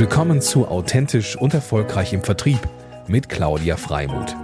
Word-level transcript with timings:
Willkommen 0.00 0.40
zu 0.40 0.66
Authentisch 0.66 1.36
und 1.36 1.52
Erfolgreich 1.52 2.14
im 2.14 2.22
Vertrieb 2.22 2.58
mit 3.06 3.28
Claudia 3.28 3.76
Freimuth. 3.76 4.34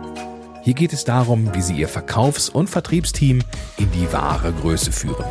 Hier 0.61 0.75
geht 0.75 0.93
es 0.93 1.05
darum, 1.05 1.55
wie 1.55 1.63
Sie 1.63 1.73
Ihr 1.77 1.89
Verkaufs- 1.89 2.51
und 2.51 2.69
Vertriebsteam 2.69 3.41
in 3.79 3.91
die 3.93 4.13
wahre 4.13 4.53
Größe 4.53 4.93
führen. 4.93 5.25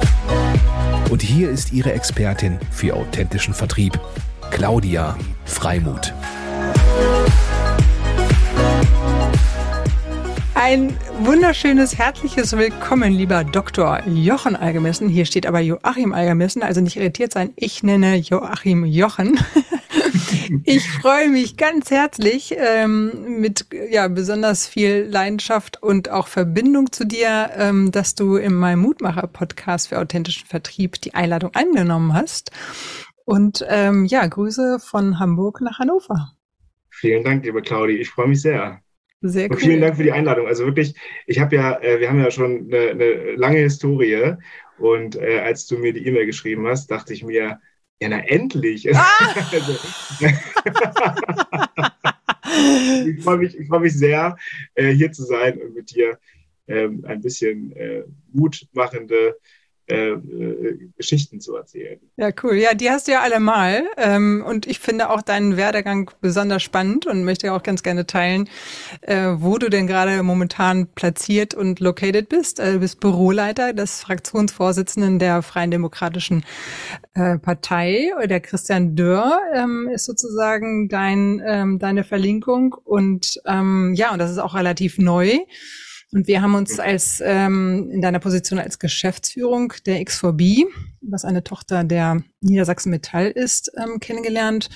Und 1.12 1.22
hier 1.22 1.52
ist 1.52 1.74
Ihre 1.74 1.94
Expertin 1.94 2.58
für 2.72 2.96
authentischen 2.96 3.54
Vertrieb, 3.54 4.00
Claudia 4.50 5.16
Freimuth. 5.46 6.12
Ein 10.56 10.98
wunderschönes, 11.20 12.00
herzliches 12.00 12.58
Willkommen, 12.58 13.14
lieber 13.14 13.44
Dr. 13.44 14.02
Jochen 14.08 14.56
Allgemessen. 14.56 15.08
Hier 15.08 15.26
steht 15.26 15.46
aber 15.46 15.60
Joachim 15.60 16.14
Allgemessen, 16.14 16.64
also 16.64 16.82
nicht 16.82 16.98
irritiert 16.98 17.32
sein. 17.32 17.54
Ich 17.56 17.84
nenne 17.84 18.16
Joachim 18.16 18.86
Jochen. 18.86 19.40
Ich 20.64 20.90
freue 20.90 21.30
mich 21.30 21.58
ganz 21.58 21.92
herzlich 21.92 22.56
ähm, 22.58 23.40
mit 23.40 23.66
ja 23.90 24.08
besonders 24.08 24.68
viel 24.68 25.08
Leidenschaft 25.10 25.82
und 25.82 26.10
auch 26.10 26.28
Verbindung 26.28 26.92
zu 26.92 27.06
dir, 27.06 27.52
ähm, 27.56 27.92
dass 27.92 28.16
du 28.16 28.36
in 28.36 28.54
meinem 28.54 28.80
Mutmacher-Podcast 28.80 29.90
für 29.90 30.00
authentischen 30.00 30.48
Vertrieb 30.48 31.02
die 31.02 31.14
Einladung 31.14 31.52
angenommen 31.54 32.14
hast. 32.14 32.52
Und 33.26 33.66
ähm, 33.70 34.06
ja, 34.06 34.26
Grüße 34.26 34.80
von 34.80 35.20
Hamburg 35.20 35.62
nach 35.62 35.80
Hannover. 35.80 36.34
Vielen 36.90 37.24
Dank, 37.24 37.44
liebe 37.44 37.62
Claudi. 37.62 37.98
Ich 37.98 38.10
freue 38.10 38.28
mich 38.28 38.42
sehr. 38.42 38.80
Sehr 39.22 39.46
cool. 39.46 39.56
Und 39.56 39.60
vielen 39.60 39.82
Dank 39.82 39.98
für 39.98 40.04
die 40.04 40.12
Einladung. 40.12 40.48
Also 40.48 40.66
wirklich, 40.66 40.96
ich 41.26 41.40
habe 41.40 41.56
ja, 41.56 41.82
äh, 41.82 42.00
wir 42.00 42.10
haben 42.10 42.20
ja 42.20 42.30
schon 42.32 42.72
eine, 42.72 42.92
eine 42.92 43.36
lange 43.36 43.58
Historie. 43.58 44.36
Und 44.78 45.16
äh, 45.16 45.40
als 45.40 45.66
du 45.66 45.78
mir 45.78 45.94
die 45.94 46.06
E-Mail 46.06 46.26
geschrieben 46.26 46.68
hast, 46.68 46.92
dachte 46.92 47.14
ich 47.14 47.24
mir, 47.24 47.60
ja, 48.12 48.18
na 48.18 48.28
endlich. 48.28 48.88
Ah! 48.96 49.12
ich 53.06 53.24
freue 53.24 53.38
mich, 53.38 53.58
freu 53.68 53.80
mich 53.80 53.98
sehr, 53.98 54.36
äh, 54.76 54.92
hier 54.92 55.12
zu 55.12 55.24
sein 55.24 55.60
und 55.62 55.76
mit 55.76 55.96
dir 55.96 56.20
ähm, 56.68 57.04
ein 57.08 57.22
bisschen 57.22 57.76
äh, 57.76 58.04
mutmachende 58.32 59.38
äh, 59.88 60.14
äh, 60.14 60.90
Geschichten 60.98 61.40
zu 61.40 61.56
erzählen. 61.56 62.00
Ja, 62.18 62.32
cool. 62.42 62.56
Ja, 62.56 62.74
die 62.74 62.90
hast 62.90 63.08
du 63.08 63.12
ja 63.12 63.22
alle 63.22 63.40
mal. 63.40 63.84
Ähm, 63.98 64.44
und 64.44 64.66
ich 64.66 64.80
finde 64.80 65.12
auch 65.12 65.22
deinen 65.22 65.58
Werdegang 65.58 66.10
besonders 66.22 66.64
spannend 66.64 67.06
und 67.06 67.24
möchte 67.24 67.54
auch 67.54 67.62
ganz 67.62 67.84
gerne 67.84 68.08
teilen, 68.08 68.50
äh, 69.02 69.34
wo 69.36 69.60
du 69.60 69.70
denn 69.70 69.86
gerade 69.86 70.24
momentan 70.24 70.88
platziert 70.88 71.54
und 71.54 71.80
located 71.82 72.30
bist. 72.30 72.60
Äh, 72.60 72.74
du 72.74 72.80
bist 72.80 73.00
Büroleiter 73.00 73.74
des 73.74 74.02
Fraktionsvorsitzenden 74.02 75.20
der 75.20 75.44
Freien 75.44 75.70
Demokratischen 75.70 76.46
äh, 77.14 77.38
Partei. 77.38 78.12
Der 78.26 78.40
Christian 78.40 78.96
Dörr 78.96 79.40
ähm, 79.54 79.88
ist 79.94 80.06
sozusagen 80.06 80.90
dein, 80.90 81.44
ähm, 81.46 81.78
deine 81.78 82.04
Verlinkung. 82.04 82.74
Und 82.74 83.40
ähm, 83.46 83.94
ja, 83.96 84.12
und 84.14 84.18
das 84.18 84.32
ist 84.32 84.40
auch 84.40 84.56
relativ 84.56 84.98
neu. 84.98 85.38
Und 86.16 86.28
wir 86.28 86.42
haben 86.42 86.56
uns 86.56 86.80
als 86.80 87.22
ähm, 87.26 87.90
in 87.92 88.00
deiner 88.00 88.20
Position 88.20 88.58
als 88.58 88.80
Geschäftsführung 88.80 89.74
der 89.86 90.02
X4B, 90.02 90.64
was 91.02 91.26
eine 91.26 91.44
Tochter 91.44 91.84
der 91.84 92.24
Niedersachsen 92.40 92.90
Metall 92.90 93.28
ist, 93.28 93.70
ähm, 93.76 94.00
kennengelernt. 94.00 94.70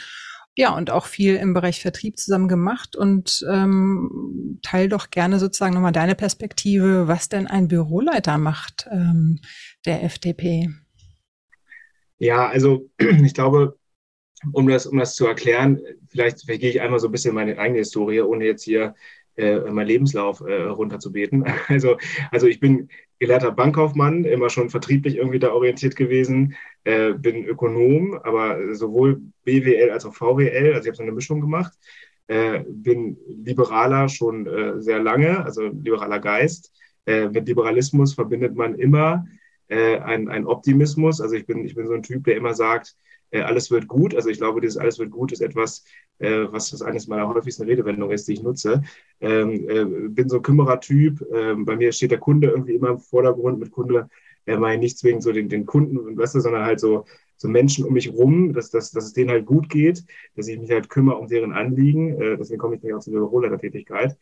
Ja, 0.58 0.76
und 0.76 0.92
auch 0.92 1.06
viel 1.06 1.38
im 1.38 1.54
Bereich 1.54 1.82
Vertrieb 1.82 2.20
zusammen 2.20 2.50
gemacht 2.50 2.98
und 2.98 3.45
ähm, 3.50 4.60
teil 4.64 4.90
doch 4.90 5.12
gerne 5.12 5.40
sozusagen 5.40 5.73
nochmal 5.73 5.94
deine 5.94 6.14
Perspektive, 6.14 7.08
was 7.08 7.30
denn 7.30 7.48
ein 7.48 7.70
Büroleiter 7.70 8.38
macht 8.38 8.90
ähm, 8.92 9.40
der 9.86 10.04
FDP. 10.04 10.67
Ja, 12.17 12.50
also 12.50 12.90
ich 12.98 13.34
glaube, 13.34 13.78
um 14.52 14.67
das, 14.67 14.86
um 14.86 14.98
das 14.98 15.16
zu 15.16 15.26
erklären, 15.26 15.80
vielleicht 16.10 16.45
vergehe 16.45 16.70
ich 16.70 16.82
einmal 16.82 17.00
so 17.00 17.08
ein 17.08 17.14
bisschen 17.14 17.34
meine 17.34 17.58
eigene 17.58 17.80
Historie, 17.80 18.20
ohne 18.20 18.44
jetzt 18.44 18.64
hier 18.64 18.94
äh, 19.40 19.72
meinen 19.72 19.88
Lebenslauf 19.88 20.42
äh, 20.42 20.64
runterzubeten. 20.64 21.45
Also, 21.68 21.98
also 22.32 22.48
ich 22.48 22.60
bin 22.60 22.89
gelehrter 23.20 23.52
Bankkaufmann, 23.52 24.26
immer 24.26 24.50
schon 24.50 24.70
vertrieblich 24.70 25.17
irgendwie 25.17 25.39
da 25.39 25.52
orientiert 25.52 25.95
gewesen, 25.95 26.55
äh, 26.83 27.14
bin 27.14 27.45
Ökonom, 27.45 28.20
aber 28.23 28.76
sowohl 28.76 29.22
BWL 29.45 29.92
als 29.92 30.05
auch 30.05 30.14
VWL, 30.14 30.73
also 30.73 30.82
ich 30.82 30.88
habe 30.88 30.95
so 30.95 31.04
eine 31.04 31.11
Mischung 31.11 31.42
gemacht, 31.42 31.73
äh, 32.27 32.64
bin 32.67 33.17
Liberaler 33.27 34.10
schon 34.10 34.45
äh, 34.48 34.82
sehr 34.82 35.00
lange, 35.00 35.44
also 35.44 35.64
liberaler 35.64 36.20
Geist. 36.20 36.71
Äh, 37.06 37.30
mit 37.30 37.48
Liberalismus 37.48 38.14
verbindet 38.14 38.56
man 38.56 38.76
immer 38.76 39.26
äh, 39.70 39.98
einen 40.00 40.46
Optimismus. 40.46 41.22
Also 41.22 41.36
ich 41.36 41.46
bin, 41.46 41.64
ich 41.64 41.76
bin 41.76 41.88
so 41.88 41.94
ein 41.94 42.04
Typ, 42.04 42.26
der 42.26 42.36
immer 42.36 42.54
sagt, 42.54 42.96
äh, 43.32 43.42
alles 43.42 43.72
wird 43.72 43.88
gut. 43.88 44.16
Also 44.16 44.30
ich 44.30 44.38
glaube, 44.38 44.62
dieses 44.62 44.78
alles 44.78 45.00
wird 45.00 45.12
gut 45.12 45.32
ist 45.32 45.42
etwas, 45.42 45.86
äh, 46.20 46.46
was 46.50 46.72
das 46.72 46.82
eines 46.82 47.08
meiner 47.08 47.28
häufigsten 47.28 47.64
Redewendungen 47.64 48.14
ist, 48.14 48.28
die 48.28 48.34
ich 48.34 48.44
nutze. 48.44 48.84
Ähm, 49.22 49.70
äh, 49.70 50.10
bin 50.10 50.30
so 50.30 50.38
ein 50.38 50.42
Kümmerertyp. 50.42 51.22
Ähm, 51.34 51.66
bei 51.66 51.76
mir 51.76 51.92
steht 51.92 52.12
der 52.12 52.20
Kunde 52.20 52.50
irgendwie 52.50 52.76
immer 52.76 52.90
im 52.90 53.00
Vordergrund. 53.00 53.60
Mit 53.60 53.72
Kunde 53.72 54.10
äh, 54.46 54.58
meine 54.58 54.76
ich 54.76 54.82
nicht 54.82 54.98
zwingend 55.00 55.24
so 55.24 55.32
den, 55.32 55.50
den 55.50 55.66
Kunden, 55.66 56.18
weißt 56.18 56.36
du, 56.36 56.40
sondern 56.40 56.66
halt 56.66 56.80
so, 56.80 57.06
so 57.38 57.48
Menschen 57.48 57.86
um 57.86 57.94
mich 57.94 58.12
rum, 58.12 58.54
dass, 58.54 58.72
dass, 58.72 58.92
dass 58.92 59.06
es 59.06 59.14
denen 59.14 59.30
halt 59.30 59.46
gut 59.46 59.70
geht, 59.70 60.04
dass 60.36 60.48
ich 60.48 60.60
mich 60.60 60.72
halt 60.72 60.90
kümmere 60.90 61.18
um 61.18 61.28
deren 61.28 61.54
Anliegen. 61.54 62.20
Äh, 62.20 62.38
deswegen 62.38 62.60
komme 62.60 62.76
ich 62.76 62.84
nicht 62.84 62.94
aus 62.94 63.06
der 63.06 63.12
Büroleitertätigkeit. 63.12 64.18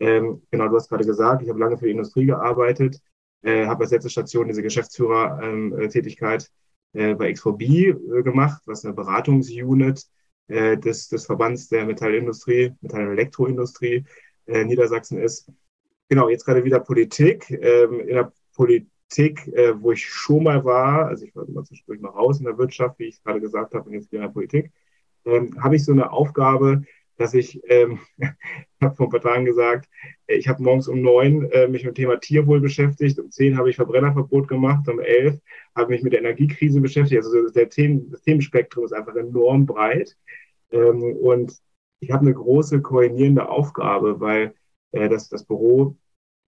Ähm, 0.00 0.42
genau, 0.50 0.68
du 0.68 0.76
hast 0.76 0.88
gerade 0.88 1.04
gesagt, 1.04 1.42
ich 1.42 1.48
habe 1.48 1.60
lange 1.60 1.78
für 1.78 1.84
die 1.86 1.92
Industrie 1.92 2.26
gearbeitet, 2.26 3.00
äh, 3.42 3.66
habe 3.66 3.84
als 3.84 3.90
letzte 3.90 4.10
Station 4.10 4.48
diese 4.48 4.62
Geschäftsführertätigkeit 4.62 6.50
äh, 6.92 7.14
bei 7.14 7.30
X4B 7.30 8.18
äh, 8.18 8.22
gemacht, 8.22 8.62
was 8.66 8.84
eine 8.84 8.94
Beratungsunit 8.94 10.06
äh, 10.48 10.76
des, 10.76 11.08
des 11.08 11.26
Verbands 11.26 11.68
der 11.68 11.86
Metallindustrie, 11.86 12.72
Metall- 12.80 13.06
und 13.06 13.12
Elektroindustrie 13.12 14.04
äh, 14.46 14.64
Niedersachsen 14.64 15.18
ist. 15.18 15.50
Genau, 16.08 16.28
jetzt 16.28 16.44
gerade 16.44 16.64
wieder 16.64 16.80
Politik. 16.80 17.50
Ähm, 17.50 18.00
in 18.00 18.14
der 18.14 18.32
Politik, 18.54 19.46
äh, 19.48 19.80
wo 19.80 19.92
ich 19.92 20.04
schon 20.04 20.44
mal 20.44 20.64
war, 20.64 21.06
also 21.06 21.24
ich 21.24 21.34
war 21.34 21.48
immer 21.48 21.64
zwischendurch 21.64 22.00
noch 22.00 22.14
raus 22.14 22.38
in 22.38 22.44
der 22.44 22.58
Wirtschaft, 22.58 22.98
wie 22.98 23.06
ich 23.06 23.22
gerade 23.22 23.40
gesagt 23.40 23.74
habe, 23.74 23.88
und 23.88 23.94
jetzt 23.94 24.12
wieder 24.12 24.22
in 24.22 24.28
der 24.28 24.32
Politik, 24.32 24.72
ähm, 25.24 25.56
habe 25.62 25.76
ich 25.76 25.84
so 25.84 25.92
eine 25.92 26.10
Aufgabe, 26.10 26.82
dass 27.16 27.34
ich, 27.34 27.60
ähm, 27.68 28.00
ich 28.18 28.28
habe 28.80 28.94
vor 28.96 29.06
ein 29.06 29.10
paar 29.10 29.20
Tagen 29.20 29.44
gesagt, 29.44 29.88
äh, 30.26 30.36
ich 30.36 30.48
habe 30.48 30.62
morgens 30.62 30.88
um 30.88 31.00
neun 31.00 31.50
äh, 31.50 31.68
mich 31.68 31.84
mit 31.84 31.96
dem 31.96 32.02
Thema 32.02 32.20
Tierwohl 32.20 32.60
beschäftigt, 32.60 33.18
um 33.18 33.30
zehn 33.30 33.56
habe 33.56 33.70
ich 33.70 33.76
Verbrennerverbot 33.76 34.48
gemacht, 34.48 34.88
um 34.88 35.00
elf 35.00 35.38
habe 35.74 35.90
mich 35.90 36.02
mit 36.02 36.12
der 36.12 36.20
Energiekrise 36.20 36.80
beschäftigt. 36.80 37.22
Also 37.22 37.48
der 37.50 37.68
Themen, 37.68 38.10
das 38.10 38.22
Themenspektrum 38.22 38.84
ist 38.84 38.92
einfach 38.92 39.16
enorm 39.16 39.66
breit. 39.66 40.16
Ähm, 40.70 41.02
und 41.02 41.54
ich 42.00 42.10
habe 42.10 42.22
eine 42.22 42.34
große 42.34 42.82
koordinierende 42.82 43.48
Aufgabe, 43.48 44.20
weil 44.20 44.54
äh, 44.92 45.08
das, 45.08 45.28
das 45.28 45.44
Büro 45.44 45.96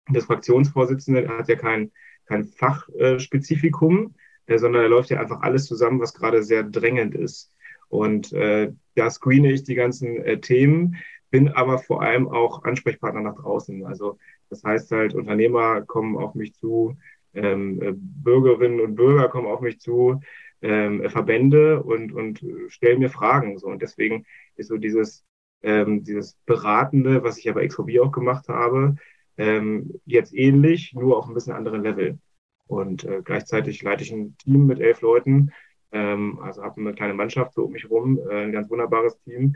des 0.09 0.25
Fraktionsvorsitzenden 0.27 1.29
hat 1.29 1.49
ja 1.49 1.57
kein, 1.57 1.93
kein 2.27 2.45
Fachspezifikum, 2.45 4.15
äh, 4.47 4.59
sondern 4.59 4.83
da 4.83 4.89
läuft 4.89 5.11
ja 5.11 5.21
einfach 5.21 5.41
alles 5.43 5.67
zusammen, 5.67 6.01
was 6.01 6.15
gerade 6.15 6.43
sehr 6.43 6.63
drängend 6.63 7.15
ist. 7.15 7.54
Und 7.89 8.33
äh, 8.33 8.73
da 8.95 9.11
screene 9.11 9.53
ich 9.53 9.65
die 9.65 9.75
ganzen 9.75 10.17
äh, 10.25 10.41
Themen, 10.41 10.97
bin 11.31 11.49
aber 11.49 11.79
vor 11.79 12.03
allem 12.03 12.29
auch 12.29 12.65
Ansprechpartner 12.65 13.21
nach 13.21 13.37
draußen. 13.37 13.85
Also 13.87 14.19
das 14.51 14.63
heißt 14.63 14.91
halt, 14.93 15.15
Unternehmer 15.15 15.83
kommen 15.83 16.17
auf 16.17 16.35
mich 16.35 16.55
zu, 16.55 16.97
ähm, 17.35 17.83
äh, 17.83 17.93
Bürgerinnen 17.95 18.81
und 18.81 18.95
Bürger 18.95 19.29
kommen 19.29 19.49
auf 19.49 19.61
mich 19.61 19.81
zu, 19.81 20.21
ähm, 20.63 21.09
Verbände 21.11 21.83
und, 21.83 22.13
und 22.13 22.45
stellen 22.69 23.01
mir 23.01 23.11
Fragen. 23.11 23.59
So. 23.59 23.67
Und 23.67 23.83
deswegen 23.83 24.25
ist 24.57 24.69
so 24.69 24.77
dieses, 24.77 25.25
ähm, 25.63 26.05
dieses 26.05 26.37
Beratende, 26.47 27.23
was 27.23 27.39
ich 27.39 27.45
ja 27.45 27.53
bei 27.53 27.67
XVB 27.67 27.99
auch 28.01 28.13
gemacht 28.13 28.49
habe, 28.49 28.97
ähm, 29.37 30.01
jetzt 30.05 30.33
ähnlich, 30.35 30.93
nur 30.95 31.19
auf 31.19 31.27
ein 31.27 31.35
bisschen 31.35 31.55
anderen 31.55 31.83
Level. 31.83 32.19
Und 32.67 33.05
äh, 33.05 33.23
gleichzeitig 33.25 33.83
leite 33.83 34.05
ich 34.05 34.13
ein 34.13 34.37
Team 34.39 34.67
mit 34.67 34.81
elf 34.81 35.01
Leuten, 35.01 35.53
ähm, 35.95 36.39
also 36.43 36.63
habe 36.63 36.81
eine 36.81 36.93
kleine 36.93 37.15
Mannschaft 37.15 37.55
so 37.55 37.65
um 37.65 37.73
mich 37.73 37.89
rum, 37.89 38.19
äh, 38.29 38.45
ein 38.45 38.53
ganz 38.53 38.69
wunderbares 38.69 39.19
Team. 39.21 39.55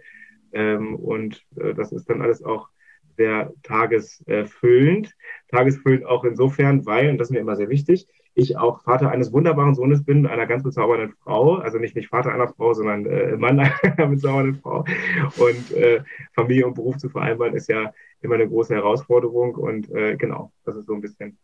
Ähm, 0.53 0.97
und 0.97 1.45
äh, 1.57 1.75
das 1.75 1.93
ist 1.93 2.09
dann 2.09 2.23
alles 2.23 2.43
auch 2.43 2.69
sehr 3.17 3.53
tagesfüllend. 3.65 5.15
Tagesfüllend 5.51 6.07
auch 6.07 6.25
insofern, 6.25 6.87
weil, 6.87 7.11
und 7.11 7.19
das 7.19 7.29
ist 7.29 7.33
mir 7.33 7.41
immer 7.41 7.57
sehr 7.57 7.69
wichtig, 7.69 8.07
ich 8.35 8.57
auch 8.57 8.83
Vater 8.83 9.11
eines 9.11 9.33
wunderbaren 9.33 9.75
Sohnes 9.75 10.05
bin, 10.05 10.25
einer 10.25 10.47
ganz 10.47 10.63
bezaubernden 10.63 11.13
Frau, 11.25 11.57
also 11.57 11.79
nicht, 11.79 11.97
nicht 11.97 12.09
Vater 12.09 12.33
einer 12.33 12.47
Frau, 12.47 12.73
sondern 12.73 13.05
äh, 13.07 13.37
Mann 13.37 13.59
einer 13.83 14.07
bezaubernden 14.07 14.61
Frau. 14.63 14.85
Und 15.39 15.73
äh, 15.73 16.03
Familie 16.35 16.67
und 16.69 16.75
Beruf 16.75 16.99
zu 16.99 17.09
vereinbaren 17.09 17.55
ist 17.55 17.69
ja 17.69 17.93
immer 18.21 18.37
eine 18.37 18.49
große 18.49 18.75
Herausforderung. 18.75 19.57
Und 19.57 19.91
äh, 19.91 20.17
genau, 20.17 20.53
das 20.65 20.77
ist 20.77 20.87
so 20.87 20.95
ein 20.95 21.01
bisschen 21.01 21.37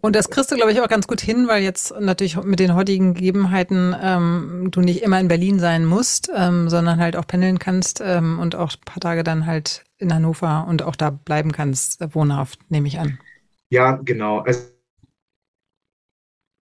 und 0.00 0.14
das 0.14 0.30
kriegst 0.30 0.52
du, 0.52 0.56
glaube 0.56 0.72
ich, 0.72 0.80
auch 0.80 0.88
ganz 0.88 1.06
gut 1.06 1.20
hin, 1.20 1.48
weil 1.48 1.62
jetzt 1.62 1.94
natürlich 1.98 2.36
mit 2.42 2.60
den 2.60 2.74
heutigen 2.74 3.14
Gegebenheiten 3.14 3.94
ähm, 4.00 4.68
du 4.70 4.80
nicht 4.80 5.02
immer 5.02 5.18
in 5.20 5.28
Berlin 5.28 5.58
sein 5.58 5.84
musst, 5.84 6.30
ähm, 6.34 6.68
sondern 6.68 7.00
halt 7.00 7.16
auch 7.16 7.26
pendeln 7.26 7.58
kannst 7.58 8.00
ähm, 8.04 8.38
und 8.38 8.54
auch 8.54 8.72
ein 8.72 8.84
paar 8.84 9.00
Tage 9.00 9.24
dann 9.24 9.46
halt 9.46 9.84
in 9.98 10.12
Hannover 10.14 10.66
und 10.68 10.82
auch 10.82 10.96
da 10.96 11.10
bleiben 11.10 11.52
kannst, 11.52 12.00
äh, 12.00 12.14
wohnhaft, 12.14 12.60
nehme 12.70 12.88
ich 12.88 12.98
an. 12.98 13.18
Ja, 13.70 13.98
genau. 14.04 14.40
Also 14.40 14.75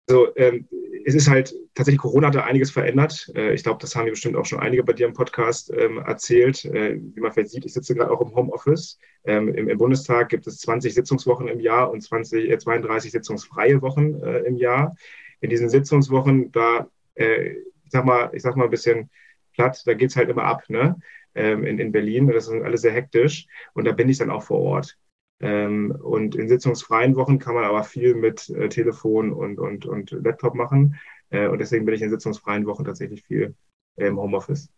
also 0.08 0.36
ähm, 0.36 0.68
es 1.06 1.16
ist 1.16 1.30
halt 1.30 1.54
tatsächlich, 1.76 2.02
Corona 2.02 2.28
hat 2.28 2.36
da 2.36 2.44
einiges 2.44 2.72
verändert. 2.72 3.32
Äh, 3.36 3.54
ich 3.54 3.64
glaube, 3.64 3.80
das 3.82 3.96
haben 3.96 4.06
wir 4.06 4.12
bestimmt 4.12 4.36
auch 4.36 4.46
schon 4.46 4.60
einige 4.60 4.84
bei 4.84 4.94
dir 4.94 5.08
im 5.08 5.14
Podcast 5.14 5.72
ähm, 5.76 5.98
erzählt. 5.98 6.66
Äh, 6.66 7.00
wie 7.00 7.20
man 7.20 7.32
vielleicht 7.32 7.52
sieht, 7.52 7.66
ich 7.66 7.74
sitze 7.74 7.96
gerade 7.96 8.12
auch 8.12 8.22
im 8.22 8.36
Homeoffice. 8.36 9.00
Ähm, 9.26 9.54
im, 9.54 9.70
im, 9.70 9.78
Bundestag 9.78 10.30
gibt 10.30 10.48
es 10.48 10.60
20 10.60 10.94
Sitzungswochen 10.94 11.48
im 11.48 11.60
Jahr 11.60 11.92
und 11.92 12.02
20, 12.02 12.50
äh, 12.50 12.58
32 12.58 13.12
sitzungsfreie 13.12 13.82
Wochen 13.82 14.22
äh, 14.22 14.40
im 14.40 14.58
Jahr. 14.58 14.96
In 15.42 15.50
diesen 15.50 15.70
Sitzungswochen, 15.70 16.52
da, 16.52 16.88
äh, 17.16 17.52
ich 17.52 17.92
sag 17.92 18.06
mal, 18.06 18.30
ich 18.34 18.42
sag 18.42 18.56
mal 18.56 18.66
ein 18.66 18.72
bisschen 18.72 19.10
platt, 19.54 19.82
da 19.86 19.94
geht 19.94 20.10
es 20.10 20.16
halt 20.16 20.30
immer 20.30 20.44
ab, 20.44 20.64
ne? 20.70 20.98
Ähm, 21.36 21.66
in, 21.66 21.80
in 21.80 21.92
Berlin. 21.92 22.28
Das 22.28 22.48
ist 22.48 22.54
alles 22.54 22.82
sehr 22.82 22.92
hektisch. 22.92 23.48
Und 23.74 23.86
da 23.86 23.92
bin 23.92 24.10
ich 24.10 24.20
dann 24.20 24.30
auch 24.30 24.44
vor 24.44 24.60
Ort. 24.60 24.98
Ähm, 25.44 25.92
und 25.92 26.36
in 26.36 26.48
sitzungsfreien 26.48 27.18
Wochen 27.18 27.38
kann 27.38 27.54
man 27.54 27.66
aber 27.66 27.84
viel 27.84 28.16
mit 28.16 28.50
äh, 28.50 28.70
Telefon 28.70 29.34
und, 29.34 29.60
und, 29.60 29.86
und 29.86 30.12
Laptop 30.12 30.56
machen. 30.56 30.96
Äh, 31.32 31.48
und 31.48 31.60
deswegen 31.60 31.84
bin 31.84 31.94
ich 31.94 32.02
in 32.02 32.10
sitzungsfreien 32.10 32.66
Wochen 32.66 32.86
tatsächlich 32.86 33.24
viel 33.24 33.54
im 33.98 34.18
Homeoffice. 34.18 34.70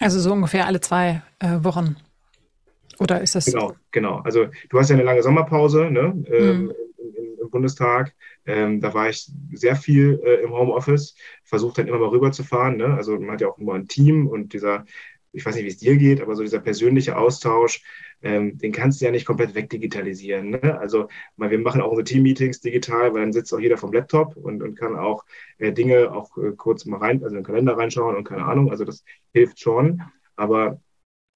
Also 0.00 0.18
so 0.18 0.32
ungefähr 0.32 0.66
alle 0.66 0.80
zwei 0.80 1.22
äh, 1.38 1.62
Wochen. 1.62 1.96
Oder 2.98 3.20
ist 3.20 3.34
das? 3.34 3.44
Genau, 3.44 3.74
genau. 3.90 4.20
Also 4.20 4.46
du 4.70 4.78
hast 4.78 4.88
ja 4.88 4.96
eine 4.96 5.04
lange 5.04 5.22
Sommerpause 5.22 5.90
ne, 5.90 6.24
ähm, 6.28 6.62
mhm. 6.62 6.72
im, 6.96 7.38
im, 7.42 7.50
Bundestag. 7.50 8.14
Ähm, 8.46 8.80
da 8.80 8.94
war 8.94 9.10
ich 9.10 9.30
sehr 9.52 9.76
viel 9.76 10.14
im 10.42 10.52
Homeoffice, 10.52 11.14
versucht 11.44 11.76
dann 11.76 11.88
immer 11.88 11.98
mal 11.98 12.08
rüberzufahren. 12.08 12.78
Ne? 12.78 12.94
Also 12.94 13.18
man 13.20 13.32
hat 13.32 13.42
ja 13.42 13.48
auch 13.48 13.58
immer 13.58 13.74
ein 13.74 13.86
Team 13.86 14.26
und 14.26 14.54
dieser 14.54 14.86
ich 15.36 15.44
weiß 15.44 15.54
nicht, 15.54 15.64
wie 15.64 15.68
es 15.68 15.76
dir 15.76 15.96
geht, 15.96 16.20
aber 16.20 16.34
so 16.34 16.42
dieser 16.42 16.60
persönliche 16.60 17.16
Austausch, 17.16 17.82
ähm, 18.22 18.56
den 18.56 18.72
kannst 18.72 19.00
du 19.00 19.04
ja 19.04 19.10
nicht 19.10 19.26
komplett 19.26 19.54
wegdigitalisieren. 19.54 20.50
Ne? 20.50 20.78
Also 20.78 21.08
weil 21.36 21.50
wir 21.50 21.58
machen 21.58 21.82
auch 21.82 21.90
unsere 21.90 22.04
Team-Meetings 22.04 22.60
digital, 22.60 23.12
weil 23.12 23.20
dann 23.20 23.32
sitzt 23.32 23.52
auch 23.52 23.60
jeder 23.60 23.76
vom 23.76 23.92
Laptop 23.92 24.36
und, 24.36 24.62
und 24.62 24.76
kann 24.76 24.96
auch 24.96 25.24
äh, 25.58 25.72
Dinge 25.72 26.10
auch 26.12 26.36
äh, 26.38 26.52
kurz 26.56 26.86
mal 26.86 26.98
rein, 26.98 27.22
also 27.22 27.36
in 27.36 27.42
den 27.42 27.46
Kalender 27.46 27.76
reinschauen 27.76 28.16
und 28.16 28.24
keine 28.24 28.46
Ahnung. 28.46 28.70
Also 28.70 28.84
das 28.84 29.04
hilft 29.32 29.60
schon. 29.60 30.02
Aber 30.36 30.80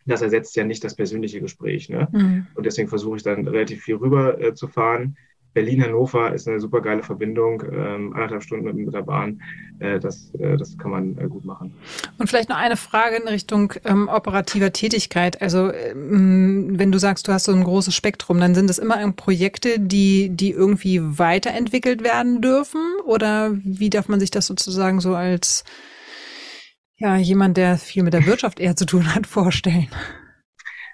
das 0.07 0.23
ersetzt 0.23 0.57
ja 0.57 0.65
nicht 0.65 0.83
das 0.83 0.97
persönliche 0.97 1.41
Gespräch. 1.41 1.91
Ne? 1.91 2.09
Mhm. 2.11 2.47
Und 2.55 2.65
deswegen 2.65 2.89
versuche 2.89 3.19
ich 3.19 3.23
dann 3.23 3.47
relativ 3.47 3.83
viel 3.83 3.97
rüber 3.97 4.41
äh, 4.41 4.55
zu 4.55 4.67
fahren. 4.67 5.17
Berlin-Hannover 5.53 6.33
ist 6.33 6.47
eine 6.47 6.61
super 6.61 6.81
geile 6.81 7.03
Verbindung, 7.03 7.63
ähm, 7.73 8.13
anderthalb 8.13 8.43
Stunden 8.43 8.73
mit, 8.85 8.95
der 8.95 9.03
Bahn. 9.03 9.43
Äh, 9.81 9.99
das, 9.99 10.33
äh, 10.35 10.57
das 10.57 10.79
kann 10.79 10.91
man 10.91 11.19
äh, 11.19 11.27
gut 11.27 11.45
machen. 11.45 11.75
Und 12.19 12.29
vielleicht 12.29 12.49
noch 12.49 12.57
eine 12.57 12.77
Frage 12.77 13.17
in 13.17 13.27
Richtung 13.27 13.73
ähm, 13.85 14.09
operativer 14.09 14.73
Tätigkeit. 14.73 15.43
Also 15.43 15.73
ähm, 15.73 16.79
wenn 16.79 16.93
du 16.93 16.99
sagst, 16.99 17.27
du 17.27 17.33
hast 17.33 17.45
so 17.45 17.53
ein 17.53 17.65
großes 17.65 17.95
Spektrum, 17.95 18.39
dann 18.39 18.55
sind 18.55 18.71
es 18.71 18.79
immer 18.79 19.01
Projekte, 19.13 19.81
die, 19.81 20.31
die 20.31 20.51
irgendwie 20.51 21.01
weiterentwickelt 21.03 22.05
werden 22.05 22.41
dürfen? 22.41 22.81
Oder 23.05 23.53
wie 23.65 23.91
darf 23.91 24.09
man 24.09 24.21
sich 24.21 24.31
das 24.31 24.47
sozusagen 24.47 25.01
so 25.01 25.15
als 25.15 25.65
ja, 26.97 27.17
jemand, 27.17 27.57
der 27.57 27.79
viel 27.79 28.03
mit 28.03 28.13
der 28.13 28.27
Wirtschaft 28.27 28.61
eher 28.61 28.77
zu 28.77 28.87
tun 28.87 29.15
hat, 29.15 29.27
vorstellen? 29.27 29.89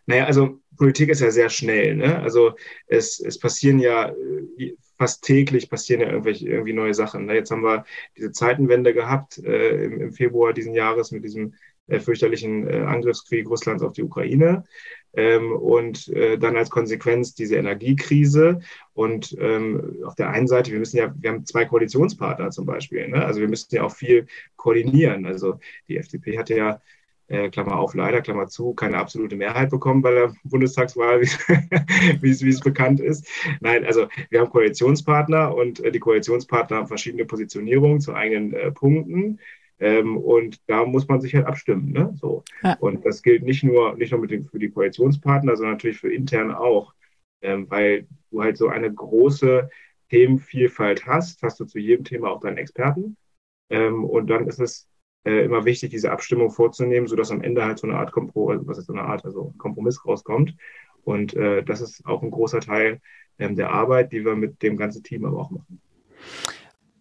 Naja, 0.06 0.24
also 0.24 0.60
Politik 0.76 1.08
ist 1.08 1.20
ja 1.20 1.30
sehr 1.30 1.48
schnell. 1.48 1.96
Ne? 1.96 2.20
Also 2.20 2.54
es, 2.86 3.20
es 3.20 3.38
passieren 3.38 3.78
ja 3.78 4.10
äh, 4.10 4.76
fast 4.98 5.24
täglich 5.24 5.68
passieren 5.68 6.00
ja 6.00 6.08
irgendwelche 6.08 6.48
irgendwie 6.48 6.72
neue 6.72 6.94
Sachen. 6.94 7.26
Ne? 7.26 7.34
Jetzt 7.34 7.50
haben 7.50 7.62
wir 7.62 7.84
diese 8.16 8.32
Zeitenwende 8.32 8.94
gehabt 8.94 9.38
äh, 9.38 9.84
im, 9.84 10.00
im, 10.00 10.12
Februar 10.12 10.52
diesen 10.52 10.74
Jahres 10.74 11.10
mit 11.12 11.24
diesem 11.24 11.54
äh, 11.86 12.00
fürchterlichen 12.00 12.68
äh, 12.68 12.80
Angriffskrieg 12.80 13.48
Russlands 13.48 13.82
auf 13.82 13.92
die 13.92 14.02
Ukraine. 14.02 14.64
Ähm, 15.14 15.52
und 15.52 16.08
äh, 16.08 16.36
dann 16.38 16.56
als 16.56 16.68
Konsequenz 16.70 17.34
diese 17.34 17.56
Energiekrise. 17.56 18.60
Und 18.92 19.36
ähm, 19.38 20.02
auf 20.04 20.14
der 20.14 20.30
einen 20.30 20.46
Seite, 20.46 20.72
wir 20.72 20.78
müssen 20.78 20.98
ja, 20.98 21.14
wir 21.18 21.30
haben 21.30 21.46
zwei 21.46 21.64
Koalitionspartner 21.64 22.50
zum 22.50 22.66
Beispiel. 22.66 23.08
Ne? 23.08 23.24
Also 23.24 23.40
wir 23.40 23.48
müssen 23.48 23.74
ja 23.74 23.82
auch 23.82 23.94
viel 23.94 24.26
koordinieren. 24.56 25.26
Also 25.26 25.58
die 25.88 25.96
FDP 25.96 26.38
hatte 26.38 26.54
ja 26.54 26.80
äh, 27.28 27.50
Klammer 27.50 27.78
auf, 27.78 27.94
leider, 27.94 28.20
Klammer 28.20 28.48
zu, 28.48 28.74
keine 28.74 28.98
absolute 28.98 29.36
Mehrheit 29.36 29.70
bekommen 29.70 30.02
bei 30.02 30.12
der 30.12 30.34
Bundestagswahl, 30.44 31.22
wie 32.20 32.30
es 32.30 32.60
bekannt 32.60 33.00
ist. 33.00 33.28
Nein, 33.60 33.84
also 33.84 34.06
wir 34.30 34.40
haben 34.40 34.50
Koalitionspartner 34.50 35.54
und 35.54 35.80
äh, 35.80 35.90
die 35.90 35.98
Koalitionspartner 35.98 36.78
haben 36.78 36.86
verschiedene 36.86 37.24
Positionierungen 37.24 38.00
zu 38.00 38.14
eigenen 38.14 38.52
äh, 38.52 38.70
Punkten. 38.70 39.40
Ähm, 39.78 40.16
und 40.16 40.60
da 40.68 40.86
muss 40.86 41.06
man 41.08 41.20
sich 41.20 41.34
halt 41.34 41.46
abstimmen. 41.46 41.92
Ne? 41.92 42.14
So. 42.20 42.44
Ja. 42.62 42.76
Und 42.80 43.04
das 43.04 43.22
gilt 43.22 43.42
nicht 43.42 43.62
nur, 43.62 43.96
nicht 43.96 44.12
nur 44.12 44.20
mit 44.20 44.30
den, 44.30 44.44
für 44.44 44.58
die 44.58 44.70
Koalitionspartner, 44.70 45.56
sondern 45.56 45.74
natürlich 45.74 45.98
für 45.98 46.12
intern 46.12 46.52
auch. 46.52 46.94
Ähm, 47.42 47.70
weil 47.70 48.06
du 48.30 48.42
halt 48.42 48.56
so 48.56 48.68
eine 48.68 48.92
große 48.92 49.68
Themenvielfalt 50.10 51.06
hast, 51.06 51.42
hast 51.42 51.60
du 51.60 51.64
zu 51.64 51.78
jedem 51.78 52.04
Thema 52.04 52.30
auch 52.30 52.40
deinen 52.40 52.56
Experten. 52.56 53.16
Ähm, 53.68 54.04
und 54.04 54.28
dann 54.28 54.46
ist 54.46 54.60
es 54.60 54.88
äh, 55.26 55.44
immer 55.44 55.64
wichtig, 55.64 55.90
diese 55.90 56.12
Abstimmung 56.12 56.50
vorzunehmen, 56.50 57.08
sodass 57.08 57.30
am 57.30 57.42
Ende 57.42 57.64
halt 57.64 57.78
so 57.78 57.86
eine 57.86 57.98
Art 57.98 58.12
Kompromiss, 58.12 58.66
was 58.66 58.78
ist 58.78 58.86
so 58.86 58.92
eine 58.92 59.02
Art, 59.02 59.24
also 59.24 59.52
Kompromiss 59.58 60.04
rauskommt. 60.06 60.54
Und 61.04 61.34
äh, 61.34 61.62
das 61.62 61.80
ist 61.80 62.06
auch 62.06 62.22
ein 62.22 62.30
großer 62.30 62.60
Teil 62.60 63.00
ähm, 63.38 63.56
der 63.56 63.70
Arbeit, 63.70 64.12
die 64.12 64.24
wir 64.24 64.36
mit 64.36 64.62
dem 64.62 64.76
ganzen 64.76 65.02
Team 65.02 65.24
aber 65.24 65.38
auch 65.38 65.50
machen. 65.50 65.80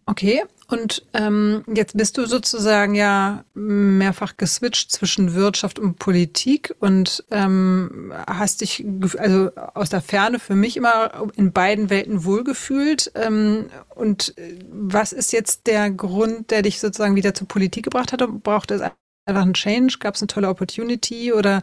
Okay, 0.08 0.44
und 0.68 1.04
ähm, 1.14 1.64
jetzt 1.72 1.96
bist 1.96 2.16
du 2.16 2.26
sozusagen 2.26 2.94
ja 2.94 3.44
mehrfach 3.54 4.36
geswitcht 4.36 4.92
zwischen 4.92 5.34
Wirtschaft 5.34 5.80
und 5.80 5.98
Politik 5.98 6.76
und 6.78 7.24
ähm, 7.32 8.12
hast 8.28 8.60
dich 8.60 8.84
also 9.18 9.50
aus 9.74 9.90
der 9.90 10.00
Ferne 10.00 10.38
für 10.38 10.54
mich 10.54 10.76
immer 10.76 11.28
in 11.34 11.52
beiden 11.52 11.90
Welten 11.90 12.24
wohlgefühlt. 12.24 13.10
Ähm, 13.16 13.66
und 13.96 14.38
äh, 14.38 14.60
was 14.70 15.12
ist 15.12 15.32
jetzt 15.32 15.66
der 15.66 15.90
Grund, 15.90 16.52
der 16.52 16.62
dich 16.62 16.78
sozusagen 16.78 17.16
wieder 17.16 17.34
zur 17.34 17.48
Politik 17.48 17.84
gebracht 17.84 18.12
hat? 18.12 18.20
Braucht 18.44 18.70
es 18.70 18.80
einfach 18.80 19.42
einen 19.42 19.54
Change? 19.54 19.98
Gab 19.98 20.14
es 20.14 20.22
eine 20.22 20.28
tolle 20.28 20.48
Opportunity 20.48 21.32
oder 21.32 21.62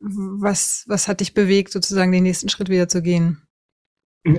was, 0.00 0.84
was 0.86 1.08
hat 1.08 1.20
dich 1.20 1.34
bewegt, 1.34 1.72
sozusagen 1.72 2.12
den 2.12 2.22
nächsten 2.22 2.48
Schritt 2.48 2.70
wieder 2.70 2.88
zu 2.88 3.02
gehen? 3.02 3.47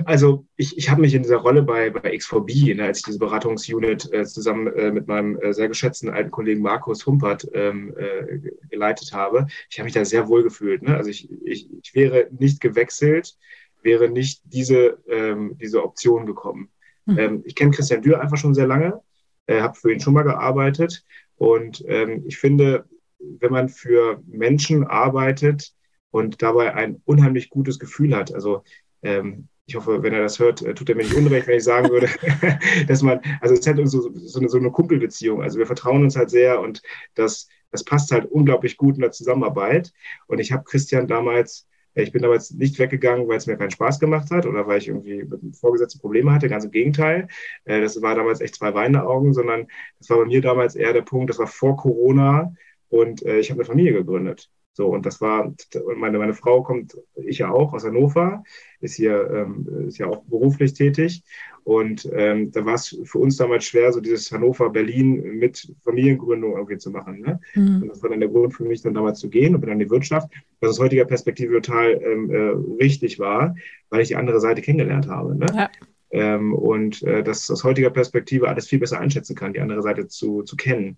Also 0.04 0.46
ich, 0.56 0.76
ich 0.76 0.90
habe 0.90 1.00
mich 1.00 1.14
in 1.14 1.22
dieser 1.22 1.38
Rolle 1.38 1.62
bei, 1.62 1.90
bei 1.90 2.14
X4B, 2.14 2.76
ne, 2.76 2.84
als 2.84 2.98
ich 2.98 3.04
diese 3.04 3.18
Beratungsunit 3.18 4.12
äh, 4.12 4.24
zusammen 4.24 4.68
äh, 4.68 4.92
mit 4.92 5.08
meinem 5.08 5.38
äh, 5.40 5.52
sehr 5.52 5.68
geschätzten 5.68 6.10
alten 6.10 6.30
Kollegen 6.30 6.62
Markus 6.62 7.06
Humpert 7.06 7.48
ähm, 7.54 7.94
äh, 7.96 8.38
geleitet 8.68 9.12
habe, 9.12 9.46
ich 9.68 9.78
habe 9.78 9.86
mich 9.86 9.94
da 9.94 10.04
sehr 10.04 10.28
wohl 10.28 10.42
gefühlt. 10.42 10.82
Ne? 10.82 10.96
Also 10.96 11.10
ich, 11.10 11.30
ich, 11.44 11.68
ich 11.82 11.94
wäre 11.94 12.28
nicht 12.38 12.60
gewechselt, 12.60 13.36
wäre 13.82 14.10
nicht 14.10 14.42
diese, 14.44 14.98
ähm, 15.08 15.56
diese 15.60 15.82
Option 15.82 16.26
gekommen. 16.26 16.68
Mhm. 17.06 17.18
Ähm, 17.18 17.42
ich 17.44 17.54
kenne 17.54 17.72
Christian 17.72 18.02
Dürr 18.02 18.20
einfach 18.20 18.36
schon 18.36 18.54
sehr 18.54 18.66
lange, 18.66 19.00
äh, 19.46 19.60
habe 19.60 19.74
für 19.74 19.92
ihn 19.92 20.00
schon 20.00 20.14
mal 20.14 20.22
gearbeitet 20.22 21.04
und 21.36 21.82
ähm, 21.88 22.24
ich 22.26 22.38
finde, 22.38 22.84
wenn 23.18 23.52
man 23.52 23.68
für 23.68 24.22
Menschen 24.26 24.84
arbeitet 24.86 25.72
und 26.10 26.42
dabei 26.42 26.74
ein 26.74 27.00
unheimlich 27.06 27.48
gutes 27.48 27.78
Gefühl 27.78 28.14
hat, 28.14 28.34
also 28.34 28.62
ähm, 29.02 29.48
ich 29.70 29.76
hoffe, 29.76 30.02
wenn 30.02 30.12
er 30.12 30.22
das 30.22 30.40
hört, 30.40 30.62
äh, 30.62 30.74
tut 30.74 30.88
er 30.88 30.96
mir 30.96 31.04
nicht 31.04 31.14
unrecht, 31.14 31.46
wenn 31.46 31.56
ich 31.56 31.64
sagen 31.64 31.90
würde, 31.90 32.08
dass 32.88 33.02
man, 33.02 33.20
also 33.40 33.54
es 33.54 33.64
halt 33.64 33.78
so, 33.88 34.10
so, 34.12 34.40
eine, 34.40 34.48
so 34.48 34.58
eine 34.58 34.72
Kumpelbeziehung. 34.72 35.42
Also 35.42 35.60
wir 35.60 35.66
vertrauen 35.66 36.02
uns 36.02 36.16
halt 36.16 36.30
sehr 36.30 36.60
und 36.60 36.82
das, 37.14 37.48
das 37.70 37.84
passt 37.84 38.10
halt 38.10 38.26
unglaublich 38.26 38.76
gut 38.76 38.96
in 38.96 39.02
der 39.02 39.12
Zusammenarbeit. 39.12 39.92
Und 40.26 40.40
ich 40.40 40.50
habe 40.50 40.64
Christian 40.64 41.06
damals, 41.06 41.68
äh, 41.94 42.02
ich 42.02 42.10
bin 42.10 42.22
damals 42.22 42.50
nicht 42.50 42.80
weggegangen, 42.80 43.28
weil 43.28 43.36
es 43.36 43.46
mir 43.46 43.56
keinen 43.56 43.70
Spaß 43.70 44.00
gemacht 44.00 44.32
hat 44.32 44.44
oder 44.44 44.66
weil 44.66 44.78
ich 44.78 44.88
irgendwie 44.88 45.22
mit 45.22 45.40
dem 45.40 45.54
Vorgesetzten 45.54 46.00
Probleme 46.00 46.32
hatte, 46.32 46.48
ganz 46.48 46.64
im 46.64 46.72
Gegenteil. 46.72 47.28
Äh, 47.64 47.80
das 47.80 48.02
war 48.02 48.16
damals 48.16 48.40
echt 48.40 48.56
zwei 48.56 48.74
weinende 48.74 49.04
Augen, 49.06 49.32
sondern 49.32 49.68
das 49.98 50.10
war 50.10 50.18
bei 50.18 50.24
mir 50.24 50.40
damals 50.40 50.74
eher 50.74 50.92
der 50.92 51.02
Punkt, 51.02 51.30
das 51.30 51.38
war 51.38 51.46
vor 51.46 51.76
Corona 51.76 52.52
und 52.88 53.22
ich 53.22 53.50
habe 53.50 53.60
eine 53.60 53.66
Familie 53.66 53.92
gegründet. 53.92 54.50
So, 54.72 54.86
und 54.86 55.04
das 55.04 55.20
war, 55.20 55.52
meine, 55.96 56.18
meine 56.18 56.34
Frau 56.34 56.62
kommt, 56.62 56.96
ich 57.16 57.38
ja 57.38 57.50
auch, 57.50 57.72
aus 57.72 57.84
Hannover, 57.84 58.44
ist 58.80 58.94
hier, 58.94 59.28
ähm, 59.30 59.86
ist 59.88 59.98
ja 59.98 60.06
auch 60.06 60.22
beruflich 60.24 60.74
tätig. 60.74 61.22
Und 61.64 62.08
ähm, 62.12 62.50
da 62.52 62.64
war 62.64 62.74
es 62.74 62.98
für 63.04 63.18
uns 63.18 63.36
damals 63.36 63.64
schwer, 63.64 63.92
so 63.92 64.00
dieses 64.00 64.32
Hannover-Berlin 64.32 65.38
mit 65.38 65.74
Familiengründung 65.84 66.52
irgendwie 66.56 66.78
zu 66.78 66.90
machen. 66.90 67.20
Ne? 67.20 67.40
Mhm. 67.54 67.82
Und 67.82 67.88
das 67.88 68.02
war 68.02 68.10
dann 68.10 68.20
der 68.20 68.28
Grund 68.28 68.54
für 68.54 68.64
mich, 68.64 68.80
dann 68.82 68.94
damals 68.94 69.18
zu 69.18 69.28
gehen 69.28 69.54
und 69.54 69.60
bin 69.60 69.68
dann 69.68 69.80
in 69.80 69.86
die 69.86 69.90
Wirtschaft, 69.90 70.30
was 70.60 70.70
aus 70.70 70.80
heutiger 70.80 71.04
Perspektive 71.04 71.60
total 71.60 72.00
ähm, 72.02 72.30
äh, 72.30 72.82
richtig 72.82 73.18
war, 73.18 73.54
weil 73.90 74.00
ich 74.00 74.08
die 74.08 74.16
andere 74.16 74.40
Seite 74.40 74.62
kennengelernt 74.62 75.08
habe. 75.08 75.36
Ne? 75.36 75.46
Ja. 75.54 75.70
Ähm, 76.12 76.54
und 76.54 77.02
äh, 77.02 77.22
das 77.22 77.50
aus 77.50 77.64
heutiger 77.64 77.90
Perspektive 77.90 78.48
alles 78.48 78.66
viel 78.68 78.78
besser 78.78 78.98
einschätzen 78.98 79.36
kann, 79.36 79.52
die 79.52 79.60
andere 79.60 79.82
Seite 79.82 80.08
zu, 80.08 80.42
zu 80.42 80.56
kennen. 80.56 80.96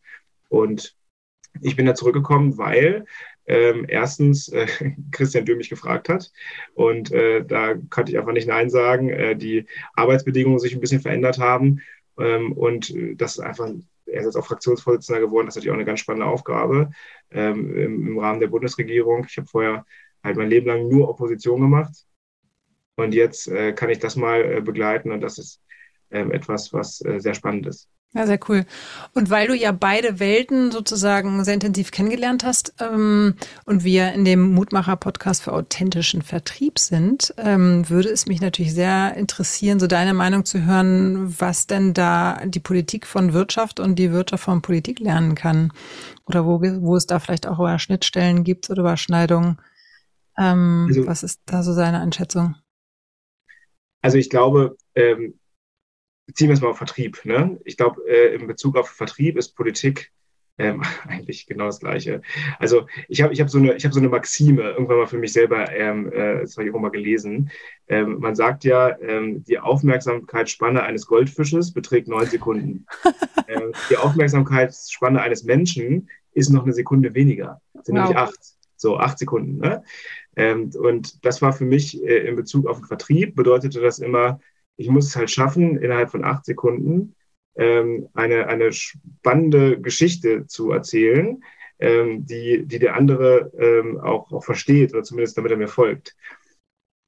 Und 0.49 0.97
ich 1.61 1.77
bin 1.77 1.87
da 1.87 1.95
zurückgekommen, 1.95 2.57
weil 2.57 3.05
ähm, 3.47 3.87
erstens 3.89 4.49
äh, 4.49 4.67
Christian 5.11 5.45
Dürr 5.45 5.57
mich 5.57 5.71
gefragt 5.71 6.09
hat 6.09 6.31
und 6.75 7.11
äh, 7.13 7.45
da 7.45 7.75
konnte 7.91 8.13
ich 8.13 8.19
einfach 8.19 8.33
nicht 8.33 8.49
Nein 8.49 8.71
sagen, 8.71 9.09
äh, 9.09 9.37
die 9.37 9.67
Arbeitsbedingungen 9.95 10.59
sich 10.59 10.75
ein 10.75 10.81
bisschen 10.81 11.01
verändert 11.01 11.39
haben 11.39 11.81
ähm, 12.19 12.53
und 12.53 12.91
äh, 12.91 13.15
das 13.15 13.39
einfach, 13.39 13.69
er 14.07 14.21
ist 14.21 14.27
jetzt 14.27 14.37
auch 14.37 14.47
Fraktionsvorsitzender 14.47 15.21
geworden, 15.21 15.47
das 15.47 15.55
ist 15.55 15.57
natürlich 15.57 15.73
auch 15.73 15.79
eine 15.79 15.85
ganz 15.85 16.01
spannende 16.01 16.27
Aufgabe 16.27 16.91
ähm, 17.31 17.77
im, 17.77 18.07
im, 18.09 18.19
Rahmen 18.19 18.41
der 18.41 18.49
Bundesregierung. 18.49 19.27
Ich 19.29 19.37
habe 19.37 19.49
vorher 19.49 19.87
halt 20.23 20.37
mein 20.37 20.51
Leben 20.51 20.67
lang 20.67 20.89
nur 20.89 21.09
Opposition 21.09 21.61
gemacht 21.61 22.07
und 22.97 23.15
jetzt 23.15 23.49
äh, 23.49 23.73
kann 23.73 23.91
ich 23.91 23.99
das 23.99 24.17
mal 24.17 24.41
äh, 24.41 24.61
begleiten 24.61 25.11
und 25.11 25.21
das 25.21 25.39
ist 25.39 25.61
ähm, 26.11 26.31
etwas, 26.31 26.73
was 26.73 26.99
sehr 26.99 27.35
spannend 27.35 27.67
ist. 27.67 27.89
Ja, 28.15 28.27
sehr 28.27 28.39
cool. 28.49 28.67
Und 29.15 29.31
weil 29.31 29.49
du 29.49 29.55
ja 29.55 29.73
beide 29.73 30.21
Welten 30.21 30.71
sozusagen 30.71 31.43
sehr 31.45 31.55
intensiv 31.55 31.93
kennengelernt 31.93 32.45
hast 32.45 32.75
ähm, 32.79 33.37
und 33.65 33.85
wir 33.85 34.13
in 34.13 34.27
dem 34.27 34.53
Mutmacher-Podcast 34.53 35.43
für 35.43 35.55
authentischen 35.55 36.21
Vertrieb 36.21 36.79
sind, 36.79 37.33
ähm, 37.39 37.89
würde 37.89 38.11
es 38.11 38.27
mich 38.27 38.43
natürlich 38.43 38.75
sehr 38.75 39.15
interessieren, 39.17 39.81
so 39.81 39.87
deine 39.87 40.13
Meinung 40.13 40.45
zu 40.45 40.67
hören, 40.67 41.35
was 41.41 41.67
denn 41.67 41.95
da 41.95 42.43
die 42.45 42.61
Politik 42.61 43.07
von 43.07 43.33
Wirtschaft 43.33 43.81
und 43.81 43.99
die 43.99 44.13
Wirtschaft 44.13 44.45
von 44.45 44.61
Politik 44.61 45.01
lernen 45.01 45.35
kann. 45.35 45.73
Oder 46.27 46.45
wo, 46.45 46.61
wo 46.61 46.97
es 46.97 47.07
da 47.07 47.19
vielleicht 47.19 47.47
auch 47.47 47.79
Schnittstellen 47.79 48.45
gibt 48.45 48.69
oder 48.69 48.81
Überschneidungen. 48.81 49.59
Ähm, 50.37 50.85
also, 50.89 51.07
was 51.07 51.23
ist 51.23 51.41
da 51.47 51.63
so 51.63 51.73
seine 51.73 52.01
Einschätzung? 52.01 52.57
Also 54.03 54.19
ich 54.19 54.29
glaube, 54.29 54.77
ähm, 54.95 55.39
beziehen 56.27 56.49
wir 56.49 56.55
es 56.55 56.61
mal 56.61 56.69
auf 56.69 56.79
Vertrieb. 56.79 57.25
Ne? 57.25 57.61
Ich 57.65 57.77
glaube, 57.77 58.03
äh, 58.09 58.35
in 58.35 58.47
Bezug 58.47 58.77
auf 58.77 58.89
Vertrieb 58.89 59.37
ist 59.37 59.57
Politik 59.57 60.13
ähm, 60.59 60.83
eigentlich 61.09 61.47
genau 61.47 61.67
das 61.67 61.81
Gleiche. 61.81 62.23
Also 62.59 62.87
ich 63.09 63.23
habe 63.23 63.33
ich 63.33 63.41
hab 63.41 63.51
so, 63.51 63.59
eine, 63.59 63.75
hab 63.75 63.93
so 63.93 64.01
eine 64.01 64.09
Maxime 64.09 64.63
irgendwann 64.63 64.99
mal 64.99 65.07
für 65.07 65.19
mich 65.19 65.33
selber, 65.33 65.71
ähm, 65.73 66.13
äh, 66.13 66.41
das 66.41 66.57
habe 66.57 66.69
ich 66.69 66.75
auch 66.75 66.81
mal 66.81 66.91
gelesen. 66.91 67.51
Ähm, 67.89 68.19
man 68.21 68.35
sagt 68.35 68.65
ja, 68.65 68.99
ähm, 69.01 69.45
die 69.45 69.59
Aufmerksamkeitsspanne 69.59 70.83
eines 70.83 71.07
Goldfisches 71.07 71.73
beträgt 71.73 72.09
neun 72.09 72.27
Sekunden. 72.27 72.87
ähm, 73.49 73.73
die 73.91 73.97
Aufmerksamkeitsspanne 73.97 75.21
eines 75.21 75.45
Menschen 75.45 76.09
ist 76.33 76.51
noch 76.51 76.65
eine 76.65 76.73
Sekunde 76.73 77.15
weniger. 77.15 77.61
Das 77.75 77.87
sind 77.87 77.97
wow. 77.97 78.05
nämlich 78.05 78.19
acht. 78.19 78.39
So, 78.77 78.99
acht 78.99 79.17
Sekunden. 79.17 79.59
Ne? 79.59 79.85
Ähm, 80.35 80.73
und 80.77 81.25
das 81.25 81.41
war 81.41 81.53
für 81.53 81.65
mich 81.65 82.03
äh, 82.03 82.27
in 82.27 82.35
Bezug 82.35 82.67
auf 82.67 82.79
den 82.79 82.87
Vertrieb, 82.87 83.37
bedeutete 83.37 83.81
das 83.81 84.01
immer, 84.01 84.41
ich 84.83 84.91
muss 84.91 85.07
es 85.07 85.17
halt 85.17 85.31
schaffen, 85.31 85.79
innerhalb 85.79 86.11
von 86.11 86.25
acht 86.25 86.45
Sekunden 86.45 87.15
ähm, 87.55 88.09
eine, 88.15 88.49
eine 88.49 88.73
spannende 88.73 89.81
Geschichte 89.81 90.47
zu 90.47 90.71
erzählen, 90.73 91.43
ähm, 91.79 92.27
die, 92.27 92.67
die 92.67 92.79
der 92.79 92.97
andere 92.97 93.53
ähm, 93.59 93.99
auch, 94.01 94.33
auch 94.33 94.45
versteht 94.45 94.93
oder 94.93 95.03
zumindest 95.03 95.39
damit 95.39 95.53
er 95.53 95.57
mir 95.57 95.69
folgt. 95.69 96.17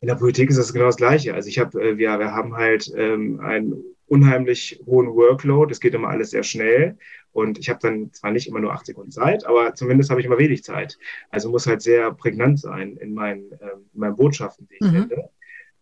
In 0.00 0.08
der 0.08 0.16
Politik 0.16 0.50
ist 0.50 0.58
das 0.58 0.72
genau 0.72 0.86
das 0.86 0.96
Gleiche. 0.96 1.34
Also 1.34 1.48
ich 1.48 1.58
habe, 1.58 1.80
äh, 1.80 1.96
wir, 1.96 2.18
wir 2.18 2.32
haben 2.32 2.56
halt 2.56 2.92
ähm, 2.96 3.40
einen 3.40 3.82
unheimlich 4.06 4.80
hohen 4.86 5.08
Workload. 5.08 5.72
Es 5.72 5.80
geht 5.80 5.94
immer 5.94 6.08
alles 6.08 6.30
sehr 6.30 6.42
schnell. 6.42 6.98
Und 7.32 7.58
ich 7.58 7.68
habe 7.68 7.80
dann 7.82 8.12
zwar 8.12 8.30
nicht 8.30 8.46
immer 8.46 8.60
nur 8.60 8.72
acht 8.72 8.86
Sekunden 8.86 9.10
Zeit, 9.10 9.44
aber 9.44 9.74
zumindest 9.74 10.10
habe 10.10 10.20
ich 10.20 10.26
immer 10.26 10.38
wenig 10.38 10.62
Zeit. 10.62 10.98
Also 11.30 11.50
muss 11.50 11.66
halt 11.66 11.82
sehr 11.82 12.12
prägnant 12.12 12.60
sein 12.60 12.96
in 12.96 13.14
meinen, 13.14 13.50
ähm, 13.60 13.88
in 13.92 14.00
meinen 14.00 14.16
Botschaften, 14.16 14.68
die 14.68 14.74
ich 14.74 14.80
mhm. 14.82 14.92
sende. 14.92 15.30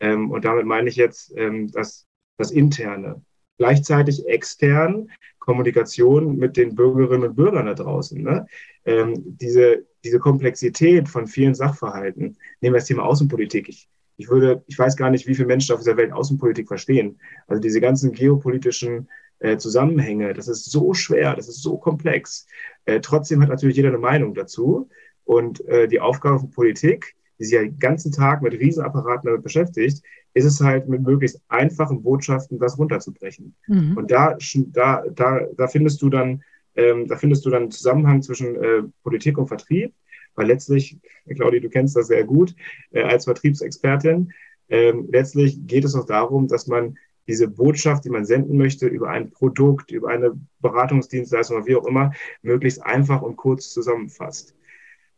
Ähm, 0.02 0.30
und 0.30 0.44
damit 0.44 0.66
meine 0.66 0.90
ich 0.90 0.96
jetzt 0.96 1.32
ähm, 1.36 1.70
das, 1.72 2.06
das 2.36 2.50
Interne. 2.50 3.22
Gleichzeitig 3.56 4.26
extern 4.26 5.10
Kommunikation 5.38 6.36
mit 6.36 6.56
den 6.56 6.74
Bürgerinnen 6.74 7.28
und 7.28 7.36
Bürgern 7.36 7.66
da 7.66 7.74
draußen. 7.74 8.20
Ne? 8.20 8.46
Ähm, 8.84 9.14
diese, 9.16 9.86
diese 10.04 10.18
Komplexität 10.18 11.08
von 11.08 11.26
vielen 11.26 11.54
Sachverhalten. 11.54 12.36
Nehmen 12.60 12.74
wir 12.74 12.80
das 12.80 12.86
Thema 12.86 13.04
Außenpolitik. 13.04 13.68
Ich, 13.68 13.88
ich 14.16 14.28
würde, 14.28 14.64
ich 14.66 14.78
weiß 14.78 14.96
gar 14.96 15.10
nicht, 15.10 15.26
wie 15.28 15.34
viele 15.36 15.46
Menschen 15.46 15.72
auf 15.72 15.80
dieser 15.80 15.96
Welt 15.96 16.12
Außenpolitik 16.12 16.66
verstehen. 16.66 17.20
Also 17.46 17.60
diese 17.62 17.80
ganzen 17.80 18.12
geopolitischen 18.12 19.08
äh, 19.38 19.56
Zusammenhänge, 19.56 20.34
das 20.34 20.48
ist 20.48 20.70
so 20.70 20.94
schwer, 20.94 21.36
das 21.36 21.48
ist 21.48 21.62
so 21.62 21.78
komplex. 21.78 22.46
Äh, 22.86 23.00
trotzdem 23.00 23.40
hat 23.40 23.50
natürlich 23.50 23.76
jeder 23.76 23.90
eine 23.90 23.98
Meinung 23.98 24.34
dazu. 24.34 24.88
Und 25.24 25.64
äh, 25.66 25.86
die 25.86 26.00
Aufgabe 26.00 26.40
von 26.40 26.50
Politik 26.50 27.14
die 27.42 27.46
sich 27.46 27.54
ja 27.54 27.62
den 27.62 27.78
ganzen 27.80 28.12
Tag 28.12 28.40
mit 28.40 28.52
Riesenapparaten 28.52 29.26
damit 29.26 29.42
beschäftigt, 29.42 30.02
ist 30.32 30.44
es 30.44 30.60
halt 30.60 30.88
mit 30.88 31.02
möglichst 31.02 31.42
einfachen 31.48 32.02
Botschaften 32.02 32.60
das 32.60 32.78
runterzubrechen. 32.78 33.56
Mhm. 33.66 33.96
Und 33.96 34.12
da, 34.12 34.36
da, 34.66 35.02
da, 35.12 35.40
da 35.56 35.66
findest 35.66 36.00
du 36.02 36.08
dann, 36.08 36.44
ähm, 36.76 37.08
da 37.08 37.16
findest 37.16 37.44
du 37.44 37.50
dann 37.50 37.62
einen 37.62 37.70
Zusammenhang 37.72 38.22
zwischen 38.22 38.54
äh, 38.54 38.82
Politik 39.02 39.38
und 39.38 39.48
Vertrieb, 39.48 39.92
weil 40.36 40.46
letztlich, 40.46 40.98
Claudia, 41.34 41.60
du 41.60 41.68
kennst 41.68 41.96
das 41.96 42.06
sehr 42.06 42.22
gut 42.22 42.54
äh, 42.92 43.02
als 43.02 43.24
Vertriebsexpertin, 43.24 44.32
ähm, 44.68 45.08
letztlich 45.10 45.66
geht 45.66 45.84
es 45.84 45.96
auch 45.96 46.06
darum, 46.06 46.46
dass 46.46 46.68
man 46.68 46.96
diese 47.26 47.48
Botschaft, 47.48 48.04
die 48.04 48.10
man 48.10 48.24
senden 48.24 48.56
möchte, 48.56 48.86
über 48.86 49.10
ein 49.10 49.30
Produkt, 49.30 49.90
über 49.90 50.10
eine 50.10 50.38
Beratungsdienstleistung 50.60 51.56
oder 51.56 51.66
wie 51.66 51.76
auch 51.76 51.86
immer, 51.86 52.12
möglichst 52.42 52.82
einfach 52.84 53.20
und 53.20 53.36
kurz 53.36 53.70
zusammenfasst. 53.70 54.54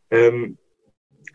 Ähm, 0.09 0.57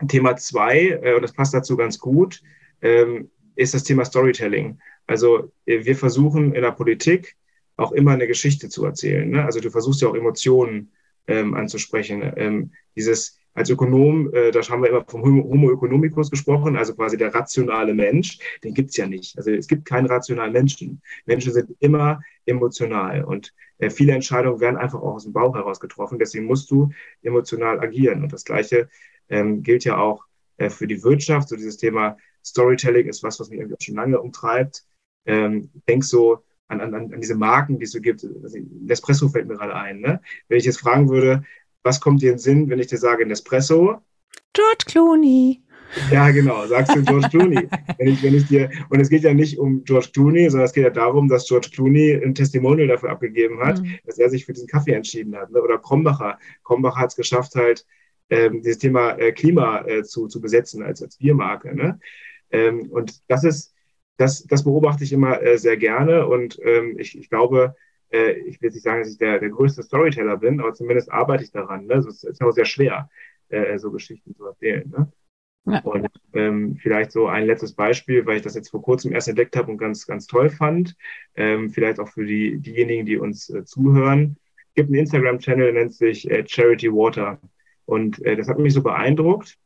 Thema 0.07 0.35
zwei, 0.37 0.99
äh, 1.01 1.15
und 1.15 1.21
das 1.21 1.33
passt 1.33 1.53
dazu 1.53 1.77
ganz 1.77 1.99
gut, 1.99 2.41
ähm, 2.81 3.29
ist 3.55 3.73
das 3.73 3.83
Thema 3.83 4.05
Storytelling. 4.05 4.79
Also 5.07 5.51
äh, 5.65 5.85
wir 5.85 5.95
versuchen 5.95 6.53
in 6.53 6.61
der 6.61 6.71
Politik 6.71 7.35
auch 7.77 7.91
immer 7.91 8.11
eine 8.11 8.27
Geschichte 8.27 8.69
zu 8.69 8.85
erzählen. 8.85 9.29
Ne? 9.29 9.43
Also 9.43 9.59
du 9.59 9.69
versuchst 9.69 10.01
ja 10.01 10.07
auch 10.07 10.15
Emotionen 10.15 10.91
ähm, 11.27 11.53
anzusprechen. 11.53 12.33
Ähm, 12.35 12.71
dieses 12.95 13.39
als 13.53 13.69
Ökonom, 13.69 14.33
äh, 14.33 14.51
da 14.51 14.61
haben 14.61 14.81
wir 14.81 14.89
immer 14.89 15.03
vom 15.05 15.23
Homo 15.23 15.71
economicus 15.71 16.31
gesprochen, 16.31 16.77
also 16.77 16.95
quasi 16.95 17.17
der 17.17 17.33
rationale 17.33 17.93
Mensch, 17.93 18.39
den 18.63 18.73
gibt's 18.73 18.95
ja 18.95 19.07
nicht. 19.07 19.37
Also 19.37 19.51
es 19.51 19.67
gibt 19.67 19.85
keinen 19.85 20.05
rationalen 20.05 20.53
Menschen. 20.53 21.01
Menschen 21.25 21.51
sind 21.51 21.75
immer 21.79 22.21
emotional 22.45 23.25
und 23.25 23.53
äh, 23.79 23.89
viele 23.89 24.13
Entscheidungen 24.13 24.61
werden 24.61 24.77
einfach 24.77 24.99
auch 24.99 25.15
aus 25.15 25.23
dem 25.23 25.33
Bauch 25.33 25.55
heraus 25.55 25.79
getroffen. 25.79 26.17
Deswegen 26.17 26.45
musst 26.45 26.71
du 26.71 26.91
emotional 27.23 27.79
agieren. 27.81 28.23
Und 28.23 28.31
das 28.31 28.45
Gleiche 28.45 28.87
ähm, 29.31 29.63
gilt 29.63 29.83
ja 29.83 29.97
auch 29.97 30.25
äh, 30.57 30.69
für 30.69 30.85
die 30.85 31.03
Wirtschaft. 31.03 31.49
So 31.49 31.55
dieses 31.55 31.77
Thema 31.77 32.17
Storytelling 32.45 33.07
ist 33.07 33.23
was, 33.23 33.39
was 33.39 33.49
mich 33.49 33.59
irgendwie 33.59 33.75
auch 33.75 33.83
schon 33.83 33.95
lange 33.95 34.21
umtreibt. 34.21 34.83
Ähm, 35.25 35.71
denk 35.87 36.03
so 36.03 36.43
an, 36.67 36.81
an, 36.81 36.93
an 36.93 37.21
diese 37.21 37.35
Marken, 37.35 37.79
die 37.79 37.85
es 37.85 37.91
so 37.91 37.99
gibt. 37.99 38.23
Also 38.23 38.57
Nespresso 38.81 39.29
fällt 39.29 39.47
mir 39.47 39.55
gerade 39.55 39.75
ein. 39.75 39.99
Ne? 39.99 40.21
Wenn 40.47 40.57
ich 40.57 40.65
jetzt 40.65 40.79
fragen 40.79 41.09
würde, 41.09 41.43
was 41.83 41.99
kommt 41.99 42.21
dir 42.21 42.29
in 42.29 42.35
den 42.35 42.39
Sinn, 42.39 42.69
wenn 42.69 42.79
ich 42.79 42.87
dir 42.87 42.97
sage 42.97 43.25
Nespresso? 43.25 44.01
George 44.53 44.85
Clooney. 44.85 45.63
Ja, 46.09 46.29
genau, 46.31 46.65
sagst 46.67 46.95
du 46.95 47.03
George 47.03 47.27
Clooney. 47.29 47.67
wenn 47.97 48.07
ich, 48.07 48.23
wenn 48.23 48.33
ich 48.33 48.47
dir, 48.47 48.69
und 48.89 48.99
es 48.99 49.09
geht 49.09 49.23
ja 49.23 49.33
nicht 49.33 49.59
um 49.59 49.83
George 49.83 50.09
Clooney, 50.13 50.49
sondern 50.49 50.65
es 50.65 50.73
geht 50.73 50.85
ja 50.85 50.89
darum, 50.89 51.27
dass 51.27 51.47
George 51.47 51.69
Clooney 51.73 52.13
ein 52.13 52.33
Testimonial 52.33 52.87
dafür 52.87 53.09
abgegeben 53.09 53.59
hat, 53.59 53.81
mhm. 53.81 53.97
dass 54.05 54.17
er 54.17 54.29
sich 54.29 54.45
für 54.45 54.53
diesen 54.53 54.67
Kaffee 54.67 54.93
entschieden 54.93 55.35
hat. 55.35 55.51
Ne? 55.51 55.61
Oder 55.61 55.77
Krombacher. 55.79 56.39
Krombacher 56.63 56.99
hat 56.99 57.09
es 57.09 57.15
geschafft, 57.15 57.55
halt 57.55 57.85
ähm, 58.31 58.61
dieses 58.61 58.79
Thema 58.79 59.11
äh, 59.19 59.31
Klima 59.31 59.85
äh, 59.85 60.03
zu, 60.03 60.27
zu 60.27 60.41
besetzen 60.41 60.81
als, 60.81 61.03
als 61.03 61.17
Biermarke. 61.17 61.75
Ne? 61.75 61.99
Ähm, 62.49 62.89
und 62.89 63.21
das 63.29 63.43
ist, 63.43 63.75
das, 64.17 64.43
das 64.45 64.63
beobachte 64.63 65.03
ich 65.03 65.13
immer 65.13 65.41
äh, 65.41 65.57
sehr 65.57 65.77
gerne 65.77 66.25
und 66.25 66.59
ähm, 66.63 66.97
ich, 66.97 67.17
ich 67.17 67.29
glaube, 67.29 67.75
äh, 68.11 68.31
ich 68.31 68.61
will 68.61 68.71
nicht 68.71 68.83
sagen, 68.83 69.01
dass 69.01 69.11
ich 69.11 69.17
der, 69.17 69.39
der 69.39 69.49
größte 69.49 69.83
Storyteller 69.83 70.37
bin, 70.37 70.59
aber 70.59 70.73
zumindest 70.73 71.11
arbeite 71.11 71.43
ich 71.43 71.51
daran. 71.51 71.85
Ne? 71.85 71.95
Also 71.95 72.09
es 72.09 72.23
ist 72.23 72.41
auch 72.41 72.51
sehr 72.51 72.65
schwer, 72.65 73.09
äh, 73.49 73.77
so 73.77 73.91
Geschichten 73.91 74.33
zu 74.33 74.45
erzählen. 74.45 74.89
Ne? 74.89 75.11
Ja. 75.65 75.79
Und 75.81 76.07
ähm, 76.33 76.77
vielleicht 76.81 77.11
so 77.11 77.27
ein 77.27 77.45
letztes 77.45 77.73
Beispiel, 77.73 78.25
weil 78.25 78.37
ich 78.37 78.41
das 78.41 78.55
jetzt 78.55 78.71
vor 78.71 78.81
kurzem 78.81 79.11
erst 79.11 79.27
entdeckt 79.27 79.55
habe 79.55 79.71
und 79.71 79.77
ganz, 79.77 80.07
ganz 80.07 80.25
toll 80.25 80.49
fand. 80.49 80.95
Ähm, 81.35 81.69
vielleicht 81.69 81.99
auch 81.99 82.07
für 82.07 82.25
die, 82.25 82.57
diejenigen, 82.57 83.05
die 83.05 83.17
uns 83.17 83.49
äh, 83.49 83.63
zuhören. 83.63 84.37
Es 84.69 84.73
gibt 84.75 84.89
einen 84.89 84.99
Instagram-Channel, 84.99 85.65
der 85.65 85.73
nennt 85.73 85.93
sich 85.93 86.29
äh, 86.31 86.43
Charity 86.47 86.91
Water. 86.91 87.39
Und 87.91 88.25
äh, 88.25 88.37
das 88.37 88.47
hat 88.47 88.57
mich 88.57 88.73
so 88.73 88.81
beeindruckt, 88.81 89.57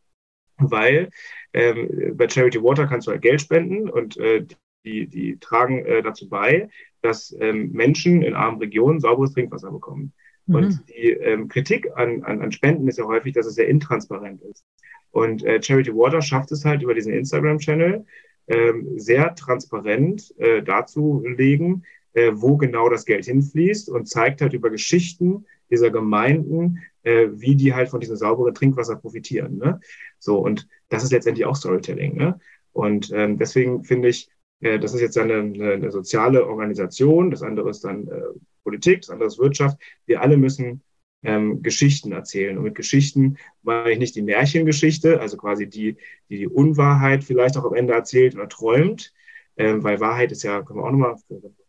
weil 0.57 1.11
ähm, 1.53 2.17
bei 2.17 2.27
Charity 2.27 2.63
Water 2.63 2.87
kannst 2.87 3.05
du 3.05 3.11
halt 3.11 3.21
Geld 3.21 3.39
spenden 3.39 3.87
und 3.87 4.17
äh, 4.17 4.47
die, 4.83 5.05
die 5.05 5.37
tragen 5.37 5.85
äh, 5.85 6.01
dazu 6.01 6.27
bei, 6.27 6.69
dass 7.03 7.35
ähm, 7.39 7.71
Menschen 7.71 8.23
in 8.23 8.33
armen 8.33 8.57
Regionen 8.57 8.99
sauberes 8.99 9.33
Trinkwasser 9.33 9.71
bekommen. 9.71 10.11
Mhm. 10.47 10.55
Und 10.55 10.89
die 10.89 11.09
ähm, 11.11 11.49
Kritik 11.49 11.87
an, 11.95 12.23
an, 12.23 12.41
an 12.41 12.51
Spenden 12.51 12.87
ist 12.87 12.97
ja 12.97 13.05
häufig, 13.05 13.35
dass 13.35 13.45
es 13.45 13.53
sehr 13.53 13.67
intransparent 13.67 14.41
ist. 14.41 14.65
Und 15.11 15.43
äh, 15.43 15.61
Charity 15.61 15.93
Water 15.93 16.23
schafft 16.23 16.51
es 16.51 16.65
halt 16.65 16.81
über 16.81 16.95
diesen 16.95 17.13
Instagram-Channel 17.13 18.05
ähm, 18.47 18.97
sehr 18.97 19.35
transparent 19.35 20.33
äh, 20.39 20.63
darzulegen, 20.63 21.85
äh, 22.13 22.31
wo 22.33 22.57
genau 22.57 22.89
das 22.89 23.05
Geld 23.05 23.25
hinfließt 23.25 23.87
und 23.87 24.07
zeigt 24.07 24.41
halt 24.41 24.53
über 24.53 24.71
Geschichten 24.71 25.45
dieser 25.69 25.91
Gemeinden, 25.91 26.79
äh, 27.05 27.27
wie 27.31 27.55
die 27.55 27.73
halt 27.73 27.89
von 27.89 27.99
diesem 27.99 28.17
sauberen 28.17 28.53
Trinkwasser 28.53 28.97
profitieren. 28.97 29.57
Ne? 29.57 29.79
So, 30.19 30.39
und 30.39 30.67
das 30.89 31.03
ist 31.03 31.11
letztendlich 31.11 31.45
auch 31.45 31.55
Storytelling. 31.55 32.17
Ne? 32.17 32.39
Und 32.73 33.11
ähm, 33.13 33.37
deswegen 33.37 33.83
finde 33.83 34.09
ich, 34.09 34.29
äh, 34.59 34.79
das 34.79 34.93
ist 34.93 35.01
jetzt 35.01 35.17
eine, 35.17 35.35
eine, 35.35 35.91
soziale 35.91 36.45
Organisation, 36.47 37.31
das 37.31 37.43
andere 37.43 37.69
ist 37.69 37.83
dann 37.83 38.07
äh, 38.07 38.21
Politik, 38.63 39.01
das 39.01 39.11
andere 39.11 39.27
ist 39.27 39.39
Wirtschaft. 39.39 39.77
Wir 40.05 40.21
alle 40.21 40.37
müssen 40.37 40.81
ähm, 41.23 41.61
Geschichten 41.61 42.11
erzählen. 42.11 42.57
Und 42.57 42.63
mit 42.63 42.75
Geschichten 42.75 43.37
meine 43.63 43.91
ich 43.91 43.99
nicht 43.99 44.15
die 44.15 44.21
Märchengeschichte, 44.21 45.19
also 45.19 45.37
quasi 45.37 45.67
die, 45.67 45.97
die 46.29 46.37
die 46.37 46.47
Unwahrheit 46.47 47.23
vielleicht 47.23 47.57
auch 47.57 47.65
am 47.65 47.75
Ende 47.75 47.93
erzählt 47.93 48.35
oder 48.35 48.49
träumt, 48.49 49.13
ähm, 49.57 49.83
weil 49.83 49.99
Wahrheit 49.99 50.31
ist 50.31 50.43
ja, 50.43 50.61
können 50.61 50.79
wir 50.79 50.85
auch 50.85 50.91
nochmal 50.91 51.17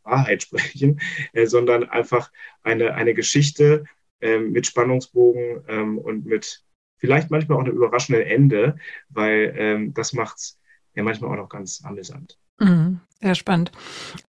Wahrheit 0.02 0.42
sprechen, 0.44 1.00
äh, 1.32 1.46
sondern 1.46 1.84
einfach 1.84 2.32
eine, 2.62 2.94
eine 2.94 3.14
Geschichte, 3.14 3.84
ähm, 4.20 4.52
mit 4.52 4.66
Spannungsbogen 4.66 5.64
ähm, 5.68 5.98
und 5.98 6.26
mit 6.26 6.62
vielleicht 6.98 7.30
manchmal 7.30 7.58
auch 7.58 7.64
einem 7.64 7.76
überraschenden 7.76 8.24
Ende, 8.24 8.76
weil 9.08 9.54
ähm, 9.56 9.94
das 9.94 10.12
macht's 10.12 10.58
ja 10.94 11.02
manchmal 11.02 11.30
auch 11.30 11.42
noch 11.42 11.48
ganz 11.48 11.82
amüsant. 11.84 12.38
Mhm, 12.58 13.00
sehr 13.20 13.34
spannend. 13.34 13.72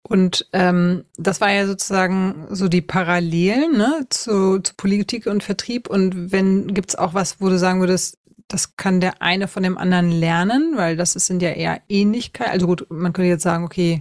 Und 0.03 0.49
ähm, 0.53 1.05
das 1.17 1.41
war 1.41 1.53
ja 1.53 1.67
sozusagen 1.67 2.47
so 2.51 2.69
die 2.69 2.83
Parallelen 2.83 3.77
ne, 3.77 4.07
zu, 4.11 4.59
zu 4.59 4.75
Politik 4.77 5.27
und 5.27 5.45
Vertrieb. 5.45 5.89
Und 5.89 6.33
wenn 6.33 6.75
gibt's 6.75 6.97
auch 6.97 7.15
was, 7.15 7.41
wo 7.41 7.49
du 7.49 7.59
sagen 7.59 7.81
würdest, 7.81 8.19
das 8.49 8.77
kann 8.77 9.01
der 9.01 9.23
eine 9.23 9.47
von 9.47 9.63
dem 9.63 9.79
anderen 9.79 10.11
lernen, 10.11 10.73
weil 10.75 10.97
das 10.97 11.13
sind 11.13 11.41
ja 11.41 11.51
eher 11.51 11.81
Ähnlichkeiten. 11.89 12.53
Also 12.53 12.67
gut, 12.67 12.87
man 12.91 13.13
könnte 13.13 13.29
jetzt 13.29 13.45
sagen, 13.45 13.65
okay, 13.65 14.01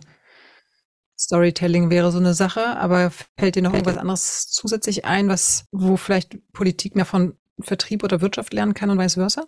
Storytelling 1.19 1.89
wäre 1.89 2.11
so 2.11 2.17
eine 2.17 2.33
Sache, 2.33 2.77
aber 2.77 3.11
fällt 3.37 3.55
dir 3.55 3.61
noch 3.61 3.73
irgendwas 3.73 3.97
anderes 3.97 4.47
zusätzlich 4.47 5.03
ein, 5.03 5.27
was, 5.27 5.65
wo 5.71 5.97
vielleicht 5.97 6.37
Politik 6.53 6.95
mehr 6.95 7.05
von 7.05 7.37
Vertrieb 7.59 8.03
oder 8.03 8.21
Wirtschaft 8.21 8.53
lernen 8.53 8.73
kann 8.73 8.89
und 8.89 8.99
vice 8.99 9.15
versa? 9.15 9.45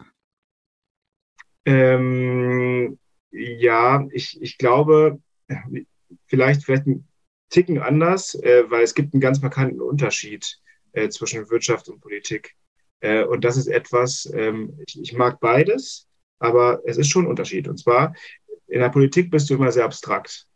Ähm, 1.66 3.00
ja, 3.32 4.06
ich, 4.12 4.42
ich 4.42 4.58
glaube, 4.58 5.20
vielleicht, 6.28 6.66
vielleicht 6.66 6.88
ein 6.88 7.08
Ticken 7.50 7.80
anders, 7.80 8.36
äh, 8.36 8.70
weil 8.70 8.84
es 8.84 8.94
gibt 8.94 9.14
einen 9.14 9.22
ganz 9.22 9.42
markanten 9.42 9.80
Unterschied 9.80 10.60
äh, 10.92 11.08
zwischen 11.08 11.50
Wirtschaft 11.50 11.88
und 11.88 12.02
Politik. 12.02 12.56
Äh, 13.00 13.24
und 13.24 13.46
das 13.46 13.56
ist 13.56 13.68
etwas, 13.68 14.30
ähm, 14.34 14.78
ich, 14.86 15.00
ich 15.00 15.14
mag 15.14 15.40
beides, 15.40 16.08
aber 16.40 16.82
es 16.86 16.98
ist 16.98 17.10
schon 17.10 17.26
ein 17.26 17.30
Unterschied. 17.30 17.70
Und 17.70 17.78
zwar, 17.78 18.14
in 18.68 18.80
der 18.82 18.90
Politik 18.90 19.32
bist 19.32 19.50
du 19.50 19.54
immer 19.54 19.72
sehr 19.72 19.86
abstrakt, 19.86 20.48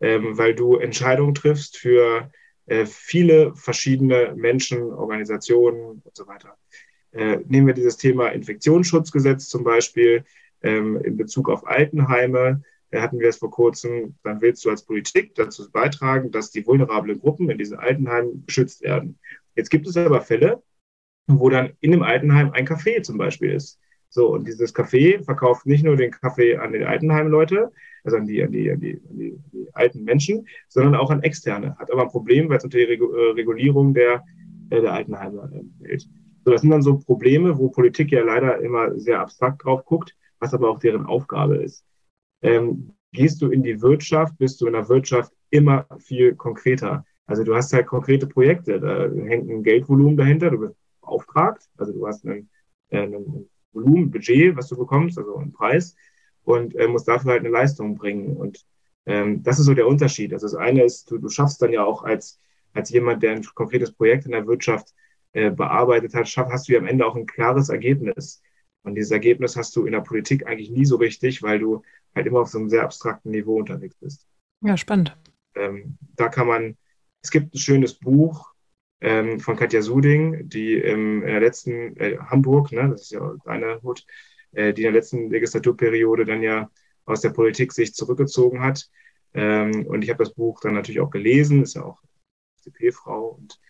ähm, 0.00 0.36
weil 0.36 0.54
du 0.54 0.76
Entscheidungen 0.76 1.34
triffst 1.34 1.78
für 1.78 2.30
äh, 2.66 2.84
viele 2.86 3.54
verschiedene 3.54 4.34
Menschen, 4.36 4.82
Organisationen 4.82 6.02
und 6.04 6.16
so 6.16 6.26
weiter. 6.26 6.56
Äh, 7.12 7.38
nehmen 7.46 7.66
wir 7.66 7.74
dieses 7.74 7.96
Thema 7.96 8.28
Infektionsschutzgesetz 8.28 9.48
zum 9.48 9.64
Beispiel 9.64 10.24
ähm, 10.62 11.00
in 11.02 11.16
Bezug 11.16 11.48
auf 11.48 11.66
Altenheime. 11.66 12.62
Da 12.90 13.02
hatten 13.02 13.18
wir 13.18 13.28
es 13.28 13.38
vor 13.38 13.50
kurzem, 13.50 14.16
dann 14.22 14.40
willst 14.40 14.64
du 14.64 14.70
als 14.70 14.84
Politik 14.84 15.34
dazu 15.34 15.70
beitragen, 15.70 16.30
dass 16.30 16.50
die 16.50 16.66
vulnerablen 16.66 17.18
Gruppen 17.18 17.50
in 17.50 17.58
diesen 17.58 17.78
Altenheimen 17.78 18.44
geschützt 18.46 18.82
werden. 18.82 19.18
Jetzt 19.54 19.70
gibt 19.70 19.86
es 19.86 19.96
aber 19.96 20.20
Fälle, 20.20 20.62
wo 21.26 21.48
dann 21.48 21.72
in 21.80 21.92
dem 21.92 22.02
Altenheim 22.02 22.52
ein 22.52 22.66
Café 22.66 23.02
zum 23.02 23.18
Beispiel 23.18 23.52
ist. 23.52 23.80
So, 24.08 24.32
und 24.32 24.46
dieses 24.46 24.74
Café 24.74 25.22
verkauft 25.24 25.66
nicht 25.66 25.84
nur 25.84 25.96
den 25.96 26.10
Kaffee 26.10 26.56
an 26.56 26.72
die 26.72 26.84
Altenheimleute, 26.84 27.72
also 28.04 28.16
an 28.16 28.26
die, 28.26 28.42
an 28.42 28.52
die, 28.52 28.70
an 28.70 28.80
die, 28.80 29.00
an 29.10 29.18
die, 29.18 29.38
alten 29.72 30.04
Menschen, 30.04 30.46
sondern 30.68 30.94
auch 30.94 31.10
an 31.10 31.22
Externe. 31.22 31.76
Hat 31.76 31.90
aber 31.92 32.02
ein 32.02 32.08
Problem, 32.08 32.48
weil 32.48 32.58
es 32.58 32.64
unter 32.64 32.78
die 32.78 32.84
äh, 32.84 33.32
Regulierung 33.34 33.92
der, 33.92 34.24
äh, 34.70 34.80
der 34.80 34.92
Altenheime 34.92 35.50
fällt. 35.82 36.08
So, 36.44 36.52
das 36.52 36.60
sind 36.60 36.70
dann 36.70 36.82
so 36.82 36.98
Probleme, 36.98 37.58
wo 37.58 37.68
Politik 37.68 38.12
ja 38.12 38.22
leider 38.22 38.60
immer 38.60 38.96
sehr 38.98 39.20
abstrakt 39.20 39.64
drauf 39.64 39.84
guckt, 39.84 40.16
was 40.38 40.54
aber 40.54 40.70
auch 40.70 40.78
deren 40.78 41.04
Aufgabe 41.04 41.56
ist. 41.56 41.84
Ähm, 42.42 42.92
gehst 43.12 43.42
du 43.42 43.50
in 43.50 43.62
die 43.62 43.82
Wirtschaft, 43.82 44.38
bist 44.38 44.60
du 44.60 44.66
in 44.66 44.74
der 44.74 44.88
Wirtschaft 44.88 45.32
immer 45.50 45.86
viel 45.98 46.34
konkreter. 46.34 47.04
Also 47.26 47.42
du 47.42 47.54
hast 47.54 47.72
halt 47.72 47.86
konkrete 47.86 48.26
Projekte, 48.26 48.78
da 48.78 49.10
hängt 49.26 49.50
ein 49.50 49.62
Geldvolumen 49.64 50.16
dahinter, 50.16 50.50
du 50.50 50.58
bist 50.58 50.76
beauftragt, 51.00 51.68
also 51.76 51.92
du 51.92 52.06
hast 52.06 52.24
einen, 52.24 52.48
äh, 52.90 53.00
einen 53.00 53.48
Volumen, 53.76 54.10
Budget, 54.10 54.56
was 54.56 54.68
du 54.68 54.76
bekommst, 54.76 55.18
also 55.18 55.36
einen 55.36 55.52
Preis 55.52 55.94
und 56.44 56.74
äh, 56.76 56.88
musst 56.88 57.06
dafür 57.06 57.32
halt 57.32 57.40
eine 57.40 57.50
Leistung 57.50 57.94
bringen. 57.96 58.36
Und 58.36 58.64
ähm, 59.06 59.42
das 59.42 59.58
ist 59.58 59.66
so 59.66 59.74
der 59.74 59.86
Unterschied. 59.86 60.32
Also 60.32 60.46
das 60.46 60.56
eine 60.56 60.84
ist, 60.84 61.10
du, 61.10 61.18
du 61.18 61.28
schaffst 61.28 61.62
dann 61.62 61.72
ja 61.72 61.84
auch 61.84 62.02
als, 62.02 62.40
als 62.72 62.90
jemand, 62.90 63.22
der 63.22 63.32
ein 63.32 63.44
konkretes 63.54 63.92
Projekt 63.92 64.26
in 64.26 64.32
der 64.32 64.46
Wirtschaft 64.46 64.94
äh, 65.32 65.50
bearbeitet 65.50 66.14
hat, 66.14 66.28
schaff, 66.28 66.48
hast 66.50 66.68
du 66.68 66.72
ja 66.72 66.78
am 66.78 66.86
Ende 66.86 67.06
auch 67.06 67.14
ein 67.14 67.26
klares 67.26 67.68
Ergebnis. 67.68 68.42
Und 68.82 68.94
dieses 68.94 69.10
Ergebnis 69.10 69.56
hast 69.56 69.74
du 69.76 69.84
in 69.84 69.92
der 69.92 70.00
Politik 70.00 70.46
eigentlich 70.46 70.70
nie 70.70 70.84
so 70.84 70.96
richtig, 70.96 71.42
weil 71.42 71.58
du 71.58 71.82
halt 72.14 72.26
immer 72.26 72.40
auf 72.40 72.48
so 72.48 72.58
einem 72.58 72.68
sehr 72.68 72.82
abstrakten 72.82 73.32
Niveau 73.32 73.58
unterwegs 73.58 73.96
bist. 73.96 74.26
Ja, 74.62 74.76
spannend. 74.76 75.16
Ähm, 75.54 75.98
da 76.14 76.28
kann 76.28 76.46
man, 76.46 76.76
es 77.22 77.30
gibt 77.30 77.54
ein 77.54 77.58
schönes 77.58 77.94
Buch, 77.94 78.54
ähm, 79.00 79.40
von 79.40 79.56
Katja 79.56 79.82
Suding, 79.82 80.48
die 80.48 80.74
im, 80.74 81.22
in 81.22 81.28
der 81.28 81.40
letzten 81.40 81.96
äh, 81.96 82.18
Hamburg, 82.18 82.72
ne, 82.72 82.88
das 82.90 83.02
ist 83.02 83.10
ja 83.12 83.34
deine 83.44 83.82
Hut, 83.82 84.06
äh, 84.52 84.72
die 84.72 84.82
in 84.82 84.92
der 84.92 85.00
letzten 85.00 85.30
Legislaturperiode 85.30 86.24
dann 86.24 86.42
ja 86.42 86.70
aus 87.04 87.20
der 87.20 87.30
Politik 87.30 87.72
sich 87.72 87.94
zurückgezogen 87.94 88.62
hat. 88.62 88.88
Ähm, 89.34 89.86
und 89.86 90.02
ich 90.02 90.10
habe 90.10 90.24
das 90.24 90.34
Buch 90.34 90.60
dann 90.60 90.74
natürlich 90.74 91.00
auch 91.00 91.10
gelesen, 91.10 91.62
ist 91.62 91.74
ja 91.74 91.84
auch 91.84 92.00
FDP-Frau 92.58 93.38
und 93.38 93.60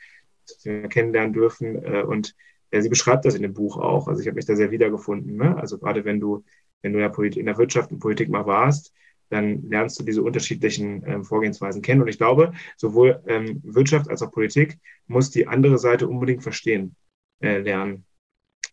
kennenlernen 0.91 1.33
dürfen. 1.33 1.83
Äh, 1.85 2.03
und 2.03 2.35
ja, 2.73 2.81
sie 2.81 2.89
beschreibt 2.89 3.25
das 3.25 3.35
in 3.35 3.43
dem 3.43 3.55
Buch 3.55 3.77
auch. 3.77 4.09
Also 4.09 4.21
ich 4.21 4.27
habe 4.27 4.37
mich 4.37 4.47
da 4.47 4.57
sehr 4.57 4.71
wiedergefunden. 4.71 5.37
Ne? 5.37 5.57
Also 5.57 5.79
gerade 5.79 6.05
wenn 6.05 6.21
du, 6.21 6.45
wenn 6.83 6.93
du 6.93 6.99
in 6.99 7.03
der, 7.03 7.11
Polit 7.11 7.37
in 7.37 7.47
der 7.47 7.59
Wirtschaft 7.59 7.91
und 7.91 7.99
Politik 7.99 8.29
mal 8.29 8.47
warst, 8.47 8.93
dann 9.29 9.69
lernst 9.69 9.99
du 9.99 10.05
diese 10.05 10.23
unterschiedlichen 10.23 11.03
ähm, 11.07 11.25
Vorgehensweisen 11.25 11.83
kennen. 11.83 12.03
Und 12.03 12.09
ich 12.09 12.19
glaube, 12.19 12.53
sowohl 12.77 13.23
ähm, 13.27 13.61
Wirtschaft 13.65 14.09
als 14.09 14.23
auch 14.23 14.31
Politik 14.31 14.79
muss 15.07 15.31
die 15.31 15.47
andere 15.47 15.79
Seite 15.79 16.09
unbedingt 16.09 16.43
verstehen 16.43 16.97
äh, 17.41 17.59
lernen. 17.59 18.05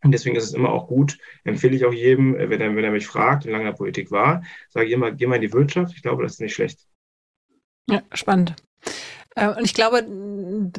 Und 0.03 0.11
deswegen 0.11 0.35
ist 0.35 0.43
es 0.43 0.53
immer 0.53 0.69
auch 0.69 0.87
gut, 0.87 1.17
empfehle 1.43 1.75
ich 1.75 1.85
auch 1.85 1.93
jedem, 1.93 2.35
äh, 2.35 2.49
wenn, 2.49 2.61
er, 2.61 2.75
wenn 2.75 2.83
er 2.83 2.91
mich 2.91 3.07
fragt, 3.07 3.45
wie 3.45 3.51
lange 3.51 3.65
er 3.65 3.73
Politik 3.73 4.11
war, 4.11 4.43
sage 4.69 4.87
ich 4.87 4.91
immer, 4.91 5.11
geh 5.11 5.27
mal 5.27 5.35
in 5.35 5.41
die 5.41 5.53
Wirtschaft. 5.53 5.93
Ich 5.95 6.01
glaube, 6.01 6.23
das 6.23 6.33
ist 6.33 6.41
nicht 6.41 6.53
schlecht. 6.53 6.87
Ja, 7.89 8.01
spannend. 8.13 8.55
Äh, 9.35 9.49
und 9.49 9.63
ich 9.63 9.73
glaube, 9.73 10.05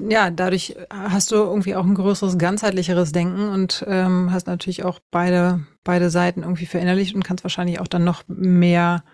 ja, 0.08 0.30
dadurch 0.30 0.76
hast 0.90 1.30
du 1.32 1.36
irgendwie 1.36 1.74
auch 1.74 1.84
ein 1.84 1.94
größeres, 1.94 2.38
ganzheitlicheres 2.38 3.12
Denken 3.12 3.48
und 3.48 3.84
ähm, 3.88 4.30
hast 4.32 4.46
natürlich 4.46 4.84
auch 4.84 5.00
beide, 5.10 5.66
beide 5.82 6.10
Seiten 6.10 6.42
irgendwie 6.42 6.66
verinnerlicht 6.66 7.14
und 7.14 7.24
kannst 7.24 7.44
wahrscheinlich 7.44 7.80
auch 7.80 7.88
dann 7.88 8.04
noch 8.04 8.24
mehr 8.28 9.04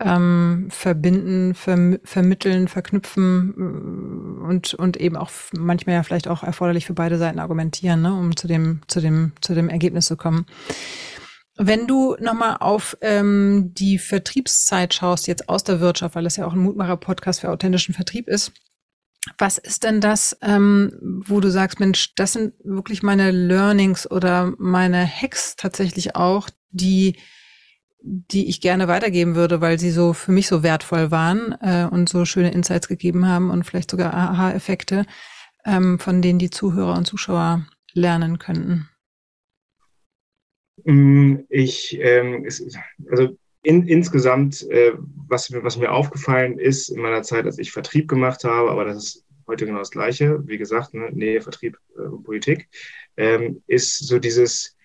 ähm, 0.00 0.68
verbinden, 0.70 1.54
verm 1.54 1.98
vermitteln, 2.04 2.68
verknüpfen 2.68 3.54
äh, 3.56 4.46
und, 4.46 4.74
und 4.74 4.96
eben 4.96 5.16
auch 5.16 5.30
manchmal 5.52 5.96
ja 5.96 6.02
vielleicht 6.02 6.28
auch 6.28 6.42
erforderlich 6.42 6.86
für 6.86 6.94
beide 6.94 7.18
Seiten 7.18 7.38
argumentieren, 7.38 8.02
ne, 8.02 8.14
um 8.14 8.36
zu 8.36 8.46
dem, 8.46 8.80
zu 8.86 9.00
dem, 9.00 9.32
zu 9.40 9.54
dem 9.54 9.68
Ergebnis 9.68 10.06
zu 10.06 10.16
kommen. 10.16 10.46
Wenn 11.56 11.88
du 11.88 12.16
nochmal 12.20 12.58
auf 12.60 12.96
ähm, 13.00 13.72
die 13.74 13.98
Vertriebszeit 13.98 14.94
schaust, 14.94 15.26
jetzt 15.26 15.48
aus 15.48 15.64
der 15.64 15.80
Wirtschaft, 15.80 16.14
weil 16.14 16.22
das 16.22 16.36
ja 16.36 16.46
auch 16.46 16.52
ein 16.52 16.60
Mutmacher-Podcast 16.60 17.40
für 17.40 17.50
authentischen 17.50 17.94
Vertrieb 17.94 18.28
ist, 18.28 18.52
was 19.36 19.58
ist 19.58 19.82
denn 19.82 20.00
das, 20.00 20.38
ähm, 20.40 20.92
wo 21.26 21.40
du 21.40 21.50
sagst, 21.50 21.80
Mensch, 21.80 22.14
das 22.14 22.34
sind 22.34 22.54
wirklich 22.62 23.02
meine 23.02 23.32
Learnings 23.32 24.08
oder 24.08 24.52
meine 24.58 25.04
Hacks 25.04 25.56
tatsächlich 25.56 26.14
auch, 26.14 26.48
die 26.70 27.18
die 28.00 28.48
ich 28.48 28.60
gerne 28.60 28.88
weitergeben 28.88 29.34
würde, 29.34 29.60
weil 29.60 29.78
sie 29.78 29.90
so 29.90 30.12
für 30.12 30.32
mich 30.32 30.46
so 30.46 30.62
wertvoll 30.62 31.10
waren 31.10 31.56
äh, 31.60 31.88
und 31.90 32.08
so 32.08 32.24
schöne 32.24 32.52
Insights 32.52 32.88
gegeben 32.88 33.26
haben 33.26 33.50
und 33.50 33.64
vielleicht 33.64 33.90
sogar 33.90 34.14
Aha-Effekte, 34.14 35.04
ähm, 35.64 35.98
von 35.98 36.22
denen 36.22 36.38
die 36.38 36.50
Zuhörer 36.50 36.96
und 36.96 37.06
Zuschauer 37.06 37.66
lernen 37.92 38.38
könnten? 38.38 38.88
Mm, 40.84 41.38
ich, 41.48 41.98
ähm, 42.00 42.44
es, 42.46 42.64
also 43.10 43.36
in, 43.62 43.86
insgesamt, 43.88 44.62
äh, 44.70 44.92
was, 45.28 45.52
was 45.52 45.76
mir 45.76 45.90
aufgefallen 45.90 46.58
ist 46.58 46.90
in 46.90 47.02
meiner 47.02 47.22
Zeit, 47.22 47.44
als 47.44 47.58
ich 47.58 47.72
Vertrieb 47.72 48.08
gemacht 48.08 48.44
habe, 48.44 48.70
aber 48.70 48.84
das 48.84 48.96
ist 48.96 49.26
heute 49.48 49.66
genau 49.66 49.80
das 49.80 49.90
Gleiche, 49.90 50.46
wie 50.46 50.58
gesagt, 50.58 50.94
ne, 50.94 51.10
Nähe, 51.12 51.40
Vertrieb, 51.40 51.76
äh, 51.96 52.08
Politik, 52.22 52.68
ähm, 53.16 53.62
ist 53.66 54.06
so 54.06 54.18
dieses, 54.18 54.77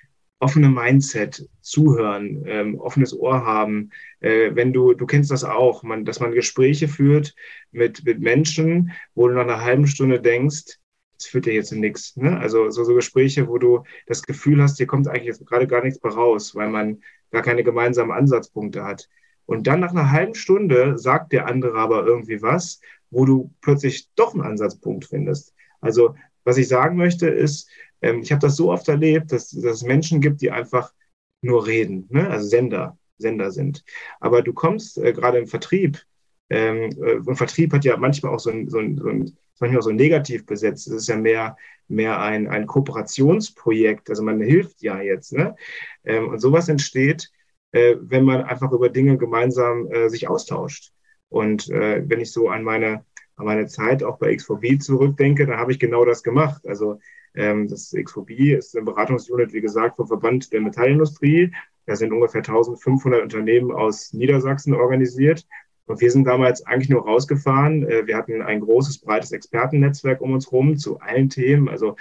offene 0.44 0.68
Mindset, 0.68 1.48
zuhören, 1.62 2.44
ähm, 2.46 2.80
offenes 2.80 3.18
Ohr 3.18 3.46
haben. 3.46 3.92
Äh, 4.20 4.54
wenn 4.54 4.74
du, 4.74 4.94
du 4.94 5.06
kennst 5.06 5.32
das 5.32 5.46
auch, 5.46 5.84
man, 5.84 6.04
dass 6.04 6.20
man 6.20 6.34
Gespräche 6.34 6.90
führt 6.90 7.34
mit, 7.72 8.04
mit 8.04 8.20
Menschen, 8.20 8.92
wo 9.16 9.28
du 9.28 9.34
nach 9.34 9.44
einer 9.44 9.62
halben 9.62 9.88
Stunde 9.88 10.20
denkst, 10.20 10.80
das 11.18 11.28
führt 11.28 11.46
ja 11.46 11.54
jetzt 11.54 11.70
zu 11.70 11.80
nichts. 11.80 12.18
Ne? 12.18 12.38
Also 12.38 12.70
so, 12.70 12.84
so 12.84 12.94
Gespräche, 12.94 13.48
wo 13.48 13.58
du 13.58 13.84
das 14.06 14.24
Gefühl 14.24 14.62
hast, 14.62 14.78
hier 14.78 14.88
kommt 14.88 15.08
eigentlich 15.08 15.40
gerade 15.46 15.66
gar 15.66 15.82
nichts 15.82 16.04
raus, 16.04 16.54
weil 16.56 16.70
man 16.70 17.02
gar 17.32 17.42
keine 17.42 17.64
gemeinsamen 17.64 18.12
Ansatzpunkte 18.12 18.84
hat. 18.84 19.08
Und 19.46 19.66
dann 19.68 19.80
nach 19.80 19.92
einer 19.92 20.12
halben 20.12 20.36
Stunde 20.36 20.98
sagt 20.98 21.32
der 21.32 21.48
andere 21.48 21.78
aber 21.78 22.06
irgendwie 22.06 22.42
was, 22.42 22.82
wo 23.12 23.26
du 23.26 23.54
plötzlich 23.62 24.10
doch 24.16 24.34
einen 24.34 24.44
Ansatzpunkt 24.44 25.06
findest. 25.06 25.54
Also 25.80 26.16
was 26.44 26.58
ich 26.58 26.68
sagen 26.68 26.98
möchte 26.98 27.28
ist, 27.28 27.70
ähm, 28.02 28.22
ich 28.22 28.32
habe 28.32 28.42
das 28.42 28.56
so 28.56 28.72
oft 28.72 28.88
erlebt, 28.88 29.32
dass, 29.32 29.50
dass 29.50 29.78
es 29.78 29.84
Menschen 29.84 30.22
gibt, 30.22 30.42
die 30.42 30.52
einfach 30.52 30.94
nur 31.42 31.66
reden, 31.68 32.08
ne? 32.10 32.30
also 32.30 32.48
Sender, 32.48 32.98
Sender 33.18 33.52
sind. 33.52 33.84
Aber 34.20 34.42
du 34.42 34.54
kommst 34.54 34.98
äh, 34.98 35.14
gerade 35.14 35.38
im 35.40 35.48
Vertrieb, 35.48 36.02
ähm, 36.50 36.90
äh, 37.02 37.16
und 37.16 37.36
Vertrieb 37.36 37.74
hat 37.74 37.86
ja 37.86 37.98
manchmal 37.98 38.34
auch 38.34 38.40
so 38.40 38.52
ein, 38.52 38.70
so 38.70 38.80
ein, 38.80 38.98
so 38.98 39.08
ein 39.08 39.38
manchmal 39.64 39.80
auch 39.80 39.84
so 39.84 39.92
negativ 39.92 40.46
besetzt. 40.46 40.88
Es 40.88 40.94
ist 40.94 41.08
ja 41.08 41.18
mehr, 41.18 41.58
mehr 41.88 42.20
ein, 42.20 42.48
ein 42.48 42.68
Kooperationsprojekt. 42.68 44.10
Also 44.10 44.24
man 44.24 44.42
hilft 44.42 44.82
ja 44.82 45.02
jetzt. 45.02 45.34
Ne? 45.34 45.56
Ähm, 46.04 46.30
und 46.30 46.40
sowas 46.40 46.70
entsteht, 46.70 47.32
äh, 47.72 47.96
wenn 48.00 48.26
man 48.26 48.44
einfach 48.44 48.72
über 48.72 48.90
Dinge 48.90 49.18
gemeinsam 49.18 49.90
äh, 49.92 50.10
sich 50.10 50.28
austauscht. 50.28 50.92
Und 51.30 51.70
äh, 51.70 52.04
wenn 52.08 52.20
ich 52.20 52.32
so 52.32 52.50
an 52.50 52.64
meine, 52.64 53.06
an 53.36 53.46
meine 53.46 53.68
Zeit 53.68 54.04
auch 54.04 54.18
bei 54.18 54.32
X4B 54.32 54.80
zurückdenke, 54.80 55.46
dann 55.46 55.58
habe 55.58 55.72
ich 55.72 55.80
genau 55.80 56.06
das 56.06 56.24
gemacht. 56.24 56.66
Also 56.68 57.00
ähm, 57.36 57.68
das 57.68 57.92
XVB 57.92 58.56
ist 58.58 58.76
eine 58.76 58.86
Beratungsunit, 58.86 59.54
wie 59.54 59.62
gesagt, 59.62 59.98
vom 59.98 60.08
Verband 60.08 60.54
der 60.54 60.62
Metallindustrie. 60.62 61.52
Da 61.86 61.96
sind 61.96 62.14
ungefähr 62.14 62.40
1500 62.40 63.22
Unternehmen 63.22 63.72
aus 63.72 64.14
Niedersachsen 64.14 64.74
organisiert. 64.74 65.46
Und 65.86 66.00
wir 66.00 66.12
sind 66.12 66.26
damals 66.26 66.66
eigentlich 66.66 66.90
nur 66.90 67.04
rausgefahren. 67.04 67.84
Äh, 67.90 68.08
wir 68.08 68.16
hatten 68.18 68.42
ein 68.42 68.62
großes, 68.62 69.00
breites 69.00 69.32
Expertennetzwerk 69.32 70.22
um 70.22 70.34
uns 70.34 70.52
herum 70.52 70.78
zu 70.78 71.00
allen 71.00 71.30
Themen, 71.30 71.68
also 71.68 71.96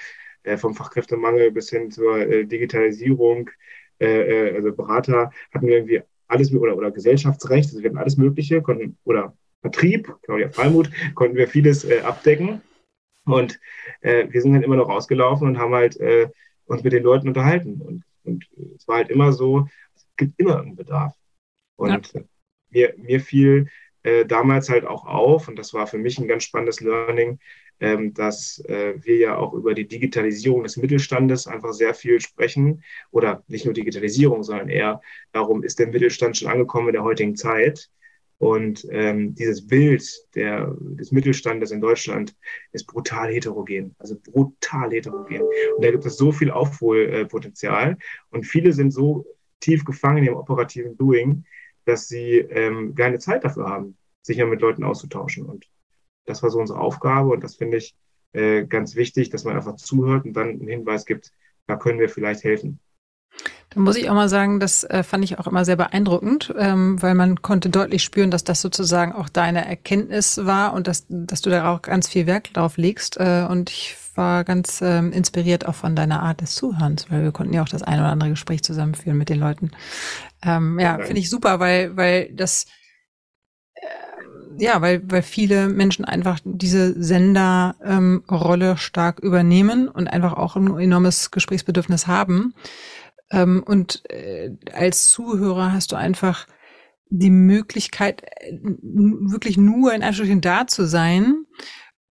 äh, 0.45 0.57
vom 0.57 0.75
Fachkräftemangel 0.75 1.51
bis 1.51 1.71
hin 1.71 1.90
zur 1.90 2.18
äh, 2.18 2.45
Digitalisierung. 2.45 3.51
Also 4.01 4.73
Berater 4.73 5.31
hatten 5.55 5.68
wir 5.68 5.77
irgendwie 5.77 6.03
alles 6.27 6.53
oder, 6.53 6.77
oder 6.77 6.90
Gesellschaftsrecht, 6.90 7.68
also 7.68 7.85
wir 7.85 7.90
hatten 7.90 7.99
alles 7.99 8.16
Mögliche, 8.16 8.61
konnten, 8.61 8.99
oder 9.05 9.37
Vertrieb, 9.62 10.14
Claudia 10.22 10.51
Freimuth, 10.51 10.90
konnten 11.14 11.37
wir 11.37 11.48
vieles 11.48 11.90
abdecken. 12.03 12.61
Und 13.25 13.59
wir 14.03 14.42
sind 14.42 14.53
dann 14.53 14.64
immer 14.64 14.77
noch 14.77 14.88
rausgelaufen 14.88 15.46
und 15.46 15.59
haben 15.59 15.75
halt 15.75 15.96
uns 16.66 16.83
mit 16.83 16.92
den 16.92 17.05
Leuten 17.05 17.29
unterhalten. 17.29 17.81
Und, 17.81 18.05
und 18.25 18.48
es 18.77 18.87
war 18.88 18.96
halt 18.96 19.11
immer 19.11 19.33
so, 19.33 19.68
es 19.94 20.05
gibt 20.16 20.38
immer 20.40 20.61
einen 20.61 20.75
Bedarf. 20.75 21.14
Und 21.77 22.12
ja 22.12 22.22
mir, 22.72 22.94
mir 22.96 23.20
fiel 23.20 23.68
äh, 24.03 24.25
damals 24.25 24.68
halt 24.68 24.85
auch 24.85 25.07
auf, 25.07 25.48
und 25.48 25.59
das 25.59 25.75
war 25.75 25.87
für 25.87 25.98
mich 25.98 26.18
ein 26.18 26.29
ganz 26.29 26.44
spannendes 26.44 26.81
Learning, 26.81 27.38
ähm, 27.81 28.14
dass 28.14 28.62
äh, 28.66 28.94
wir 29.03 29.16
ja 29.16 29.37
auch 29.37 29.53
über 29.55 29.75
die 29.75 29.87
Digitalisierung 29.87 30.62
des 30.62 30.77
Mittelstandes 30.77 31.46
einfach 31.46 31.72
sehr 31.72 31.94
viel 31.94 32.20
sprechen. 32.20 32.83
Oder 33.11 33.44
nicht 33.46 33.64
nur 33.64 33.75
Digitalisierung, 33.75 34.42
sondern 34.42 34.68
eher 34.68 35.01
darum, 35.33 35.62
ist 35.62 35.79
der 35.79 35.88
Mittelstand 35.88 36.37
schon 36.37 36.48
angekommen 36.48 36.88
in 36.88 36.94
der 36.94 37.05
heutigen 37.05 37.37
Zeit? 37.37 37.90
Und 38.42 38.85
ähm, 38.90 39.37
dieses 39.37 39.68
Bild 39.68 40.05
der, 40.35 40.74
des 40.81 41.12
Mittelstandes 41.12 41.70
in 41.70 41.81
Deutschland 41.81 42.35
ist 42.72 42.88
brutal 42.88 43.33
heterogen, 43.33 43.94
also 44.00 44.16
brutal 44.20 44.90
heterogen. 44.90 45.42
Und 45.76 45.85
da 45.85 45.92
gibt 45.92 46.05
es 46.05 46.16
so 46.16 46.33
viel 46.33 46.50
Aufholpotenzial. 46.50 47.96
Und 48.31 48.44
viele 48.44 48.72
sind 48.72 48.90
so 48.90 49.24
tief 49.61 49.85
gefangen 49.85 50.26
im 50.26 50.35
operativen 50.35 50.96
Doing, 50.96 51.44
dass 51.85 52.09
sie 52.09 52.38
ähm, 52.38 52.96
keine 52.96 53.20
Zeit 53.20 53.44
dafür 53.44 53.68
haben, 53.68 53.96
sich 54.22 54.38
ja 54.38 54.46
mit 54.46 54.61
Leuten 54.61 54.83
auszutauschen. 54.83 55.46
Und 55.46 55.68
das 56.24 56.42
war 56.42 56.50
so 56.50 56.59
unsere 56.59 56.81
Aufgabe 56.81 57.28
und 57.28 57.44
das 57.44 57.55
finde 57.55 57.76
ich 57.76 57.94
äh, 58.33 58.64
ganz 58.64 58.96
wichtig, 58.96 59.31
dass 59.31 59.44
man 59.44 59.55
einfach 59.55 59.76
zuhört 59.76 60.24
und 60.24 60.33
dann 60.33 60.48
einen 60.48 60.66
Hinweis 60.66 61.07
gibt, 61.07 61.33
da 61.68 61.76
können 61.76 62.00
wir 62.00 62.09
vielleicht 62.09 62.42
helfen. 62.42 62.81
Da 63.75 63.81
muss 63.81 63.97
ich 63.97 64.11
auch 64.11 64.15
mal 64.15 64.29
sagen, 64.29 64.61
das 64.61 64.85
äh, 64.85 65.03
fand 65.03 65.25
ich 65.25 65.39
auch 65.39 65.47
immer 65.47 65.65
sehr 65.65 65.77
beeindruckend, 65.77 66.53
ähm, 66.59 67.01
weil 67.01 67.15
man 67.15 67.43
konnte 67.43 67.71
deutlich 67.71 68.03
spüren, 68.03 68.31
dass 68.31 68.45
das 68.45 68.61
sozusagen 68.61 69.13
auch 69.13 69.29
deine 69.29 69.67
Erkenntnis 69.67 70.45
war 70.45 70.75
und 70.75 70.87
dass, 70.87 71.07
dass 71.09 71.43
du 71.43 71.51
da 71.51 71.73
auch 71.73 71.83
ganz 71.83 72.09
viel 72.09 72.27
Werk 72.27 72.53
drauf 72.53 72.77
legst. 72.77 73.19
Äh, 73.19 73.47
und 73.49 73.71
ich 73.71 73.97
war 74.15 74.45
ganz 74.45 74.81
ähm, 74.83 75.13
inspiriert 75.13 75.67
auch 75.67 75.75
von 75.75 75.97
deiner 75.97 76.23
Art 76.23 76.41
des 76.41 76.55
Zuhörens, 76.55 77.11
weil 77.11 77.23
wir 77.23 77.33
konnten 77.33 77.55
ja 77.55 77.63
auch 77.63 77.69
das 77.69 77.83
ein 77.83 77.99
oder 77.99 78.11
andere 78.11 78.31
Gespräch 78.31 78.63
zusammenführen 78.63 79.17
mit 79.17 79.29
den 79.29 79.41
Leuten. 79.41 79.71
Ähm, 80.43 80.79
ja, 80.79 80.99
finde 80.99 81.21
ich 81.21 81.31
super, 81.31 81.61
weil, 81.61 81.97
weil 81.97 82.31
das, 82.33 82.67
äh, 83.75 84.63
ja, 84.63 84.83
weil, 84.83 85.03
weil 85.11 85.23
viele 85.23 85.69
Menschen 85.69 86.05
einfach 86.05 86.41
diese 86.45 87.01
Senderrolle 87.03 88.71
ähm, 88.71 88.77
stark 88.77 89.21
übernehmen 89.21 89.89
und 89.89 90.09
einfach 90.09 90.35
auch 90.35 90.57
ein 90.57 90.79
enormes 90.79 91.31
Gesprächsbedürfnis 91.31 92.07
haben. 92.07 92.55
Ähm, 93.33 93.62
und 93.66 94.09
äh, 94.11 94.51
als 94.73 95.09
Zuhörer 95.09 95.73
hast 95.73 95.90
du 95.92 95.97
einfach 95.97 96.47
die 97.09 97.31
Möglichkeit, 97.31 98.23
äh, 98.23 98.59
wirklich 98.62 99.57
nur 99.57 99.92
in 99.92 100.03
Anführungsstrichen 100.03 100.40
da 100.40 100.66
zu 100.66 100.87
sein 100.87 101.47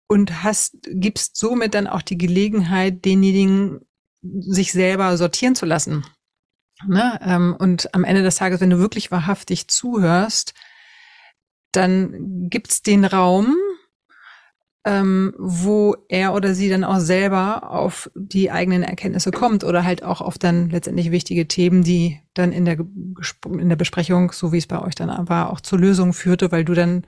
und 0.07 0.43
hast, 0.43 0.77
gibst 0.87 1.37
somit 1.37 1.75
dann 1.75 1.87
auch 1.87 2.01
die 2.01 2.17
Gelegenheit, 2.17 3.05
denjenigen 3.05 3.81
sich 4.21 4.71
selber 4.71 5.15
sortieren 5.17 5.55
zu 5.55 5.65
lassen. 5.65 6.05
Ne? 6.87 7.19
Ähm, 7.21 7.55
und 7.59 7.93
am 7.93 8.05
Ende 8.05 8.23
des 8.23 8.35
Tages, 8.37 8.61
wenn 8.61 8.69
du 8.69 8.79
wirklich 8.79 9.11
wahrhaftig 9.11 9.67
zuhörst, 9.67 10.53
dann 11.73 12.49
gibt's 12.49 12.81
den 12.81 13.05
Raum, 13.05 13.55
ähm, 14.85 15.33
wo 15.37 15.95
er 16.07 16.33
oder 16.33 16.55
sie 16.55 16.69
dann 16.69 16.83
auch 16.83 16.99
selber 16.99 17.69
auf 17.69 18.09
die 18.15 18.49
eigenen 18.49 18.83
Erkenntnisse 18.83 19.31
kommt 19.31 19.63
oder 19.63 19.83
halt 19.83 20.03
auch 20.03 20.21
auf 20.21 20.37
dann 20.37 20.69
letztendlich 20.69 21.11
wichtige 21.11 21.47
Themen, 21.47 21.83
die 21.83 22.19
dann 22.33 22.51
in 22.51 22.65
der, 22.65 22.79
in 22.79 23.69
der 23.69 23.75
Besprechung, 23.75 24.31
so 24.31 24.51
wie 24.53 24.57
es 24.57 24.67
bei 24.67 24.81
euch 24.81 24.95
dann 24.95 25.27
war, 25.27 25.51
auch 25.51 25.59
zur 25.59 25.79
Lösung 25.79 26.13
führte, 26.13 26.51
weil 26.51 26.63
du 26.63 26.73
dann 26.73 27.03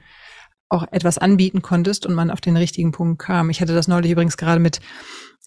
auch 0.68 0.86
etwas 0.92 1.18
anbieten 1.18 1.62
konntest 1.62 2.06
und 2.06 2.14
man 2.14 2.32
auf 2.32 2.42
den 2.42 2.58
richtigen 2.58 2.92
Punkt 2.92 3.22
kam. 3.22 3.50
Ich 3.50 3.62
hatte 3.62 3.74
das 3.74 3.88
neulich 3.88 4.12
übrigens 4.12 4.38
gerade 4.38 4.60
mit 4.60 4.80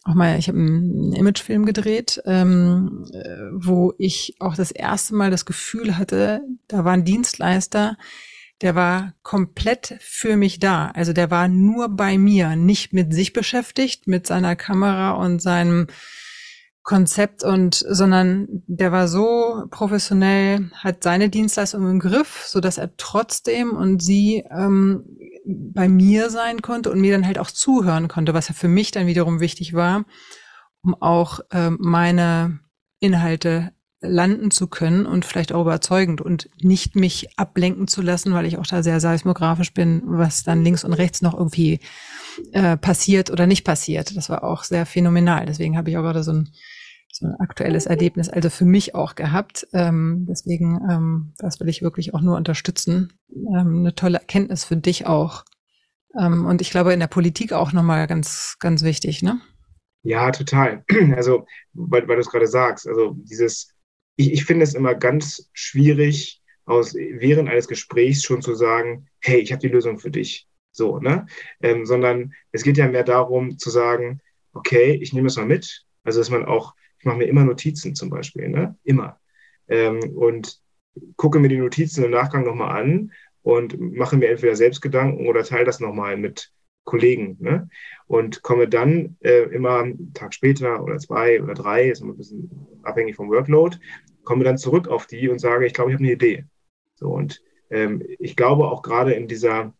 auch 0.04 0.14
mal, 0.14 0.38
ich 0.38 0.48
habe 0.48 0.58
einen 0.58 1.14
Imagefilm 1.14 1.64
gedreht, 1.64 2.20
ähm, 2.26 3.06
äh, 3.12 3.38
wo 3.52 3.94
ich 3.96 4.36
auch 4.38 4.54
das 4.54 4.70
erste 4.70 5.14
Mal 5.14 5.30
das 5.30 5.46
Gefühl 5.46 5.96
hatte, 5.96 6.42
da 6.68 6.84
war 6.84 6.92
ein 6.92 7.06
Dienstleister, 7.06 7.96
der 8.64 8.74
war 8.74 9.12
komplett 9.22 9.94
für 10.00 10.38
mich 10.38 10.58
da. 10.58 10.90
Also 10.94 11.12
der 11.12 11.30
war 11.30 11.48
nur 11.48 11.90
bei 11.90 12.16
mir, 12.16 12.56
nicht 12.56 12.94
mit 12.94 13.12
sich 13.12 13.34
beschäftigt, 13.34 14.08
mit 14.08 14.26
seiner 14.26 14.56
Kamera 14.56 15.12
und 15.12 15.42
seinem 15.42 15.86
Konzept 16.82 17.44
und, 17.44 17.74
sondern 17.74 18.48
der 18.66 18.90
war 18.90 19.06
so 19.06 19.64
professionell, 19.70 20.70
hat 20.74 21.02
seine 21.02 21.28
Dienstleistung 21.28 21.90
im 21.90 22.00
Griff, 22.00 22.44
so 22.46 22.60
dass 22.60 22.78
er 22.78 22.96
trotzdem 22.96 23.72
und 23.72 24.02
sie 24.02 24.44
ähm, 24.50 25.04
bei 25.46 25.86
mir 25.86 26.30
sein 26.30 26.62
konnte 26.62 26.90
und 26.90 27.02
mir 27.02 27.12
dann 27.12 27.26
halt 27.26 27.38
auch 27.38 27.50
zuhören 27.50 28.08
konnte, 28.08 28.32
was 28.32 28.48
ja 28.48 28.54
für 28.54 28.68
mich 28.68 28.90
dann 28.90 29.06
wiederum 29.06 29.40
wichtig 29.40 29.74
war, 29.74 30.06
um 30.82 30.94
auch 31.02 31.40
äh, 31.50 31.68
meine 31.70 32.60
Inhalte 32.98 33.72
landen 34.06 34.50
zu 34.50 34.66
können 34.66 35.06
und 35.06 35.24
vielleicht 35.24 35.52
auch 35.52 35.62
überzeugend 35.62 36.20
und 36.20 36.50
nicht 36.60 36.96
mich 36.96 37.38
ablenken 37.38 37.88
zu 37.88 38.02
lassen, 38.02 38.32
weil 38.32 38.46
ich 38.46 38.58
auch 38.58 38.66
da 38.66 38.82
sehr 38.82 39.00
seismografisch 39.00 39.72
bin, 39.72 40.02
was 40.04 40.42
dann 40.44 40.62
links 40.62 40.84
und 40.84 40.92
rechts 40.92 41.22
noch 41.22 41.34
irgendwie 41.34 41.80
äh, 42.52 42.76
passiert 42.76 43.30
oder 43.30 43.46
nicht 43.46 43.64
passiert. 43.64 44.16
Das 44.16 44.28
war 44.28 44.44
auch 44.44 44.64
sehr 44.64 44.86
phänomenal. 44.86 45.46
Deswegen 45.46 45.76
habe 45.76 45.90
ich 45.90 45.96
auch 45.96 46.02
gerade 46.02 46.22
so 46.22 46.32
ein, 46.32 46.50
so 47.12 47.26
ein 47.26 47.34
aktuelles 47.38 47.86
Erlebnis, 47.86 48.28
also 48.28 48.50
für 48.50 48.64
mich 48.64 48.94
auch 48.94 49.14
gehabt. 49.14 49.66
Ähm, 49.72 50.26
deswegen, 50.28 50.80
ähm, 50.90 51.32
das 51.38 51.60
will 51.60 51.68
ich 51.68 51.82
wirklich 51.82 52.14
auch 52.14 52.20
nur 52.20 52.36
unterstützen. 52.36 53.12
Ähm, 53.30 53.80
eine 53.80 53.94
tolle 53.94 54.18
Erkenntnis 54.18 54.64
für 54.64 54.76
dich 54.76 55.06
auch. 55.06 55.44
Ähm, 56.18 56.46
und 56.46 56.60
ich 56.60 56.70
glaube 56.70 56.92
in 56.92 57.00
der 57.00 57.06
Politik 57.06 57.52
auch 57.52 57.72
nochmal 57.72 58.06
ganz, 58.06 58.56
ganz 58.60 58.82
wichtig, 58.82 59.22
ne? 59.22 59.40
Ja, 60.02 60.30
total. 60.30 60.84
Also, 61.16 61.46
weil, 61.72 62.06
weil 62.06 62.16
du 62.16 62.20
es 62.20 62.30
gerade 62.30 62.46
sagst, 62.46 62.86
also 62.86 63.16
dieses 63.16 63.73
ich, 64.16 64.32
ich 64.32 64.44
finde 64.44 64.64
es 64.64 64.74
immer 64.74 64.94
ganz 64.94 65.50
schwierig, 65.52 66.40
aus, 66.66 66.94
während 66.94 67.48
eines 67.48 67.68
Gesprächs 67.68 68.22
schon 68.22 68.40
zu 68.40 68.54
sagen, 68.54 69.06
hey, 69.20 69.38
ich 69.40 69.52
habe 69.52 69.60
die 69.60 69.68
Lösung 69.68 69.98
für 69.98 70.10
dich. 70.10 70.48
So, 70.72 70.98
ne? 70.98 71.26
Ähm, 71.62 71.86
sondern 71.86 72.32
es 72.52 72.62
geht 72.62 72.78
ja 72.78 72.88
mehr 72.88 73.04
darum 73.04 73.58
zu 73.58 73.70
sagen, 73.70 74.20
okay, 74.52 74.98
ich 75.00 75.12
nehme 75.12 75.28
es 75.28 75.36
mal 75.36 75.46
mit. 75.46 75.84
Also, 76.02 76.20
dass 76.20 76.30
man 76.30 76.44
auch, 76.44 76.74
ich 76.98 77.04
mache 77.04 77.18
mir 77.18 77.26
immer 77.26 77.44
Notizen 77.44 77.94
zum 77.94 78.10
Beispiel, 78.10 78.48
ne? 78.48 78.76
Immer. 78.82 79.20
Ähm, 79.68 80.00
und 80.16 80.58
gucke 81.16 81.38
mir 81.38 81.48
die 81.48 81.58
Notizen 81.58 82.04
im 82.04 82.10
Nachgang 82.10 82.44
nochmal 82.44 82.80
an 82.80 83.12
und 83.42 83.78
mache 83.78 84.16
mir 84.16 84.30
entweder 84.30 84.56
selbst 84.56 84.80
Gedanken 84.80 85.26
oder 85.26 85.44
teile 85.44 85.64
das 85.64 85.80
nochmal 85.80 86.16
mit 86.16 86.50
Kollegen. 86.84 87.36
Ne? 87.40 87.68
Und 88.06 88.42
komme 88.42 88.68
dann 88.68 89.16
äh, 89.20 89.44
immer 89.44 89.78
einen 89.78 90.12
Tag 90.12 90.34
später 90.34 90.82
oder 90.82 90.98
zwei 90.98 91.42
oder 91.42 91.54
drei, 91.54 91.88
ist 91.88 92.02
immer 92.02 92.12
ein 92.12 92.18
bisschen 92.18 92.50
abhängig 92.82 93.16
vom 93.16 93.30
Workload, 93.30 93.78
komme 94.24 94.44
dann 94.44 94.58
zurück 94.58 94.88
auf 94.88 95.06
die 95.06 95.28
und 95.28 95.38
sage, 95.38 95.66
ich 95.66 95.72
glaube, 95.72 95.90
ich 95.90 95.94
habe 95.94 96.04
eine 96.04 96.12
Idee. 96.12 96.44
So, 96.96 97.08
und 97.08 97.42
ähm, 97.70 98.02
ich 98.18 98.36
glaube 98.36 98.68
auch 98.68 98.82
gerade 98.82 99.14
in 99.14 99.26
dieser 99.26 99.72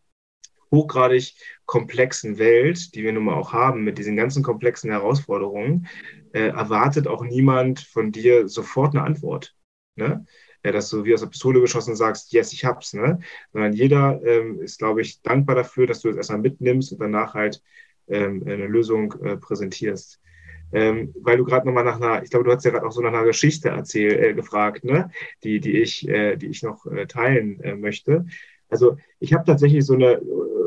hochgradig 0.71 1.35
komplexen 1.65 2.37
Welt, 2.39 2.95
die 2.95 3.03
wir 3.03 3.13
nun 3.13 3.25
mal 3.25 3.35
auch 3.35 3.53
haben, 3.53 3.83
mit 3.83 3.97
diesen 3.97 4.15
ganzen 4.15 4.43
komplexen 4.43 4.89
Herausforderungen, 4.89 5.87
äh, 6.33 6.47
erwartet 6.47 7.07
auch 7.07 7.23
niemand 7.23 7.79
von 7.79 8.11
dir 8.11 8.47
sofort 8.49 8.95
eine 8.95 9.03
Antwort. 9.03 9.55
Ne? 9.95 10.25
ja, 10.65 10.71
dass 10.71 10.89
du 10.89 11.05
wie 11.05 11.13
aus 11.13 11.19
der 11.21 11.27
Pistole 11.27 11.61
geschossen 11.61 11.95
sagst, 11.95 12.33
yes, 12.33 12.51
ich 12.51 12.65
hab's, 12.65 12.93
ne? 12.93 13.19
Sondern 13.53 13.73
jeder 13.73 14.19
ähm, 14.23 14.59
ist, 14.59 14.79
glaube 14.79 15.01
ich, 15.01 15.21
dankbar 15.21 15.55
dafür, 15.55 15.85
dass 15.85 16.01
du 16.01 16.09
es 16.09 16.17
erstmal 16.17 16.39
mitnimmst 16.39 16.91
und 16.91 16.99
danach 16.99 17.35
halt 17.35 17.61
eine 18.07 18.67
Lösung 18.67 19.13
äh, 19.23 19.37
präsentierst. 19.37 20.19
Ähm, 20.73 21.13
weil 21.21 21.37
du 21.37 21.45
gerade 21.45 21.65
nochmal 21.65 21.83
nach 21.83 21.97
einer, 21.97 22.23
ich 22.23 22.29
glaube, 22.29 22.45
du 22.45 22.51
hast 22.51 22.65
ja 22.65 22.71
gerade 22.71 22.85
auch 22.85 22.91
so 22.91 23.01
nach 23.01 23.13
einer 23.13 23.23
Geschichte 23.23 23.69
erzählt, 23.69 24.19
äh, 24.19 24.33
gefragt, 24.33 24.83
ne? 24.83 25.09
Die, 25.43 25.59
die 25.59 25.79
ich, 25.79 26.07
äh, 26.09 26.35
die 26.37 26.47
ich 26.47 26.63
noch 26.63 26.85
äh, 26.87 27.05
teilen 27.05 27.61
äh, 27.61 27.75
möchte. 27.75 28.25
Also 28.67 28.97
ich 29.19 29.33
habe 29.33 29.45
tatsächlich 29.45 29.85
so 29.85 29.93
eine, 29.93 30.21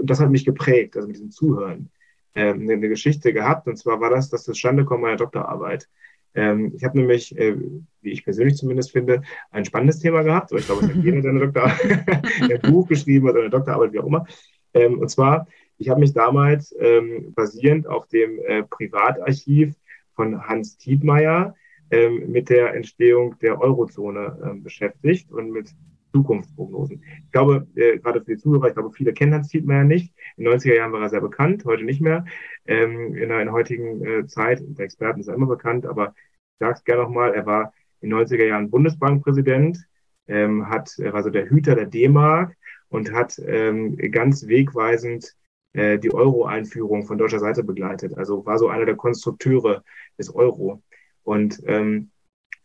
das 0.04 0.20
hat 0.20 0.30
mich 0.30 0.44
geprägt, 0.44 0.96
also 0.96 1.08
mit 1.08 1.16
diesem 1.16 1.30
Zuhören, 1.30 1.90
ähm, 2.34 2.62
eine, 2.62 2.74
eine 2.74 2.88
Geschichte 2.88 3.32
gehabt. 3.32 3.66
Und 3.66 3.76
zwar 3.76 4.00
war 4.00 4.10
das 4.10 4.30
das 4.30 4.44
Zustande 4.44 4.84
kommen 4.84 5.02
meiner 5.02 5.16
Doktorarbeit. 5.16 5.88
Ähm, 6.34 6.72
ich 6.76 6.84
habe 6.84 6.98
nämlich, 6.98 7.36
äh, 7.36 7.56
wie 8.00 8.10
ich 8.12 8.24
persönlich 8.24 8.56
zumindest 8.56 8.92
finde, 8.92 9.22
ein 9.50 9.64
spannendes 9.64 9.98
Thema 9.98 10.22
gehabt. 10.22 10.52
Aber 10.52 10.60
ich 10.60 10.66
glaube, 10.66 10.84
es 10.84 10.90
hat 10.90 11.04
jeder, 11.04 11.20
der 11.20 11.30
eine 11.32 11.40
Doktor 11.40 11.64
ein 12.40 12.72
Buch 12.72 12.86
geschrieben 12.88 13.26
hat 13.26 13.32
oder 13.32 13.42
eine 13.42 13.50
Doktorarbeit, 13.50 13.92
wie 13.92 13.98
auch 13.98 14.06
immer. 14.06 14.26
Ähm, 14.74 15.00
und 15.00 15.08
zwar, 15.08 15.48
ich 15.78 15.88
habe 15.88 16.00
mich 16.00 16.12
damals 16.12 16.74
ähm, 16.78 17.32
basierend 17.34 17.86
auf 17.86 18.06
dem 18.08 18.38
äh, 18.40 18.64
Privatarchiv 18.64 19.74
von 20.14 20.46
Hans 20.46 20.76
Tietmeyer 20.76 21.54
ähm, 21.90 22.30
mit 22.30 22.50
der 22.50 22.74
Entstehung 22.74 23.38
der 23.38 23.60
Eurozone 23.60 24.38
ähm, 24.44 24.62
beschäftigt 24.62 25.30
und 25.30 25.52
mit 25.52 25.74
Zukunftsprognosen. 26.12 27.02
Ich 27.24 27.32
glaube, 27.32 27.66
äh, 27.76 27.98
gerade 27.98 28.20
für 28.20 28.34
die 28.34 28.42
Zuhörer, 28.42 28.68
ich 28.68 28.74
glaube, 28.74 28.90
viele 28.90 29.12
kennen 29.12 29.34
Hans 29.34 29.48
Tietmeyer 29.48 29.84
nicht. 29.84 30.14
In 30.36 30.44
den 30.44 30.54
90er 30.54 30.74
Jahren 30.74 30.92
war 30.92 31.02
er 31.02 31.08
sehr 31.10 31.20
bekannt, 31.20 31.64
heute 31.64 31.84
nicht 31.84 32.00
mehr. 32.00 32.24
Ähm, 32.66 33.14
in, 33.14 33.28
der, 33.28 33.40
in 33.40 33.46
der 33.46 33.52
heutigen 33.52 34.04
äh, 34.04 34.26
Zeit, 34.26 34.60
der 34.66 34.84
Experten 34.84 35.20
ist 35.20 35.28
er 35.28 35.34
immer 35.34 35.46
bekannt, 35.46 35.86
aber 35.86 36.14
ich 36.16 36.58
sage 36.58 36.74
es 36.74 36.84
gerne 36.84 37.02
nochmal, 37.04 37.34
er 37.34 37.46
war 37.46 37.72
in 38.00 38.10
den 38.10 38.18
90er 38.18 38.44
Jahren 38.44 38.70
Bundesbankpräsident, 38.70 39.86
ähm, 40.26 40.68
hat, 40.68 40.98
er 40.98 41.12
war 41.12 41.22
so 41.22 41.30
der 41.30 41.48
Hüter 41.48 41.74
der 41.74 41.86
D-Mark 41.86 42.56
und 42.88 43.12
hat 43.12 43.40
ähm, 43.46 43.96
ganz 44.10 44.46
wegweisend 44.46 45.34
äh, 45.72 45.98
die 45.98 46.12
Euro-Einführung 46.12 47.06
von 47.06 47.18
deutscher 47.18 47.40
Seite 47.40 47.62
begleitet. 47.64 48.16
Also 48.16 48.44
war 48.46 48.58
so 48.58 48.68
einer 48.68 48.86
der 48.86 48.96
Konstrukteure 48.96 49.84
des 50.18 50.34
Euro. 50.34 50.82
Und 51.22 51.62
ähm, 51.66 52.10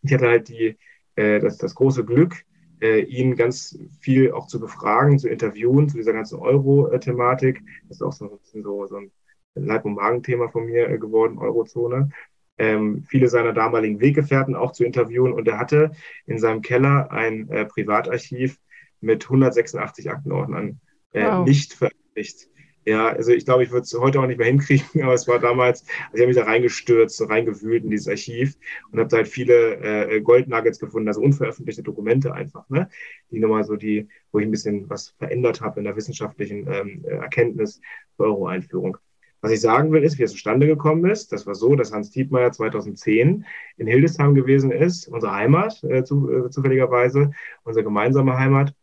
ich 0.02 0.14
hatte 0.14 0.28
halt 0.28 0.50
die, 0.50 0.78
äh, 1.16 1.40
das, 1.40 1.58
das 1.58 1.76
große 1.76 2.06
Glück, 2.06 2.46
äh, 2.82 3.02
ihn 3.02 3.36
ganz 3.36 3.78
viel 4.00 4.32
auch 4.32 4.48
zu 4.48 4.60
befragen, 4.60 5.18
zu 5.18 5.30
interviewen 5.30 5.88
zu 5.90 5.98
dieser 5.98 6.14
ganzen 6.14 6.40
Euro-Thematik. 6.40 7.62
Das 7.88 7.98
ist 7.98 8.02
auch 8.02 8.14
so, 8.14 8.40
so, 8.44 8.88
so 8.88 8.96
ein 8.98 9.12
Leib- 9.56 9.86
und 9.86 9.96
Magenthema 9.96 10.50
von 10.50 10.66
mir 10.66 10.90
äh, 10.90 10.98
geworden, 10.98 11.38
Eurozone. 11.38 12.10
Ähm, 12.58 13.04
viele 13.08 13.30
seiner 13.30 13.54
damaligen 13.54 14.00
Weggefährten 14.00 14.56
auch 14.56 14.74
zu 14.74 14.84
interviewen. 14.84 15.34
Und 15.34 15.48
er 15.48 15.58
hatte 15.58 15.92
in 16.26 16.40
seinem 16.40 16.62
Keller 16.62 17.12
ein 17.12 17.50
äh, 17.50 17.66
Privatarchiv 17.66 18.60
mit 19.02 19.24
186 19.26 20.10
Aktenordnern 20.10 20.80
äh, 21.12 21.26
wow. 21.26 21.46
nicht 21.46 21.74
veröffentlicht. 21.74 22.50
Ja, 22.86 23.08
also 23.08 23.32
ich 23.32 23.46
glaube, 23.46 23.64
ich 23.64 23.72
würde 23.72 23.84
es 23.84 23.94
heute 23.94 24.20
auch 24.20 24.28
nicht 24.28 24.38
mehr 24.38 24.48
hinkriegen, 24.48 24.86
aber 25.04 25.14
es 25.14 25.28
war 25.28 25.40
damals, 25.40 25.86
also 26.12 26.16
ich 26.16 26.22
habe 26.22 26.28
mich 26.28 26.36
da 26.36 26.44
reingestürzt, 26.44 27.22
reingewühlt 27.30 27.84
in 27.84 27.90
dieses 27.90 28.08
Archiv 28.08 28.58
und 28.92 29.00
habe 29.00 29.10
da 29.10 29.18
halt 29.18 29.28
viele 29.28 29.76
äh, 30.10 30.22
Goldnuggets 30.22 30.80
gefunden, 30.80 31.08
also 31.08 31.22
unveröffentlichte 31.22 31.84
Dokumente 31.84 32.34
einfach, 32.34 32.68
ne? 32.70 32.90
Die 33.32 33.40
nochmal 33.40 33.64
so 33.64 33.76
die, 33.76 34.08
wo 34.32 34.40
ich 34.40 34.46
ein 34.46 34.52
bisschen 34.52 34.90
was 34.90 35.10
verändert 35.18 35.62
habe 35.62 35.80
in 35.80 35.86
der 35.86 35.96
wissenschaftlichen 35.96 36.68
ähm, 36.72 37.06
Erkenntnis 37.06 37.80
zur 38.18 38.28
Euro-Einführung. 38.28 38.98
Was 39.42 39.52
ich 39.52 39.62
sagen 39.62 39.92
will, 39.92 40.04
ist, 40.04 40.18
wie 40.20 40.24
es 40.24 40.32
zustande 40.32 40.68
gekommen 40.68 41.06
ist. 41.10 41.34
Das 41.34 41.46
war 41.46 41.54
so, 41.54 41.76
dass 41.76 41.92
Hans 41.92 42.12
Tietmeyer 42.12 42.52
2010 42.52 43.46
in 43.78 43.88
Hildesheim 43.88 44.36
gewesen 44.36 44.72
ist, 44.72 45.08
unsere 45.10 45.34
Heimat, 45.34 45.84
äh, 45.84 46.04
zu, 46.04 46.32
äh, 46.32 46.50
zufälligerweise, 46.50 47.32
unsere 47.64 47.84
gemeinsame 47.84 48.38
Heimat 48.38 48.74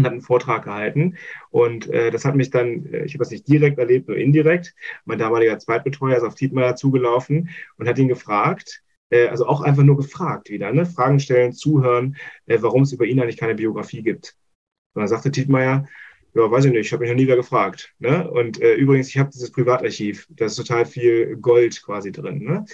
und 0.00 0.06
hat 0.06 0.12
einen 0.12 0.20
Vortrag 0.22 0.64
gehalten. 0.64 1.16
Und 1.50 1.88
äh, 1.90 2.10
das 2.10 2.24
hat 2.24 2.34
mich 2.34 2.50
dann, 2.50 2.86
äh, 2.86 3.04
ich 3.04 3.14
habe 3.14 3.20
das 3.20 3.30
nicht 3.30 3.48
direkt 3.48 3.78
erlebt, 3.78 4.08
nur 4.08 4.16
indirekt. 4.16 4.74
Mein 5.04 5.18
damaliger 5.18 5.58
Zweitbetreuer 5.58 6.16
ist 6.16 6.24
auf 6.24 6.34
Tietmeyer 6.34 6.76
zugelaufen 6.76 7.50
und 7.76 7.88
hat 7.88 7.98
ihn 7.98 8.08
gefragt, 8.08 8.82
äh, 9.10 9.28
also 9.28 9.46
auch 9.46 9.60
einfach 9.60 9.82
nur 9.82 9.96
gefragt 9.96 10.50
wieder, 10.50 10.72
ne? 10.72 10.86
Fragen 10.86 11.20
stellen, 11.20 11.52
zuhören, 11.52 12.16
äh, 12.46 12.58
warum 12.60 12.82
es 12.82 12.92
über 12.92 13.04
ihn 13.04 13.20
eigentlich 13.20 13.36
keine 13.36 13.54
Biografie 13.54 14.02
gibt. 14.02 14.36
Und 14.94 15.00
dann 15.00 15.08
sagte 15.08 15.30
Tietmeyer, 15.30 15.86
ja, 16.34 16.50
weiß 16.50 16.64
ich 16.64 16.72
nicht, 16.72 16.86
ich 16.86 16.92
habe 16.92 17.02
mich 17.02 17.10
noch 17.10 17.16
nie 17.16 17.24
wieder 17.24 17.36
gefragt. 17.36 17.92
Ne? 17.98 18.30
Und 18.30 18.60
äh, 18.60 18.74
übrigens, 18.74 19.08
ich 19.08 19.18
habe 19.18 19.30
dieses 19.30 19.50
Privatarchiv, 19.50 20.26
da 20.30 20.46
ist 20.46 20.56
total 20.56 20.86
viel 20.86 21.36
Gold 21.36 21.82
quasi 21.82 22.12
drin. 22.12 22.44
Ne? 22.44 22.64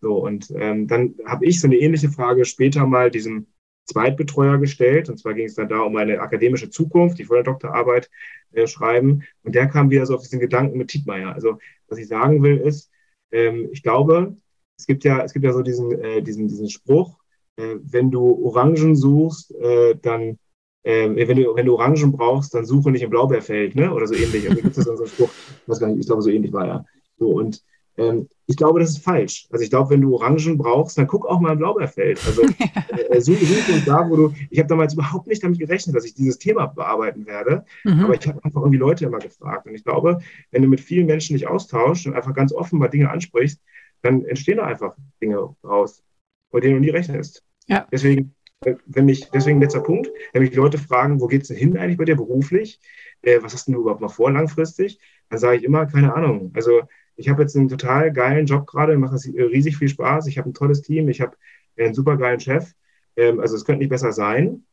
So, 0.00 0.16
und 0.16 0.52
ähm, 0.56 0.88
dann 0.88 1.14
habe 1.24 1.46
ich 1.46 1.60
so 1.60 1.66
eine 1.66 1.76
ähnliche 1.76 2.10
Frage 2.10 2.44
später 2.44 2.86
mal 2.86 3.10
diesem 3.10 3.46
Zweitbetreuer 3.86 4.58
gestellt. 4.58 5.08
Und 5.08 5.18
zwar 5.18 5.34
ging 5.34 5.46
es 5.46 5.54
dann 5.54 5.68
da 5.68 5.80
um 5.80 5.96
eine 5.96 6.20
akademische 6.20 6.70
Zukunft, 6.70 7.18
die 7.18 7.24
vor 7.24 7.36
der 7.36 7.44
Doktorarbeit 7.44 8.10
äh, 8.52 8.66
schreiben. 8.66 9.24
Und 9.42 9.54
der 9.54 9.68
kam 9.68 9.90
wieder 9.90 10.06
so 10.06 10.14
auf 10.14 10.22
diesen 10.22 10.40
Gedanken 10.40 10.78
mit 10.78 10.88
Tietmeier. 10.88 11.34
Also, 11.34 11.58
was 11.88 11.98
ich 11.98 12.08
sagen 12.08 12.42
will, 12.42 12.58
ist, 12.58 12.90
ähm, 13.30 13.68
ich 13.72 13.82
glaube, 13.82 14.36
es 14.78 14.86
gibt 14.86 15.04
ja, 15.04 15.22
es 15.22 15.32
gibt 15.32 15.44
ja 15.44 15.52
so 15.52 15.62
diesen, 15.62 15.92
äh, 15.92 16.22
diesen, 16.22 16.48
diesen 16.48 16.68
Spruch, 16.68 17.18
äh, 17.56 17.76
wenn 17.82 18.10
du 18.10 18.44
Orangen 18.44 18.96
suchst, 18.96 19.54
äh, 19.54 19.94
dann 20.00 20.38
äh, 20.84 21.28
wenn, 21.28 21.36
du, 21.36 21.54
wenn 21.54 21.66
du 21.66 21.74
Orangen 21.74 22.12
brauchst, 22.12 22.54
dann 22.54 22.66
suche 22.66 22.90
nicht 22.90 23.02
im 23.02 23.10
Blaubeerfeld, 23.10 23.74
ne? 23.74 23.92
Oder 23.92 24.06
so 24.06 24.14
ähnlich. 24.14 24.48
Also 24.48 24.62
gibt 24.62 24.74
so 24.74 24.90
einen 24.90 25.06
Spruch, 25.06 25.30
ich 25.62 25.68
weiß 25.68 25.80
gar 25.80 25.88
nicht, 25.88 26.00
ich 26.00 26.06
glaube, 26.06 26.22
so 26.22 26.30
ähnlich 26.30 26.52
war 26.52 26.68
er. 26.68 26.86
So, 27.18 27.30
und 27.30 27.62
ähm, 27.96 28.28
ich 28.46 28.56
glaube, 28.56 28.80
das 28.80 28.90
ist 28.90 29.04
falsch. 29.04 29.48
Also 29.50 29.64
ich 29.64 29.70
glaube, 29.70 29.90
wenn 29.90 30.02
du 30.02 30.14
Orangen 30.14 30.58
brauchst, 30.58 30.98
dann 30.98 31.06
guck 31.06 31.26
auch 31.26 31.40
mal 31.40 31.52
im 31.52 31.58
Blaubeerfeld. 31.58 32.20
Also 32.26 32.42
äh, 33.10 33.20
suche, 33.20 33.44
suche 33.44 33.82
da, 33.86 34.08
wo 34.08 34.16
du. 34.16 34.34
Ich 34.50 34.58
habe 34.58 34.68
damals 34.68 34.94
überhaupt 34.94 35.26
nicht 35.26 35.42
damit 35.42 35.58
gerechnet, 35.58 35.96
dass 35.96 36.04
ich 36.04 36.14
dieses 36.14 36.38
Thema 36.38 36.66
bearbeiten 36.66 37.26
werde. 37.26 37.64
Mhm. 37.84 38.04
Aber 38.04 38.14
ich 38.14 38.26
habe 38.26 38.44
einfach 38.44 38.60
irgendwie 38.60 38.78
Leute 38.78 39.06
immer 39.06 39.18
gefragt. 39.18 39.66
Und 39.66 39.74
ich 39.74 39.84
glaube, 39.84 40.18
wenn 40.50 40.62
du 40.62 40.68
mit 40.68 40.80
vielen 40.80 41.06
Menschen 41.06 41.34
dich 41.34 41.46
austauschst 41.46 42.06
und 42.06 42.14
einfach 42.14 42.34
ganz 42.34 42.52
offen 42.52 42.78
mal 42.78 42.88
Dinge 42.88 43.10
ansprichst, 43.10 43.60
dann 44.02 44.24
entstehen 44.24 44.58
da 44.58 44.64
einfach 44.64 44.94
Dinge 45.22 45.54
raus, 45.64 46.02
vor 46.50 46.60
denen 46.60 46.74
du 46.74 46.80
nie 46.80 46.90
rechnest. 46.90 47.42
Ja. 47.66 47.86
Deswegen, 47.90 48.34
äh, 48.66 48.74
wenn 48.84 49.06
mich, 49.06 49.30
deswegen 49.30 49.60
letzter 49.60 49.80
Punkt, 49.80 50.10
wenn 50.34 50.42
mich 50.42 50.54
Leute 50.54 50.76
fragen, 50.76 51.20
wo 51.20 51.28
geht 51.28 51.42
es 51.42 51.48
denn 51.48 51.56
hin 51.56 51.78
eigentlich 51.78 51.96
bei 51.96 52.04
dir 52.04 52.16
beruflich? 52.16 52.78
Äh, 53.22 53.38
was 53.40 53.54
hast 53.54 53.68
du 53.68 53.80
überhaupt 53.80 54.02
noch 54.02 54.12
vor 54.12 54.30
langfristig? 54.30 55.00
Dann 55.30 55.38
sage 55.38 55.56
ich 55.56 55.64
immer, 55.64 55.86
keine 55.86 56.14
Ahnung. 56.14 56.50
Also 56.54 56.82
ich 57.16 57.28
habe 57.28 57.42
jetzt 57.42 57.56
einen 57.56 57.68
total 57.68 58.12
geilen 58.12 58.46
Job 58.46 58.66
gerade, 58.66 58.96
macht 58.98 59.14
das 59.14 59.26
riesig 59.26 59.76
viel 59.76 59.88
Spaß. 59.88 60.26
Ich 60.26 60.38
habe 60.38 60.50
ein 60.50 60.54
tolles 60.54 60.82
Team, 60.82 61.08
ich 61.08 61.20
habe 61.20 61.36
einen 61.78 61.94
super 61.94 62.16
geilen 62.16 62.40
Chef. 62.40 62.72
Ähm, 63.16 63.40
also 63.40 63.56
es 63.56 63.64
könnte 63.64 63.80
nicht 63.80 63.90
besser 63.90 64.12
sein. 64.12 64.64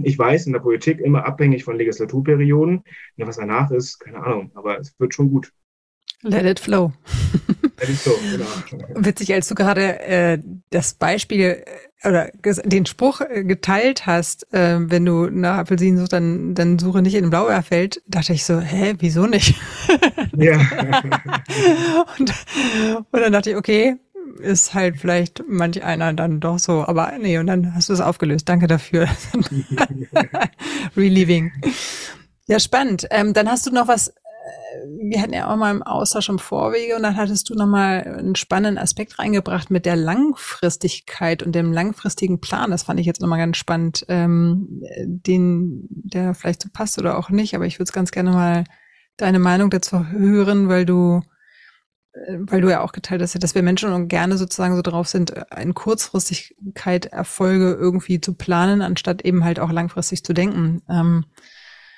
Ich 0.00 0.18
weiß, 0.18 0.46
in 0.46 0.52
der 0.52 0.60
Politik 0.60 1.00
immer 1.00 1.26
abhängig 1.26 1.64
von 1.64 1.76
Legislaturperioden. 1.76 2.84
Was 3.16 3.36
danach 3.36 3.70
ist, 3.70 3.98
keine 3.98 4.22
Ahnung, 4.22 4.52
aber 4.54 4.78
es 4.78 4.94
wird 4.98 5.14
schon 5.14 5.30
gut. 5.30 5.52
Let 6.22 6.44
it 6.44 6.60
flow. 6.60 6.92
Let 7.78 7.88
it 7.88 7.96
flow, 7.96 8.14
genau. 8.30 8.46
Witzig, 9.04 9.32
als 9.32 9.48
du 9.48 9.54
gerade 9.54 10.00
äh, 10.00 10.38
das 10.70 10.94
Beispiel 10.94 11.62
äh, 11.64 11.64
oder 12.04 12.30
den 12.64 12.86
Spruch 12.86 13.20
äh, 13.20 13.44
geteilt 13.44 14.06
hast, 14.06 14.52
äh, 14.52 14.78
wenn 14.78 15.04
du 15.04 15.28
nach 15.30 15.58
Apfelsinen 15.58 15.98
suchst, 15.98 16.12
dann, 16.12 16.54
dann 16.54 16.78
suche 16.78 17.02
nicht 17.02 17.14
in 17.14 17.24
dem 17.24 17.30
Blauerfeld, 17.30 18.02
dachte 18.06 18.32
ich 18.32 18.44
so, 18.44 18.60
hä, 18.60 18.94
wieso 18.98 19.26
nicht? 19.26 19.54
Ja. 20.36 20.56
und, 22.18 22.32
und 23.10 23.20
dann 23.20 23.32
dachte 23.32 23.50
ich, 23.50 23.56
okay, 23.56 23.96
ist 24.40 24.72
halt 24.72 24.98
vielleicht 24.98 25.42
manch 25.48 25.82
einer 25.82 26.12
dann 26.12 26.38
doch 26.38 26.60
so, 26.60 26.86
aber 26.86 27.12
nee, 27.20 27.38
und 27.38 27.48
dann 27.48 27.74
hast 27.74 27.88
du 27.88 27.92
es 27.92 28.00
aufgelöst. 28.00 28.48
Danke 28.48 28.68
dafür. 28.68 29.08
Relieving. 30.96 31.50
Ja, 32.46 32.60
spannend. 32.60 33.08
Ähm, 33.10 33.34
dann 33.34 33.48
hast 33.50 33.66
du 33.66 33.72
noch 33.72 33.88
was 33.88 34.12
wir 34.86 35.20
hatten 35.20 35.32
ja 35.32 35.52
auch 35.52 35.56
mal 35.56 35.70
im 35.70 35.82
Austausch 35.82 36.28
im 36.28 36.38
Vorwege 36.38 36.96
und 36.96 37.02
dann 37.02 37.16
hattest 37.16 37.48
du 37.50 37.54
nochmal 37.54 38.02
einen 38.02 38.36
spannenden 38.36 38.82
Aspekt 38.82 39.18
reingebracht 39.18 39.70
mit 39.70 39.86
der 39.86 39.96
Langfristigkeit 39.96 41.42
und 41.42 41.52
dem 41.54 41.72
langfristigen 41.72 42.40
Plan. 42.40 42.70
Das 42.70 42.84
fand 42.84 43.00
ich 43.00 43.06
jetzt 43.06 43.20
nochmal 43.20 43.38
ganz 43.38 43.56
spannend, 43.56 44.04
ähm, 44.08 44.82
den, 45.04 45.86
der 45.88 46.34
vielleicht 46.34 46.62
so 46.62 46.68
passt 46.72 46.98
oder 46.98 47.18
auch 47.18 47.30
nicht, 47.30 47.54
aber 47.54 47.66
ich 47.66 47.78
würde 47.78 47.88
es 47.88 47.92
ganz 47.92 48.10
gerne 48.10 48.30
mal 48.30 48.64
deine 49.16 49.38
Meinung 49.38 49.70
dazu 49.70 50.06
hören, 50.06 50.68
weil 50.68 50.86
du 50.86 51.22
äh, 52.12 52.38
weil 52.38 52.60
du 52.60 52.70
ja 52.70 52.80
auch 52.80 52.92
geteilt 52.92 53.22
hast, 53.22 53.42
dass 53.42 53.54
wir 53.54 53.62
Menschen 53.62 54.08
gerne 54.08 54.38
sozusagen 54.38 54.76
so 54.76 54.82
drauf 54.82 55.08
sind, 55.08 55.34
in 55.56 55.74
Kurzfristigkeit 55.74 57.06
Erfolge 57.06 57.72
irgendwie 57.72 58.20
zu 58.20 58.34
planen, 58.34 58.82
anstatt 58.82 59.22
eben 59.22 59.44
halt 59.44 59.60
auch 59.60 59.70
langfristig 59.70 60.24
zu 60.24 60.32
denken. 60.32 60.82
Ähm, 60.88 61.24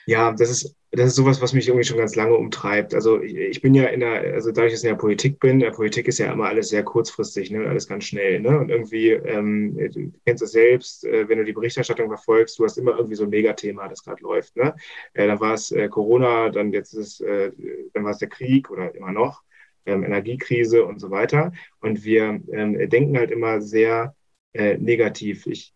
ja, 0.06 0.32
das 0.32 0.50
ist, 0.50 0.74
das 0.92 1.08
ist 1.08 1.16
sowas, 1.16 1.40
was 1.40 1.52
mich 1.52 1.68
irgendwie 1.68 1.84
schon 1.86 1.98
ganz 1.98 2.16
lange 2.16 2.34
umtreibt. 2.34 2.94
Also 2.94 3.20
ich, 3.22 3.36
ich 3.36 3.62
bin 3.62 3.74
ja 3.74 3.84
in 3.86 4.00
der, 4.00 4.34
also 4.34 4.50
dass 4.50 4.72
ich 4.72 4.82
in 4.82 4.88
der 4.88 4.96
Politik 4.96 5.38
bin, 5.38 5.52
in 5.52 5.60
der 5.60 5.70
Politik 5.70 6.08
ist 6.08 6.18
ja 6.18 6.32
immer 6.32 6.46
alles 6.46 6.68
sehr 6.70 6.82
kurzfristig, 6.82 7.50
ne, 7.52 7.68
alles 7.68 7.86
ganz 7.86 8.04
schnell, 8.04 8.40
ne? 8.40 8.58
Und 8.58 8.70
irgendwie, 8.70 9.10
ähm, 9.10 9.76
du 9.76 10.12
kennst 10.24 10.42
es 10.42 10.50
selbst, 10.52 11.04
äh, 11.04 11.28
wenn 11.28 11.38
du 11.38 11.44
die 11.44 11.52
Berichterstattung 11.52 12.08
verfolgst, 12.08 12.58
du 12.58 12.64
hast 12.64 12.76
immer 12.76 12.96
irgendwie 12.96 13.14
so 13.14 13.22
ein 13.24 13.30
Megathema, 13.30 13.86
das 13.88 14.02
gerade 14.02 14.22
läuft, 14.22 14.56
ne? 14.56 14.74
Äh, 15.14 15.28
dann 15.28 15.38
war 15.38 15.54
es 15.54 15.70
äh, 15.70 15.88
Corona, 15.88 16.50
dann 16.50 16.72
jetzt 16.72 16.94
ist, 16.94 17.20
äh, 17.20 17.52
dann 17.94 18.04
war 18.04 18.10
es 18.10 18.18
der 18.18 18.28
Krieg 18.28 18.68
oder 18.70 18.92
immer 18.94 19.12
noch, 19.12 19.42
ähm, 19.86 20.02
Energiekrise 20.02 20.84
und 20.84 21.00
so 21.00 21.10
weiter. 21.10 21.52
Und 21.80 22.04
wir 22.04 22.40
ähm, 22.52 22.88
denken 22.88 23.16
halt 23.16 23.30
immer 23.30 23.60
sehr 23.60 24.16
äh, 24.54 24.76
negativ. 24.76 25.46
Ich 25.46 25.72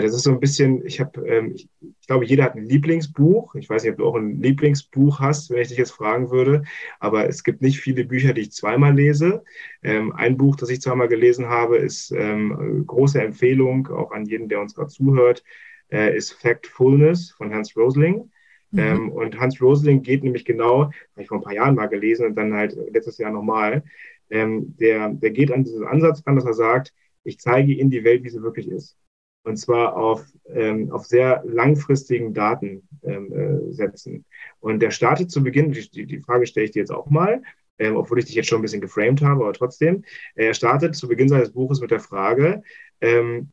das 0.00 0.14
ist 0.14 0.22
so 0.22 0.30
ein 0.30 0.40
bisschen, 0.40 0.84
ich 0.86 1.00
habe, 1.00 1.26
ähm, 1.28 1.52
ich, 1.54 1.68
ich, 1.80 2.06
glaube, 2.06 2.24
jeder 2.24 2.44
hat 2.44 2.54
ein 2.54 2.64
Lieblingsbuch. 2.64 3.54
Ich 3.54 3.68
weiß 3.68 3.82
nicht, 3.82 3.92
ob 3.92 3.98
du 3.98 4.06
auch 4.06 4.16
ein 4.16 4.40
Lieblingsbuch 4.40 5.20
hast, 5.20 5.50
wenn 5.50 5.60
ich 5.60 5.68
dich 5.68 5.78
jetzt 5.78 5.92
fragen 5.92 6.30
würde, 6.30 6.64
aber 7.00 7.28
es 7.28 7.44
gibt 7.44 7.60
nicht 7.60 7.80
viele 7.80 8.04
Bücher, 8.04 8.32
die 8.32 8.42
ich 8.42 8.52
zweimal 8.52 8.94
lese. 8.94 9.44
Ähm, 9.82 10.12
ein 10.12 10.36
Buch, 10.36 10.56
das 10.56 10.70
ich 10.70 10.80
zweimal 10.80 11.08
gelesen 11.08 11.46
habe, 11.46 11.76
ist 11.76 12.12
ähm, 12.12 12.84
große 12.86 13.20
Empfehlung, 13.22 13.88
auch 13.88 14.12
an 14.12 14.24
jeden, 14.24 14.48
der 14.48 14.60
uns 14.60 14.74
gerade 14.74 14.88
zuhört, 14.88 15.44
äh, 15.92 16.16
ist 16.16 16.32
Factfulness 16.32 17.32
von 17.32 17.52
Hans 17.52 17.76
Rosling. 17.76 18.30
Mhm. 18.70 18.78
Ähm, 18.78 19.12
und 19.12 19.38
Hans 19.38 19.60
Rosling 19.60 20.02
geht 20.02 20.24
nämlich 20.24 20.44
genau, 20.44 20.84
habe 20.84 20.92
ich 21.18 21.28
vor 21.28 21.38
ein 21.38 21.44
paar 21.44 21.54
Jahren 21.54 21.74
mal 21.74 21.86
gelesen 21.86 22.26
und 22.26 22.36
dann 22.36 22.54
halt 22.54 22.76
letztes 22.92 23.18
Jahr 23.18 23.30
nochmal, 23.30 23.84
ähm, 24.30 24.74
der, 24.78 25.10
der 25.10 25.30
geht 25.30 25.52
an 25.52 25.64
diesen 25.64 25.86
Ansatz 25.86 26.22
ran, 26.26 26.36
dass 26.36 26.46
er 26.46 26.54
sagt, 26.54 26.94
ich 27.22 27.38
zeige 27.38 27.72
Ihnen 27.72 27.90
die 27.90 28.04
Welt, 28.04 28.24
wie 28.24 28.30
sie 28.30 28.42
wirklich 28.42 28.68
ist 28.68 28.96
und 29.44 29.56
zwar 29.56 29.96
auf, 29.96 30.24
ähm, 30.48 30.90
auf 30.92 31.04
sehr 31.06 31.42
langfristigen 31.46 32.34
Daten 32.34 32.88
ähm, 33.02 33.32
äh, 33.32 33.72
setzen. 33.72 34.24
Und 34.60 34.80
der 34.80 34.90
startet 34.90 35.30
zu 35.30 35.42
Beginn, 35.42 35.72
die, 35.72 36.06
die 36.06 36.20
Frage 36.20 36.46
stelle 36.46 36.66
ich 36.66 36.72
dir 36.72 36.80
jetzt 36.80 36.92
auch 36.92 37.06
mal, 37.08 37.42
ähm, 37.78 37.96
obwohl 37.96 38.18
ich 38.18 38.26
dich 38.26 38.34
jetzt 38.34 38.48
schon 38.48 38.58
ein 38.58 38.62
bisschen 38.62 38.80
geframed 38.80 39.22
habe, 39.22 39.44
aber 39.44 39.52
trotzdem, 39.52 40.04
er 40.34 40.54
startet 40.54 40.96
zu 40.96 41.08
Beginn 41.08 41.28
seines 41.28 41.52
Buches 41.52 41.80
mit 41.80 41.90
der 41.90 42.00
Frage, 42.00 42.62
ähm, 43.00 43.50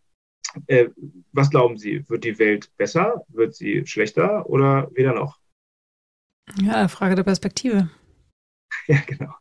Äh, 0.68 0.90
was 1.32 1.50
glauben 1.50 1.78
Sie? 1.78 2.08
Wird 2.10 2.24
die 2.24 2.38
Welt 2.40 2.72
besser? 2.78 3.24
Wird 3.30 3.56
sie 3.56 3.86
schlechter 3.86 4.50
oder 4.50 4.90
weder 4.94 5.14
noch? 5.14 5.40
Ja, 6.62 6.88
Frage 6.88 7.16
der 7.16 7.24
Perspektive. 7.24 7.90
Ja, 8.88 8.98
genau. 9.06 9.34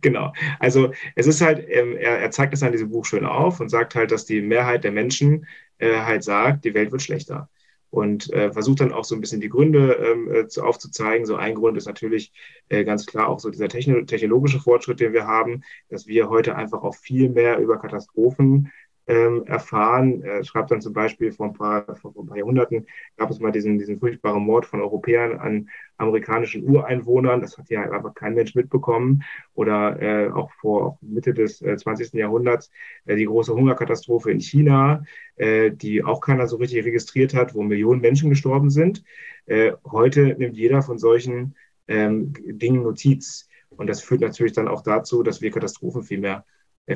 genau. 0.00 0.32
Also 0.58 0.92
es 1.14 1.26
ist 1.26 1.40
halt, 1.40 1.64
ähm, 1.68 1.96
er, 1.96 2.18
er, 2.20 2.30
zeigt 2.30 2.54
es 2.54 2.62
an 2.62 2.72
diesem 2.72 2.90
Buch 2.90 3.04
schön 3.04 3.24
auf 3.24 3.60
und 3.60 3.68
sagt 3.68 3.94
halt, 3.94 4.10
dass 4.10 4.24
die 4.26 4.42
Mehrheit 4.42 4.82
der 4.82 4.92
Menschen 4.92 5.46
äh, 5.78 6.00
halt 6.00 6.24
sagt, 6.24 6.64
die 6.64 6.74
Welt 6.74 6.92
wird 6.92 7.02
schlechter. 7.02 7.48
Und 7.90 8.30
äh, 8.34 8.52
versucht 8.52 8.80
dann 8.80 8.92
auch 8.92 9.04
so 9.04 9.14
ein 9.14 9.22
bisschen 9.22 9.40
die 9.40 9.48
Gründe 9.48 9.94
ähm, 9.94 10.30
äh, 10.30 10.46
zu, 10.46 10.62
aufzuzeigen. 10.62 11.24
So 11.24 11.36
ein 11.36 11.54
Grund 11.54 11.78
ist 11.78 11.86
natürlich 11.86 12.32
äh, 12.68 12.84
ganz 12.84 13.06
klar 13.06 13.28
auch 13.28 13.40
so 13.40 13.48
dieser 13.48 13.68
technologische 13.68 14.60
Fortschritt, 14.60 15.00
den 15.00 15.14
wir 15.14 15.26
haben, 15.26 15.62
dass 15.88 16.06
wir 16.06 16.28
heute 16.28 16.54
einfach 16.54 16.82
auch 16.82 16.94
viel 16.94 17.30
mehr 17.30 17.58
über 17.58 17.78
Katastrophen 17.78 18.70
ähm, 19.08 19.44
erfahren. 19.46 20.22
Er 20.22 20.44
schreibt 20.44 20.70
dann 20.70 20.82
zum 20.82 20.92
Beispiel 20.92 21.32
vor 21.32 21.46
ein, 21.46 21.54
paar, 21.54 21.96
vor 21.96 22.14
ein 22.16 22.26
paar 22.26 22.36
Jahrhunderten 22.36 22.86
gab 23.16 23.30
es 23.30 23.40
mal 23.40 23.50
diesen, 23.50 23.78
diesen 23.78 23.98
furchtbaren 23.98 24.42
Mord 24.42 24.66
von 24.66 24.80
Europäern 24.80 25.38
an 25.38 25.70
amerikanischen 25.96 26.62
Ureinwohnern. 26.64 27.40
Das 27.40 27.56
hat 27.56 27.70
ja 27.70 27.82
einfach 27.90 28.14
kein 28.14 28.34
Mensch 28.34 28.54
mitbekommen. 28.54 29.24
Oder 29.54 30.00
äh, 30.00 30.30
auch 30.30 30.52
vor 30.52 30.98
Mitte 31.00 31.32
des 31.32 31.62
äh, 31.62 31.76
20. 31.76 32.12
Jahrhunderts 32.12 32.70
äh, 33.06 33.16
die 33.16 33.24
große 33.24 33.54
Hungerkatastrophe 33.54 34.30
in 34.30 34.40
China, 34.40 35.04
äh, 35.36 35.70
die 35.70 36.04
auch 36.04 36.20
keiner 36.20 36.46
so 36.46 36.56
richtig 36.56 36.84
registriert 36.84 37.34
hat, 37.34 37.54
wo 37.54 37.62
Millionen 37.62 38.02
Menschen 38.02 38.28
gestorben 38.28 38.70
sind. 38.70 39.02
Äh, 39.46 39.72
heute 39.90 40.36
nimmt 40.38 40.56
jeder 40.56 40.82
von 40.82 40.98
solchen 40.98 41.56
ähm, 41.88 42.34
Dingen 42.44 42.82
Notiz. 42.82 43.48
Und 43.70 43.86
das 43.88 44.02
führt 44.02 44.20
natürlich 44.20 44.52
dann 44.52 44.68
auch 44.68 44.82
dazu, 44.82 45.22
dass 45.22 45.40
wir 45.40 45.50
Katastrophen 45.50 46.02
viel 46.02 46.18
mehr 46.18 46.44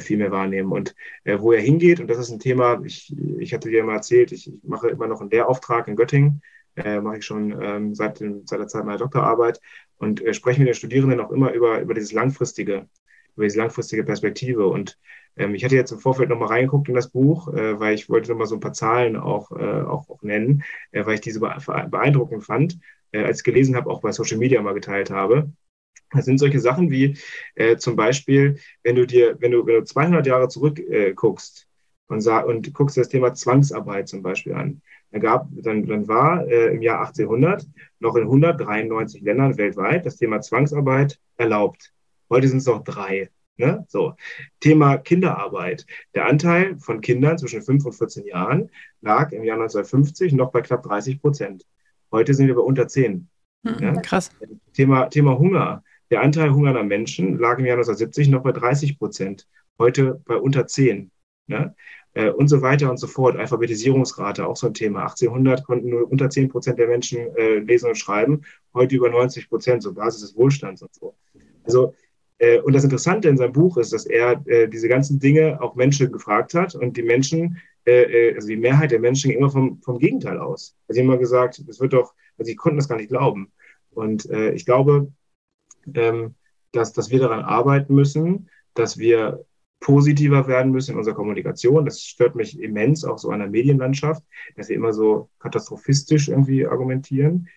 viel 0.00 0.18
mehr 0.18 0.30
wahrnehmen. 0.30 0.72
Und 0.72 0.94
äh, 1.24 1.38
wo 1.38 1.52
er 1.52 1.60
hingeht, 1.60 2.00
und 2.00 2.08
das 2.08 2.18
ist 2.18 2.30
ein 2.30 2.38
Thema, 2.38 2.80
ich, 2.84 3.14
ich 3.38 3.52
hatte 3.52 3.70
dir 3.70 3.84
mal 3.84 3.96
erzählt, 3.96 4.32
ich, 4.32 4.48
ich 4.48 4.62
mache 4.64 4.88
immer 4.88 5.06
noch 5.06 5.20
einen 5.20 5.30
Lehrauftrag 5.30 5.88
in 5.88 5.96
Göttingen, 5.96 6.42
äh, 6.76 7.00
mache 7.00 7.18
ich 7.18 7.24
schon 7.24 7.60
ähm, 7.62 7.94
seit, 7.94 8.18
seit 8.18 8.60
der 8.60 8.68
Zeit 8.68 8.84
meiner 8.84 8.98
Doktorarbeit 8.98 9.60
und 9.98 10.24
äh, 10.24 10.34
spreche 10.34 10.60
mit 10.60 10.68
den 10.68 10.74
Studierenden 10.74 11.20
auch 11.20 11.30
immer 11.30 11.52
über, 11.52 11.80
über 11.80 11.94
dieses 11.94 12.12
langfristige, 12.12 12.88
über 13.36 13.44
diese 13.44 13.58
langfristige 13.58 14.04
Perspektive. 14.04 14.66
Und 14.66 14.98
ähm, 15.36 15.54
ich 15.54 15.64
hatte 15.64 15.76
jetzt 15.76 15.92
im 15.92 15.98
Vorfeld 15.98 16.28
nochmal 16.28 16.48
reingeguckt 16.48 16.88
in 16.88 16.94
das 16.94 17.10
Buch, 17.10 17.52
äh, 17.52 17.78
weil 17.78 17.94
ich 17.94 18.08
wollte 18.08 18.30
nochmal 18.30 18.46
so 18.46 18.56
ein 18.56 18.60
paar 18.60 18.72
Zahlen 18.72 19.16
auch, 19.16 19.50
äh, 19.52 19.82
auch, 19.82 20.08
auch 20.08 20.22
nennen, 20.22 20.64
äh, 20.92 21.04
weil 21.04 21.14
ich 21.14 21.20
diese 21.20 21.40
beeindruckend 21.40 22.44
fand, 22.44 22.78
äh, 23.12 23.22
als 23.22 23.38
ich 23.38 23.44
gelesen 23.44 23.76
habe, 23.76 23.90
auch 23.90 24.00
bei 24.00 24.12
Social 24.12 24.38
Media 24.38 24.60
mal 24.62 24.74
geteilt 24.74 25.10
habe. 25.10 25.52
Das 26.12 26.24
sind 26.24 26.38
solche 26.38 26.60
Sachen 26.60 26.90
wie 26.90 27.16
äh, 27.54 27.76
zum 27.76 27.96
Beispiel, 27.96 28.58
wenn 28.82 28.96
du 28.96 29.06
dir, 29.06 29.36
wenn 29.40 29.52
du, 29.52 29.66
wenn 29.66 29.76
du 29.76 29.84
200 29.84 30.26
Jahre 30.26 30.48
zurück 30.48 30.78
äh, 30.78 31.12
guckst 31.14 31.68
und, 32.08 32.26
und 32.26 32.74
guckst 32.74 32.96
das 32.96 33.08
Thema 33.08 33.34
Zwangsarbeit 33.34 34.08
zum 34.08 34.22
Beispiel 34.22 34.54
an, 34.54 34.82
dann, 35.10 35.20
gab, 35.20 35.48
dann, 35.52 35.86
dann 35.86 36.08
war 36.08 36.46
äh, 36.46 36.74
im 36.74 36.82
Jahr 36.82 37.00
1800 37.00 37.66
noch 38.00 38.16
in 38.16 38.24
193 38.24 39.22
Ländern 39.22 39.56
weltweit 39.56 40.06
das 40.06 40.16
Thema 40.16 40.40
Zwangsarbeit 40.40 41.18
erlaubt. 41.36 41.92
Heute 42.30 42.48
sind 42.48 42.58
es 42.58 42.66
noch 42.66 42.82
drei. 42.82 43.30
Ne? 43.56 43.84
So. 43.88 44.14
Thema 44.60 44.96
Kinderarbeit. 44.96 45.86
Der 46.14 46.26
Anteil 46.26 46.78
von 46.78 47.00
Kindern 47.00 47.38
zwischen 47.38 47.62
5 47.62 47.84
und 47.84 47.92
14 47.92 48.26
Jahren 48.26 48.70
lag 49.02 49.32
im 49.32 49.44
Jahr 49.44 49.56
1950 49.56 50.32
noch 50.32 50.50
bei 50.50 50.62
knapp 50.62 50.82
30 50.82 51.20
Prozent. 51.20 51.66
Heute 52.10 52.34
sind 52.34 52.46
wir 52.46 52.54
bei 52.54 52.62
unter 52.62 52.88
10. 52.88 53.28
Hm, 53.64 53.76
ja? 53.78 53.92
Krass. 54.00 54.30
Thema, 54.72 55.06
Thema 55.06 55.38
Hunger. 55.38 55.84
Der 56.12 56.20
Anteil 56.20 56.52
hungernder 56.52 56.84
Menschen 56.84 57.38
lag 57.38 57.58
im 57.58 57.64
Jahr 57.64 57.78
1970 57.78 58.28
noch 58.28 58.42
bei 58.42 58.52
30 58.52 58.98
Prozent, 58.98 59.48
heute 59.78 60.20
bei 60.26 60.36
unter 60.36 60.66
10. 60.66 61.10
Ne? 61.46 61.74
Äh, 62.12 62.28
und 62.28 62.48
so 62.48 62.60
weiter 62.60 62.90
und 62.90 62.98
so 62.98 63.06
fort. 63.06 63.38
Alphabetisierungsrate, 63.38 64.46
auch 64.46 64.56
so 64.56 64.66
ein 64.66 64.74
Thema. 64.74 65.04
1800 65.04 65.64
konnten 65.64 65.88
nur 65.88 66.10
unter 66.10 66.28
10 66.28 66.50
Prozent 66.50 66.78
der 66.78 66.88
Menschen 66.88 67.34
äh, 67.36 67.60
lesen 67.60 67.88
und 67.88 67.96
schreiben, 67.96 68.42
heute 68.74 68.94
über 68.94 69.08
90 69.08 69.48
Prozent, 69.48 69.82
so 69.82 69.94
Basis 69.94 70.20
des 70.20 70.36
Wohlstands 70.36 70.82
und 70.82 70.94
so. 70.94 71.14
Also, 71.64 71.94
äh, 72.36 72.60
und 72.60 72.74
das 72.74 72.84
Interessante 72.84 73.30
in 73.30 73.38
seinem 73.38 73.54
Buch 73.54 73.78
ist, 73.78 73.94
dass 73.94 74.04
er 74.04 74.42
äh, 74.44 74.68
diese 74.68 74.88
ganzen 74.88 75.18
Dinge 75.18 75.62
auch 75.62 75.76
Menschen 75.76 76.12
gefragt 76.12 76.52
hat 76.52 76.74
und 76.74 76.94
die 76.98 77.02
Menschen, 77.02 77.56
äh, 77.86 78.02
äh, 78.02 78.34
also 78.34 78.48
die 78.48 78.58
Mehrheit 78.58 78.90
der 78.90 79.00
Menschen 79.00 79.30
ging 79.30 79.38
immer 79.38 79.50
vom, 79.50 79.80
vom 79.80 79.98
Gegenteil 79.98 80.36
aus. 80.36 80.76
Also 80.88 81.00
immer 81.00 81.16
gesagt, 81.16 81.64
es 81.66 81.80
wird 81.80 81.94
doch, 81.94 82.12
also 82.36 82.50
sie 82.50 82.56
konnten 82.56 82.76
das 82.76 82.88
gar 82.90 82.98
nicht 82.98 83.08
glauben. 83.08 83.50
Und 83.94 84.24
ich 84.24 84.64
glaube, 84.64 85.12
ähm, 85.94 86.34
dass, 86.72 86.92
dass 86.92 87.10
wir 87.10 87.20
daran 87.20 87.40
arbeiten 87.40 87.94
müssen, 87.94 88.48
dass 88.74 88.98
wir 88.98 89.44
positiver 89.80 90.46
werden 90.46 90.72
müssen 90.72 90.92
in 90.92 90.98
unserer 90.98 91.16
Kommunikation. 91.16 91.84
Das 91.84 92.02
stört 92.02 92.34
mich 92.34 92.60
immens, 92.60 93.04
auch 93.04 93.18
so 93.18 93.30
an 93.30 93.40
der 93.40 93.48
Medienlandschaft, 93.48 94.22
dass 94.56 94.68
wir 94.68 94.76
immer 94.76 94.92
so 94.92 95.28
katastrophistisch 95.40 96.28
irgendwie 96.28 96.66
argumentieren. 96.66 97.48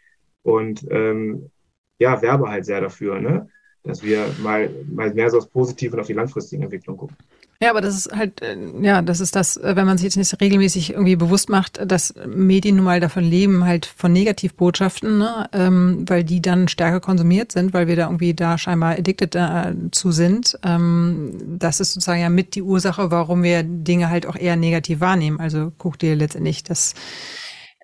Und 0.44 0.86
ähm, 0.90 1.52
ja, 2.00 2.22
werbe 2.22 2.50
halt 2.50 2.66
sehr 2.66 2.82
dafür, 2.82 3.20
ne? 3.20 3.48
dass 3.84 4.04
wir 4.04 4.28
mal, 4.42 4.70
mal 4.92 5.14
mehr 5.14 5.30
so 5.30 5.38
aufs 5.38 5.48
Positive 5.48 5.94
und 5.94 6.00
auf 6.02 6.08
die 6.08 6.14
langfristige 6.14 6.64
Entwicklung 6.64 6.98
gucken. 6.98 7.16
Ja, 7.62 7.70
aber 7.70 7.80
das 7.80 7.96
ist 7.96 8.12
halt, 8.12 8.42
äh, 8.42 8.58
ja, 8.82 9.02
das 9.02 9.22
ist 9.22 9.36
das, 9.36 9.56
äh, 9.56 9.76
wenn 9.76 9.86
man 9.86 9.98
sich 9.98 10.06
jetzt 10.06 10.18
nicht 10.18 10.42
regelmäßig 10.42 10.92
irgendwie 10.92 11.16
bewusst 11.16 11.50
macht, 11.50 11.80
dass 11.90 12.14
Medien 12.28 12.76
nun 12.76 12.86
mal 12.86 13.00
davon 13.00 13.24
leben, 13.24 13.66
halt 13.66 13.86
von 13.86 14.12
Negativbotschaften, 14.12 15.18
ne? 15.18 15.50
ähm, 15.54 16.04
weil 16.08 16.26
die 16.26 16.42
dann 16.42 16.68
stärker 16.68 17.00
konsumiert 17.00 17.54
sind, 17.54 17.74
weil 17.74 17.88
wir 17.88 17.96
da 17.96 18.06
irgendwie 18.08 18.34
da 18.34 18.58
scheinbar 18.58 18.98
addicted 18.98 19.36
dazu 19.36 20.12
sind. 20.12 20.60
Ähm, 20.64 21.32
das 21.58 21.80
ist 21.80 21.94
sozusagen 21.94 22.22
ja 22.22 22.30
mit 22.30 22.56
die 22.56 22.62
Ursache, 22.62 23.10
warum 23.10 23.42
wir 23.44 23.64
Dinge 23.64 24.10
halt 24.10 24.26
auch 24.28 24.36
eher 24.36 24.58
negativ 24.58 25.00
wahrnehmen. 25.00 25.40
Also 25.40 25.72
guck 25.78 25.98
dir 25.98 26.16
letztendlich 26.16 26.64
das 26.64 26.94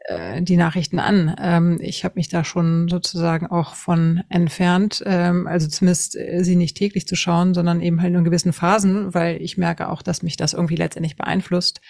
äh, 0.06 0.42
die 0.42 0.58
Nachrichten 0.58 1.00
an. 1.00 1.36
Ähm, 1.40 1.78
ich 1.82 2.04
habe 2.04 2.16
mich 2.16 2.30
da 2.30 2.44
schon 2.44 2.88
sozusagen 2.88 3.48
auch 3.48 3.76
von 3.76 4.24
entfernt, 4.30 5.04
ähm, 5.06 5.48
also 5.48 5.68
zumindest 5.68 6.16
äh, 6.16 6.44
sie 6.44 6.56
nicht 6.56 6.78
täglich 6.78 7.08
zu 7.08 7.16
schauen, 7.16 7.54
sondern 7.54 7.82
eben 7.82 8.02
halt 8.02 8.12
nur 8.12 8.20
in 8.20 8.26
gewissen 8.26 8.54
Phasen, 8.54 9.14
weil 9.14 9.42
ich 9.42 9.58
merke 9.58 9.90
auch, 9.90 10.02
dass 10.02 10.24
mich 10.24 10.38
das 10.38 10.54
irgendwie 10.54 10.76
letztendlich 10.76 11.18
beeinflusst. 11.18 11.82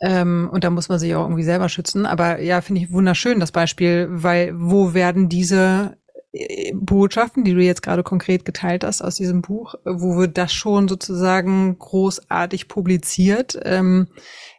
Ähm, 0.00 0.48
und 0.50 0.64
da 0.64 0.70
muss 0.70 0.88
man 0.88 0.98
sich 0.98 1.14
auch 1.14 1.24
irgendwie 1.24 1.44
selber 1.44 1.68
schützen. 1.68 2.06
Aber 2.06 2.40
ja, 2.40 2.60
finde 2.60 2.80
ich 2.80 2.92
wunderschön 2.92 3.40
das 3.40 3.52
Beispiel, 3.52 4.08
weil 4.10 4.52
wo 4.56 4.94
werden 4.94 5.28
diese 5.28 5.96
äh, 6.32 6.72
Botschaften, 6.74 7.44
die 7.44 7.52
du 7.52 7.60
jetzt 7.60 7.82
gerade 7.82 8.02
konkret 8.02 8.44
geteilt 8.44 8.84
hast 8.84 9.02
aus 9.02 9.16
diesem 9.16 9.42
Buch, 9.42 9.74
wo 9.84 10.16
wird 10.16 10.38
das 10.38 10.52
schon 10.52 10.88
sozusagen 10.88 11.78
großartig 11.78 12.68
publiziert? 12.68 13.58
Ähm, 13.62 14.08
äh, 14.10 14.51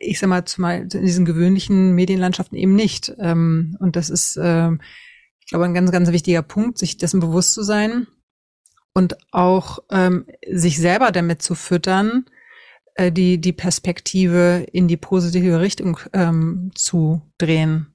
ich 0.00 0.18
sag 0.18 0.28
mal, 0.28 0.44
zumal 0.44 0.82
in 0.92 1.04
diesen 1.04 1.24
gewöhnlichen 1.24 1.94
Medienlandschaften 1.94 2.58
eben 2.58 2.74
nicht. 2.74 3.12
Ähm, 3.18 3.76
und 3.80 3.96
das 3.96 4.10
ist, 4.10 4.36
äh, 4.36 4.70
ich 4.72 5.46
glaube, 5.48 5.64
ein 5.64 5.74
ganz, 5.74 5.90
ganz 5.92 6.10
wichtiger 6.10 6.42
Punkt, 6.42 6.78
sich 6.78 6.96
dessen 6.96 7.20
bewusst 7.20 7.54
zu 7.54 7.62
sein 7.62 8.06
und 8.94 9.16
auch 9.32 9.80
ähm, 9.90 10.26
sich 10.50 10.78
selber 10.78 11.12
damit 11.12 11.42
zu 11.42 11.54
füttern, 11.54 12.26
äh, 12.94 13.10
die, 13.10 13.40
die 13.40 13.52
Perspektive 13.52 14.66
in 14.72 14.88
die 14.88 14.96
positive 14.96 15.60
Richtung 15.60 15.98
ähm, 16.12 16.70
zu 16.74 17.22
drehen. 17.38 17.94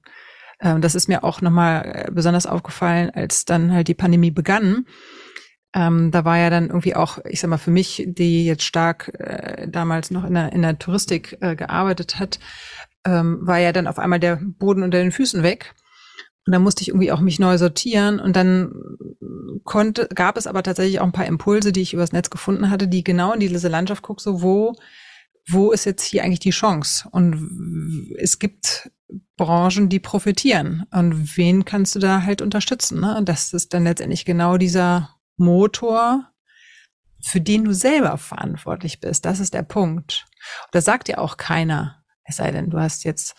Ähm, 0.60 0.80
das 0.80 0.94
ist 0.94 1.08
mir 1.08 1.22
auch 1.22 1.40
nochmal 1.40 2.08
besonders 2.12 2.46
aufgefallen, 2.46 3.10
als 3.10 3.44
dann 3.44 3.72
halt 3.72 3.88
die 3.88 3.94
Pandemie 3.94 4.32
begann 4.32 4.86
ähm, 5.74 6.10
da 6.10 6.24
war 6.24 6.38
ja 6.38 6.50
dann 6.50 6.68
irgendwie 6.68 6.94
auch, 6.94 7.18
ich 7.24 7.40
sag 7.40 7.50
mal, 7.50 7.58
für 7.58 7.70
mich, 7.70 8.04
die 8.06 8.46
jetzt 8.46 8.64
stark 8.64 9.12
äh, 9.18 9.68
damals 9.68 10.10
noch 10.10 10.24
in 10.24 10.34
der, 10.34 10.52
in 10.52 10.62
der 10.62 10.78
Touristik 10.78 11.36
äh, 11.40 11.56
gearbeitet 11.56 12.18
hat, 12.18 12.38
ähm, 13.04 13.38
war 13.42 13.58
ja 13.58 13.72
dann 13.72 13.86
auf 13.86 13.98
einmal 13.98 14.20
der 14.20 14.36
Boden 14.36 14.82
unter 14.82 14.98
den 14.98 15.12
Füßen 15.12 15.42
weg. 15.42 15.74
Und 16.46 16.52
dann 16.52 16.62
musste 16.62 16.80
ich 16.80 16.88
irgendwie 16.88 17.12
auch 17.12 17.20
mich 17.20 17.38
neu 17.38 17.58
sortieren 17.58 18.20
und 18.20 18.34
dann 18.34 18.72
konnte, 19.64 20.08
gab 20.14 20.38
es 20.38 20.46
aber 20.46 20.62
tatsächlich 20.62 20.98
auch 20.98 21.04
ein 21.04 21.12
paar 21.12 21.26
Impulse, 21.26 21.72
die 21.72 21.82
ich 21.82 21.92
übers 21.92 22.12
Netz 22.12 22.30
gefunden 22.30 22.70
hatte, 22.70 22.88
die 22.88 23.04
genau 23.04 23.34
in 23.34 23.40
diese 23.40 23.68
Landschaft 23.68 24.02
gucken, 24.02 24.22
so 24.22 24.40
wo, 24.40 24.74
wo 25.46 25.72
ist 25.72 25.84
jetzt 25.84 26.04
hier 26.04 26.24
eigentlich 26.24 26.40
die 26.40 26.50
Chance? 26.50 27.06
Und 27.10 28.14
es 28.18 28.38
gibt 28.38 28.90
Branchen, 29.36 29.90
die 29.90 30.00
profitieren. 30.00 30.84
Und 30.90 31.36
wen 31.36 31.66
kannst 31.66 31.94
du 31.94 31.98
da 31.98 32.22
halt 32.22 32.40
unterstützen? 32.40 33.00
Ne? 33.00 33.18
Und 33.18 33.28
das 33.28 33.52
ist 33.52 33.74
dann 33.74 33.84
letztendlich 33.84 34.24
genau 34.24 34.56
dieser 34.56 35.17
Motor, 35.38 36.30
für 37.24 37.40
den 37.40 37.64
du 37.64 37.72
selber 37.72 38.16
verantwortlich 38.18 39.00
bist. 39.00 39.24
Das 39.24 39.40
ist 39.40 39.54
der 39.54 39.62
Punkt. 39.62 40.26
Und 40.64 40.74
das 40.74 40.84
sagt 40.84 41.08
ja 41.08 41.18
auch 41.18 41.36
keiner. 41.36 42.02
Es 42.24 42.36
sei 42.36 42.52
denn, 42.52 42.70
du 42.70 42.78
hast 42.78 43.04
jetzt 43.04 43.34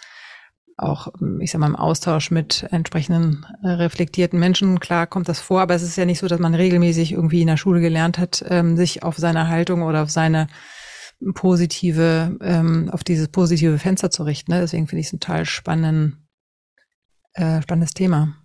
auch, 0.79 1.09
ich 1.39 1.51
sag 1.51 1.59
mal, 1.59 1.67
im 1.67 1.75
Austausch 1.75 2.31
mit 2.31 2.65
entsprechenden 2.71 3.45
äh, 3.63 3.69
reflektierten 3.69 4.39
Menschen, 4.39 4.79
klar 4.79 5.07
kommt 5.07 5.27
das 5.27 5.41
vor, 5.41 5.61
aber 5.61 5.75
es 5.75 5.83
ist 5.83 5.97
ja 5.97 6.05
nicht 6.05 6.19
so, 6.19 6.27
dass 6.27 6.39
man 6.39 6.55
regelmäßig 6.55 7.11
irgendwie 7.11 7.41
in 7.41 7.47
der 7.47 7.57
Schule 7.57 7.81
gelernt 7.81 8.17
hat, 8.17 8.43
ähm, 8.47 8.77
sich 8.77 9.03
auf 9.03 9.17
seine 9.17 9.49
Haltung 9.49 9.81
oder 9.83 10.03
auf 10.03 10.09
seine 10.09 10.47
positive, 11.33 12.37
ähm, 12.41 12.89
auf 12.91 13.03
dieses 13.03 13.27
positive 13.27 13.77
Fenster 13.77 14.09
zu 14.09 14.23
richten. 14.23 14.53
Ne? 14.53 14.61
Deswegen 14.61 14.87
finde 14.87 15.01
ich 15.01 15.07
es 15.07 15.13
ein 15.13 15.19
total 15.19 15.45
spannenden, 15.45 16.27
äh, 17.33 17.61
spannendes 17.61 17.93
Thema. 17.93 18.35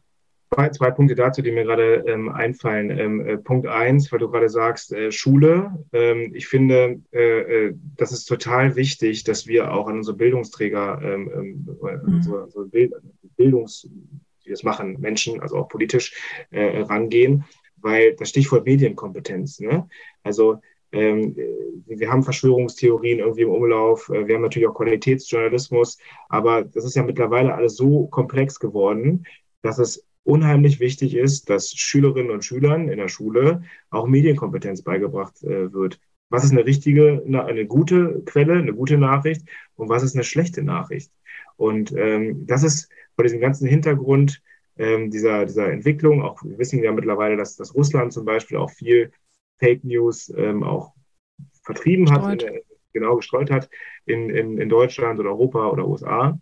Zwei, 0.54 0.68
zwei 0.70 0.90
Punkte 0.90 1.14
dazu, 1.14 1.42
die 1.42 1.50
mir 1.50 1.64
gerade 1.64 2.04
ähm, 2.06 2.28
einfallen. 2.28 2.90
Ähm, 2.90 3.26
äh, 3.26 3.38
Punkt 3.38 3.66
eins, 3.66 4.10
weil 4.12 4.20
du 4.20 4.30
gerade 4.30 4.48
sagst, 4.48 4.92
äh, 4.92 5.10
Schule. 5.10 5.84
Ähm, 5.92 6.32
ich 6.34 6.46
finde, 6.46 7.00
äh, 7.12 7.66
äh 7.66 7.74
das 7.96 8.12
ist 8.12 8.26
total 8.26 8.76
wichtig, 8.76 9.24
dass 9.24 9.46
wir 9.46 9.72
auch 9.72 9.88
an 9.88 9.98
unsere 9.98 10.16
Bildungsträger, 10.16 11.00
ähm, 11.02 11.30
ähm, 11.34 12.04
mhm. 12.06 12.22
so, 12.22 12.46
so 12.48 12.66
Bild, 12.66 12.92
Bildungs, 13.36 13.88
die 14.44 14.50
das 14.50 14.62
machen, 14.62 15.00
Menschen, 15.00 15.40
also 15.40 15.56
auch 15.56 15.68
politisch, 15.68 16.14
äh, 16.50 16.82
rangehen, 16.82 17.44
weil 17.76 18.14
das 18.14 18.28
Stichwort 18.28 18.64
Medienkompetenz. 18.64 19.60
Ne? 19.60 19.88
Also 20.22 20.60
ähm, 20.92 21.36
wir 21.86 22.10
haben 22.10 22.22
Verschwörungstheorien 22.22 23.18
irgendwie 23.18 23.42
im 23.42 23.50
Umlauf, 23.50 24.08
wir 24.08 24.34
haben 24.34 24.42
natürlich 24.42 24.68
auch 24.68 24.74
Qualitätsjournalismus, 24.74 25.98
aber 26.28 26.62
das 26.62 26.84
ist 26.84 26.94
ja 26.94 27.02
mittlerweile 27.02 27.52
alles 27.52 27.76
so 27.76 28.06
komplex 28.06 28.60
geworden, 28.60 29.26
dass 29.62 29.78
es 29.78 30.06
unheimlich 30.24 30.80
wichtig 30.80 31.14
ist, 31.14 31.50
dass 31.50 31.70
Schülerinnen 31.70 32.30
und 32.30 32.44
Schülern 32.44 32.88
in 32.88 32.98
der 32.98 33.08
Schule 33.08 33.62
auch 33.90 34.06
Medienkompetenz 34.06 34.82
beigebracht 34.82 35.42
äh, 35.42 35.72
wird. 35.72 36.00
Was 36.30 36.44
ist 36.44 36.52
eine 36.52 36.64
richtige, 36.64 37.22
eine, 37.26 37.44
eine, 37.44 37.66
gute 37.66 38.22
Quelle, 38.24 38.54
eine 38.54 38.74
gute 38.74 38.98
Nachricht 38.98 39.42
und 39.76 39.88
was 39.88 40.02
ist 40.02 40.14
eine 40.14 40.24
schlechte 40.24 40.62
Nachricht? 40.62 41.12
Und 41.56 41.92
ähm, 41.92 42.46
das 42.46 42.62
ist 42.62 42.90
vor 43.14 43.24
diesem 43.24 43.40
ganzen 43.40 43.68
Hintergrund 43.68 44.42
ähm, 44.76 45.10
dieser, 45.10 45.44
dieser 45.44 45.70
Entwicklung, 45.70 46.22
auch 46.22 46.42
wir 46.42 46.58
wissen 46.58 46.82
ja 46.82 46.90
mittlerweile, 46.90 47.36
dass, 47.36 47.56
dass 47.56 47.74
Russland 47.74 48.12
zum 48.12 48.24
Beispiel 48.24 48.56
auch 48.56 48.70
viel 48.70 49.12
Fake 49.58 49.84
News 49.84 50.32
ähm, 50.36 50.64
auch 50.64 50.94
vertrieben 51.62 52.06
gestreut. 52.06 52.42
hat, 52.42 52.42
in, 52.42 52.60
genau 52.92 53.16
gestreut 53.16 53.50
hat 53.50 53.68
in, 54.06 54.30
in, 54.30 54.58
in 54.58 54.68
Deutschland 54.68 55.20
oder 55.20 55.30
Europa 55.30 55.68
oder 55.68 55.86
USA. 55.86 56.38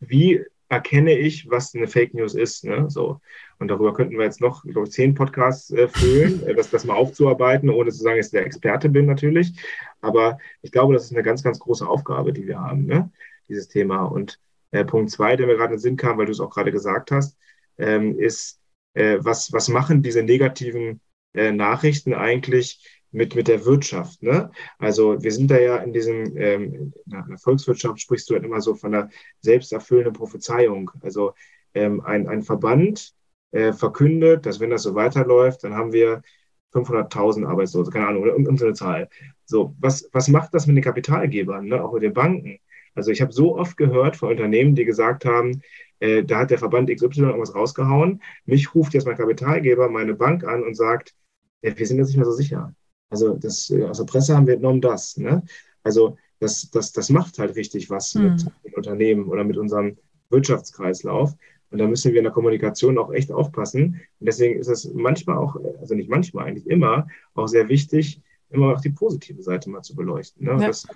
Wie 0.00 0.44
erkenne 0.72 1.18
ich, 1.18 1.50
was 1.50 1.74
eine 1.74 1.86
Fake 1.86 2.14
News 2.14 2.34
ist. 2.34 2.64
Ne? 2.64 2.86
So. 2.88 3.20
Und 3.58 3.68
darüber 3.68 3.92
könnten 3.92 4.16
wir 4.16 4.24
jetzt 4.24 4.40
noch, 4.40 4.64
glaube 4.64 4.88
ich, 4.88 4.92
zehn 4.92 5.14
Podcasts 5.14 5.70
äh, 5.70 5.86
füllen, 5.86 6.46
äh, 6.46 6.54
das, 6.54 6.70
das 6.70 6.84
mal 6.84 6.94
aufzuarbeiten, 6.94 7.68
ohne 7.68 7.90
zu 7.90 8.02
sagen, 8.02 8.16
dass 8.16 8.28
ich 8.28 8.32
der 8.32 8.46
Experte 8.46 8.88
bin 8.88 9.04
natürlich. 9.04 9.52
Aber 10.00 10.38
ich 10.62 10.72
glaube, 10.72 10.94
das 10.94 11.04
ist 11.04 11.12
eine 11.12 11.22
ganz, 11.22 11.42
ganz 11.42 11.58
große 11.58 11.86
Aufgabe, 11.86 12.32
die 12.32 12.46
wir 12.46 12.58
haben, 12.58 12.86
ne? 12.86 13.10
dieses 13.50 13.68
Thema. 13.68 14.04
Und 14.04 14.40
äh, 14.70 14.84
Punkt 14.86 15.10
zwei, 15.10 15.36
der 15.36 15.46
mir 15.46 15.56
gerade 15.56 15.74
in 15.74 15.76
den 15.76 15.82
Sinn 15.82 15.96
kam, 15.98 16.16
weil 16.16 16.26
du 16.26 16.32
es 16.32 16.40
auch 16.40 16.50
gerade 16.50 16.72
gesagt 16.72 17.10
hast, 17.10 17.36
ähm, 17.76 18.18
ist, 18.18 18.58
äh, 18.94 19.18
was, 19.20 19.52
was 19.52 19.68
machen 19.68 20.02
diese 20.02 20.22
negativen 20.22 21.02
äh, 21.34 21.52
Nachrichten 21.52 22.14
eigentlich 22.14 23.01
mit, 23.12 23.34
mit 23.34 23.48
der 23.48 23.64
Wirtschaft. 23.64 24.22
Ne? 24.22 24.50
Also 24.78 25.22
wir 25.22 25.30
sind 25.30 25.50
da 25.50 25.58
ja 25.58 25.76
in 25.76 25.92
diesem, 25.92 26.36
ähm, 26.36 26.92
in 27.06 27.28
der 27.28 27.38
Volkswirtschaft 27.38 28.00
sprichst 28.00 28.28
du 28.28 28.34
halt 28.34 28.44
immer 28.44 28.60
so 28.60 28.74
von 28.74 28.94
einer 28.94 29.10
selbsterfüllenden 29.40 30.14
Prophezeiung. 30.14 30.90
Also 31.02 31.34
ähm, 31.74 32.00
ein, 32.00 32.26
ein 32.28 32.42
Verband 32.42 33.14
äh, 33.52 33.72
verkündet, 33.72 34.46
dass 34.46 34.60
wenn 34.60 34.70
das 34.70 34.82
so 34.82 34.94
weiterläuft, 34.94 35.62
dann 35.64 35.74
haben 35.74 35.92
wir 35.92 36.22
500.000 36.72 37.46
Arbeitslose, 37.46 37.90
keine 37.90 38.08
Ahnung, 38.08 38.22
oder 38.22 38.32
irgendeine 38.32 38.72
Zahl. 38.72 39.08
So, 39.44 39.76
was, 39.78 40.08
was 40.12 40.28
macht 40.28 40.54
das 40.54 40.66
mit 40.66 40.76
den 40.76 40.84
Kapitalgebern, 40.84 41.66
ne? 41.66 41.84
auch 41.84 41.92
mit 41.92 42.02
den 42.02 42.14
Banken? 42.14 42.58
Also 42.94 43.10
ich 43.10 43.20
habe 43.22 43.32
so 43.32 43.56
oft 43.56 43.76
gehört 43.76 44.16
von 44.16 44.30
Unternehmen, 44.30 44.74
die 44.74 44.84
gesagt 44.84 45.24
haben, 45.24 45.62
äh, 46.00 46.24
da 46.24 46.40
hat 46.40 46.50
der 46.50 46.58
Verband 46.58 46.90
XY 46.90 47.22
irgendwas 47.22 47.54
rausgehauen. 47.54 48.22
Mich 48.44 48.74
ruft 48.74 48.94
jetzt 48.94 49.06
mein 49.06 49.16
Kapitalgeber, 49.16 49.88
meine 49.88 50.14
Bank 50.14 50.44
an 50.44 50.62
und 50.62 50.74
sagt, 50.74 51.14
äh, 51.62 51.72
wir 51.76 51.86
sind 51.86 51.98
jetzt 51.98 52.08
nicht 52.08 52.16
mehr 52.16 52.26
so 52.26 52.32
sicher. 52.32 52.74
Also 53.12 53.34
das, 53.34 53.68
äh, 53.70 53.84
aus 53.84 53.98
der 53.98 54.06
Presse 54.06 54.34
haben 54.34 54.46
wir 54.46 54.54
entnommen 54.54 54.80
das. 54.80 55.18
Ne? 55.18 55.42
Also 55.82 56.16
das, 56.40 56.70
das, 56.70 56.92
das 56.92 57.10
macht 57.10 57.38
halt 57.38 57.54
richtig 57.56 57.90
was 57.90 58.14
mhm. 58.14 58.22
mit 58.22 58.46
den 58.64 58.74
Unternehmen 58.74 59.28
oder 59.28 59.44
mit 59.44 59.58
unserem 59.58 59.98
Wirtschaftskreislauf. 60.30 61.34
Und 61.70 61.78
da 61.78 61.86
müssen 61.86 62.12
wir 62.12 62.18
in 62.18 62.24
der 62.24 62.32
Kommunikation 62.32 62.98
auch 62.98 63.12
echt 63.12 63.30
aufpassen. 63.30 64.00
Und 64.18 64.26
deswegen 64.26 64.58
ist 64.58 64.68
es 64.68 64.90
manchmal 64.94 65.36
auch, 65.36 65.56
also 65.78 65.94
nicht 65.94 66.08
manchmal, 66.08 66.46
eigentlich 66.46 66.66
immer, 66.66 67.06
auch 67.34 67.48
sehr 67.48 67.68
wichtig, 67.68 68.22
immer 68.50 68.72
auch 68.72 68.80
die 68.80 68.90
positive 68.90 69.42
Seite 69.42 69.68
mal 69.70 69.82
zu 69.82 69.94
beleuchten. 69.94 70.46
Ne? 70.46 70.52
Ja. 70.52 70.66
Das, 70.66 70.86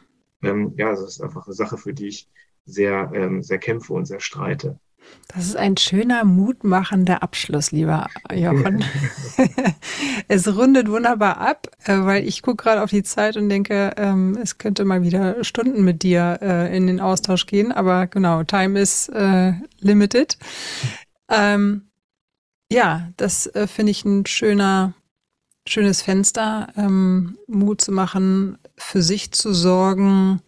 ähm, 0.43 0.73
ja, 0.77 0.91
das 0.91 1.03
ist 1.03 1.21
einfach 1.21 1.47
eine 1.47 1.55
Sache, 1.55 1.77
für 1.77 1.93
die 1.93 2.09
ich 2.09 2.29
sehr, 2.65 3.11
ähm, 3.15 3.43
sehr 3.43 3.59
kämpfe 3.59 3.93
und 3.93 4.07
sehr 4.07 4.21
streite. 4.21 4.79
Das 5.29 5.45
ist 5.45 5.57
ein 5.57 5.77
schöner, 5.77 6.25
mutmachender 6.25 7.23
Abschluss, 7.23 7.73
lieber 7.73 8.07
Jochen. 8.33 8.85
es 10.29 10.47
rundet 10.57 10.89
wunderbar 10.89 11.39
ab, 11.39 11.69
äh, 11.85 11.99
weil 11.99 12.27
ich 12.27 12.43
gucke 12.43 12.63
gerade 12.63 12.83
auf 12.83 12.91
die 12.91 13.03
Zeit 13.03 13.37
und 13.37 13.49
denke, 13.49 13.93
ähm, 13.97 14.39
es 14.41 14.59
könnte 14.59 14.85
mal 14.85 15.03
wieder 15.03 15.43
Stunden 15.43 15.83
mit 15.85 16.03
dir 16.03 16.39
äh, 16.41 16.77
in 16.77 16.87
den 16.87 17.01
Austausch 17.01 17.47
gehen. 17.47 17.73
Aber 17.73 18.07
genau, 18.07 18.45
Time 18.45 18.81
is 18.81 19.09
äh, 19.09 19.53
limited. 19.81 20.39
Ähm, 21.29 21.83
ja, 22.71 23.11
das 23.17 23.51
finde 23.67 23.91
ich 23.93 24.05
ein 24.05 24.27
schöner, 24.27 24.95
schönes 25.69 26.03
Fenster, 26.03 26.73
ähm, 26.77 27.37
Mut 27.47 27.81
zu 27.81 27.93
machen, 27.93 28.59
für 28.77 29.03
sich 29.03 29.33
zu 29.33 29.53
sorgen, 29.53 30.41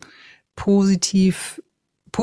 positiv 0.56 1.60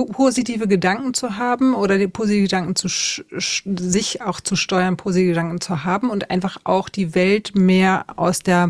positive 0.03 0.67
Gedanken 0.67 1.13
zu 1.13 1.37
haben 1.37 1.73
oder 1.73 1.97
die 1.97 2.07
positive 2.07 2.43
Gedanken 2.43 2.75
zu 2.75 2.89
sich 2.89 4.21
auch 4.21 4.41
zu 4.41 4.55
steuern, 4.55 4.97
positive 4.97 5.29
Gedanken 5.29 5.61
zu 5.61 5.85
haben 5.85 6.09
und 6.09 6.29
einfach 6.29 6.57
auch 6.65 6.89
die 6.89 7.15
Welt 7.15 7.55
mehr 7.55 8.05
aus 8.17 8.39
der 8.39 8.69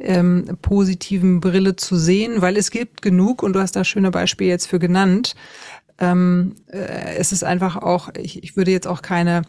ähm, 0.00 0.58
positiven 0.62 1.40
Brille 1.40 1.76
zu 1.76 1.96
sehen, 1.96 2.40
weil 2.40 2.56
es 2.56 2.70
gibt 2.70 3.02
genug 3.02 3.42
und 3.42 3.52
du 3.52 3.60
hast 3.60 3.76
da 3.76 3.84
schöne 3.84 4.10
Beispiele 4.10 4.50
jetzt 4.50 4.66
für 4.66 4.78
genannt. 4.78 5.34
Ähm, 5.98 6.56
äh, 6.68 7.16
es 7.16 7.32
ist 7.32 7.44
einfach 7.44 7.76
auch, 7.76 8.10
ich, 8.16 8.42
ich 8.42 8.56
würde 8.56 8.70
jetzt 8.70 8.86
auch 8.86 9.02
keine 9.02 9.42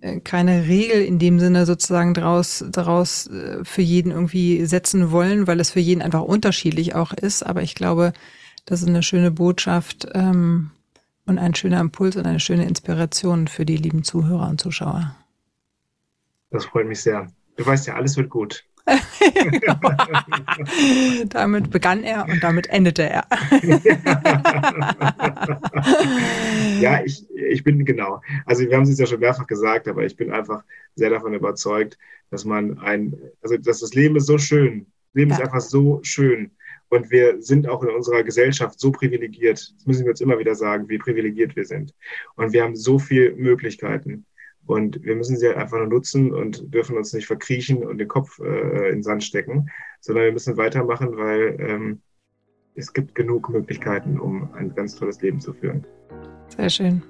äh, 0.00 0.20
keine 0.20 0.66
Regel 0.66 1.02
in 1.02 1.18
dem 1.18 1.40
Sinne 1.40 1.66
sozusagen 1.66 2.14
daraus, 2.14 2.64
daraus 2.70 3.26
äh, 3.28 3.64
für 3.64 3.82
jeden 3.82 4.10
irgendwie 4.10 4.66
setzen 4.66 5.10
wollen, 5.10 5.46
weil 5.46 5.60
es 5.60 5.70
für 5.70 5.80
jeden 5.80 6.02
einfach 6.02 6.22
unterschiedlich 6.22 6.94
auch 6.94 7.12
ist. 7.12 7.44
Aber 7.44 7.62
ich 7.62 7.74
glaube, 7.74 8.12
das 8.64 8.82
ist 8.82 8.88
eine 8.88 9.02
schöne 9.02 9.30
Botschaft 9.30 10.08
ähm, 10.14 10.70
und 11.26 11.38
ein 11.38 11.54
schöner 11.54 11.80
Impuls 11.80 12.16
und 12.16 12.26
eine 12.26 12.40
schöne 12.40 12.66
Inspiration 12.66 13.48
für 13.48 13.64
die 13.64 13.76
lieben 13.76 14.04
Zuhörer 14.04 14.48
und 14.48 14.60
Zuschauer. 14.60 15.14
Das 16.50 16.66
freut 16.66 16.86
mich 16.86 17.00
sehr. 17.00 17.28
Du 17.56 17.66
weißt 17.66 17.86
ja, 17.86 17.94
alles 17.94 18.16
wird 18.16 18.30
gut. 18.30 18.64
damit 21.28 21.70
begann 21.70 22.04
er 22.04 22.26
und 22.28 22.42
damit 22.42 22.68
endete 22.68 23.08
er. 23.08 23.26
ja, 26.80 27.02
ich, 27.02 27.26
ich 27.30 27.64
bin 27.64 27.84
genau. 27.84 28.20
Also 28.44 28.68
wir 28.68 28.76
haben 28.76 28.82
es 28.82 28.98
ja 28.98 29.06
schon 29.06 29.20
mehrfach 29.20 29.46
gesagt, 29.46 29.88
aber 29.88 30.04
ich 30.04 30.16
bin 30.16 30.32
einfach 30.32 30.62
sehr 30.94 31.10
davon 31.10 31.32
überzeugt, 31.32 31.98
dass 32.30 32.44
man 32.44 32.78
ein, 32.78 33.16
also 33.42 33.56
dass 33.56 33.80
das 33.80 33.94
Leben 33.94 34.16
ist 34.16 34.26
so 34.26 34.38
schön. 34.38 34.86
Das 35.12 35.14
Leben 35.14 35.30
ja. 35.30 35.38
ist 35.38 35.42
einfach 35.42 35.60
so 35.60 36.00
schön. 36.02 36.50
Und 36.94 37.10
wir 37.10 37.42
sind 37.42 37.68
auch 37.68 37.82
in 37.82 37.90
unserer 37.90 38.22
Gesellschaft 38.22 38.78
so 38.78 38.92
privilegiert. 38.92 39.74
Das 39.76 39.84
müssen 39.84 40.04
wir 40.04 40.10
uns 40.10 40.20
immer 40.20 40.38
wieder 40.38 40.54
sagen, 40.54 40.88
wie 40.88 40.98
privilegiert 40.98 41.56
wir 41.56 41.64
sind. 41.64 41.92
Und 42.36 42.52
wir 42.52 42.62
haben 42.62 42.76
so 42.76 43.00
viele 43.00 43.34
Möglichkeiten. 43.34 44.26
Und 44.66 45.02
wir 45.02 45.16
müssen 45.16 45.36
sie 45.36 45.48
halt 45.48 45.56
einfach 45.56 45.78
nur 45.78 45.88
nutzen 45.88 46.32
und 46.32 46.72
dürfen 46.72 46.96
uns 46.96 47.12
nicht 47.12 47.26
verkriechen 47.26 47.82
und 47.82 47.98
den 47.98 48.06
Kopf 48.06 48.38
äh, 48.38 48.90
in 48.90 48.98
den 48.98 49.02
Sand 49.02 49.24
stecken, 49.24 49.68
sondern 50.00 50.24
wir 50.26 50.32
müssen 50.32 50.56
weitermachen, 50.56 51.16
weil 51.16 51.56
ähm, 51.58 52.00
es 52.76 52.92
gibt 52.92 53.16
genug 53.16 53.48
Möglichkeiten, 53.50 54.20
um 54.20 54.54
ein 54.54 54.72
ganz 54.74 54.94
tolles 54.94 55.20
Leben 55.20 55.40
zu 55.40 55.52
führen. 55.52 55.84
Sehr 56.56 56.70
schön. 56.70 57.02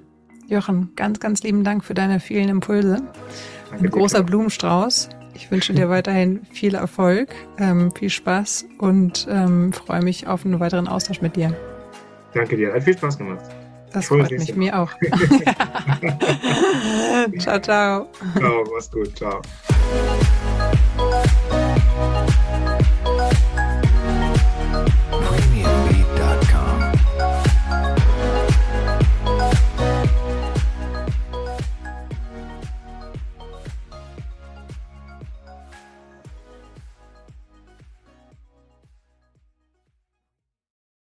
Jochen, 0.47 0.93
ganz, 0.95 1.19
ganz 1.19 1.43
lieben 1.43 1.63
Dank 1.63 1.83
für 1.83 1.93
deine 1.93 2.19
vielen 2.19 2.49
Impulse. 2.49 3.03
Danke 3.69 3.85
ein 3.85 3.91
großer. 3.91 4.23
Blumenstrauß. 4.23 5.09
Ich 5.35 5.51
wünsche 5.51 5.73
dir 5.73 5.89
weiterhin 5.89 6.45
viel 6.51 6.73
Erfolg, 6.75 7.35
ähm, 7.59 7.91
viel 7.91 8.09
Spaß 8.09 8.65
und 8.79 9.27
ähm, 9.29 9.73
freue 9.73 10.01
mich 10.01 10.27
auf 10.27 10.45
einen 10.45 10.61
weiteren 10.61 10.87
Austausch 10.87 11.21
mit 11.21 11.35
dir. 11.35 11.53
Danke 12.33 12.55
dir, 12.55 12.73
hat 12.73 12.83
viel 12.83 12.97
Spaß 12.97 13.17
gemacht. 13.17 13.43
Das 13.91 14.07
freut 14.07 14.31
mich, 14.31 14.55
mir 14.55 14.79
auch. 14.79 14.91
ciao, 17.39 17.59
ciao. 17.59 18.07
Ciao, 18.37 18.63
mach's 18.73 18.89
gut, 18.91 19.13
ciao. 19.15 19.41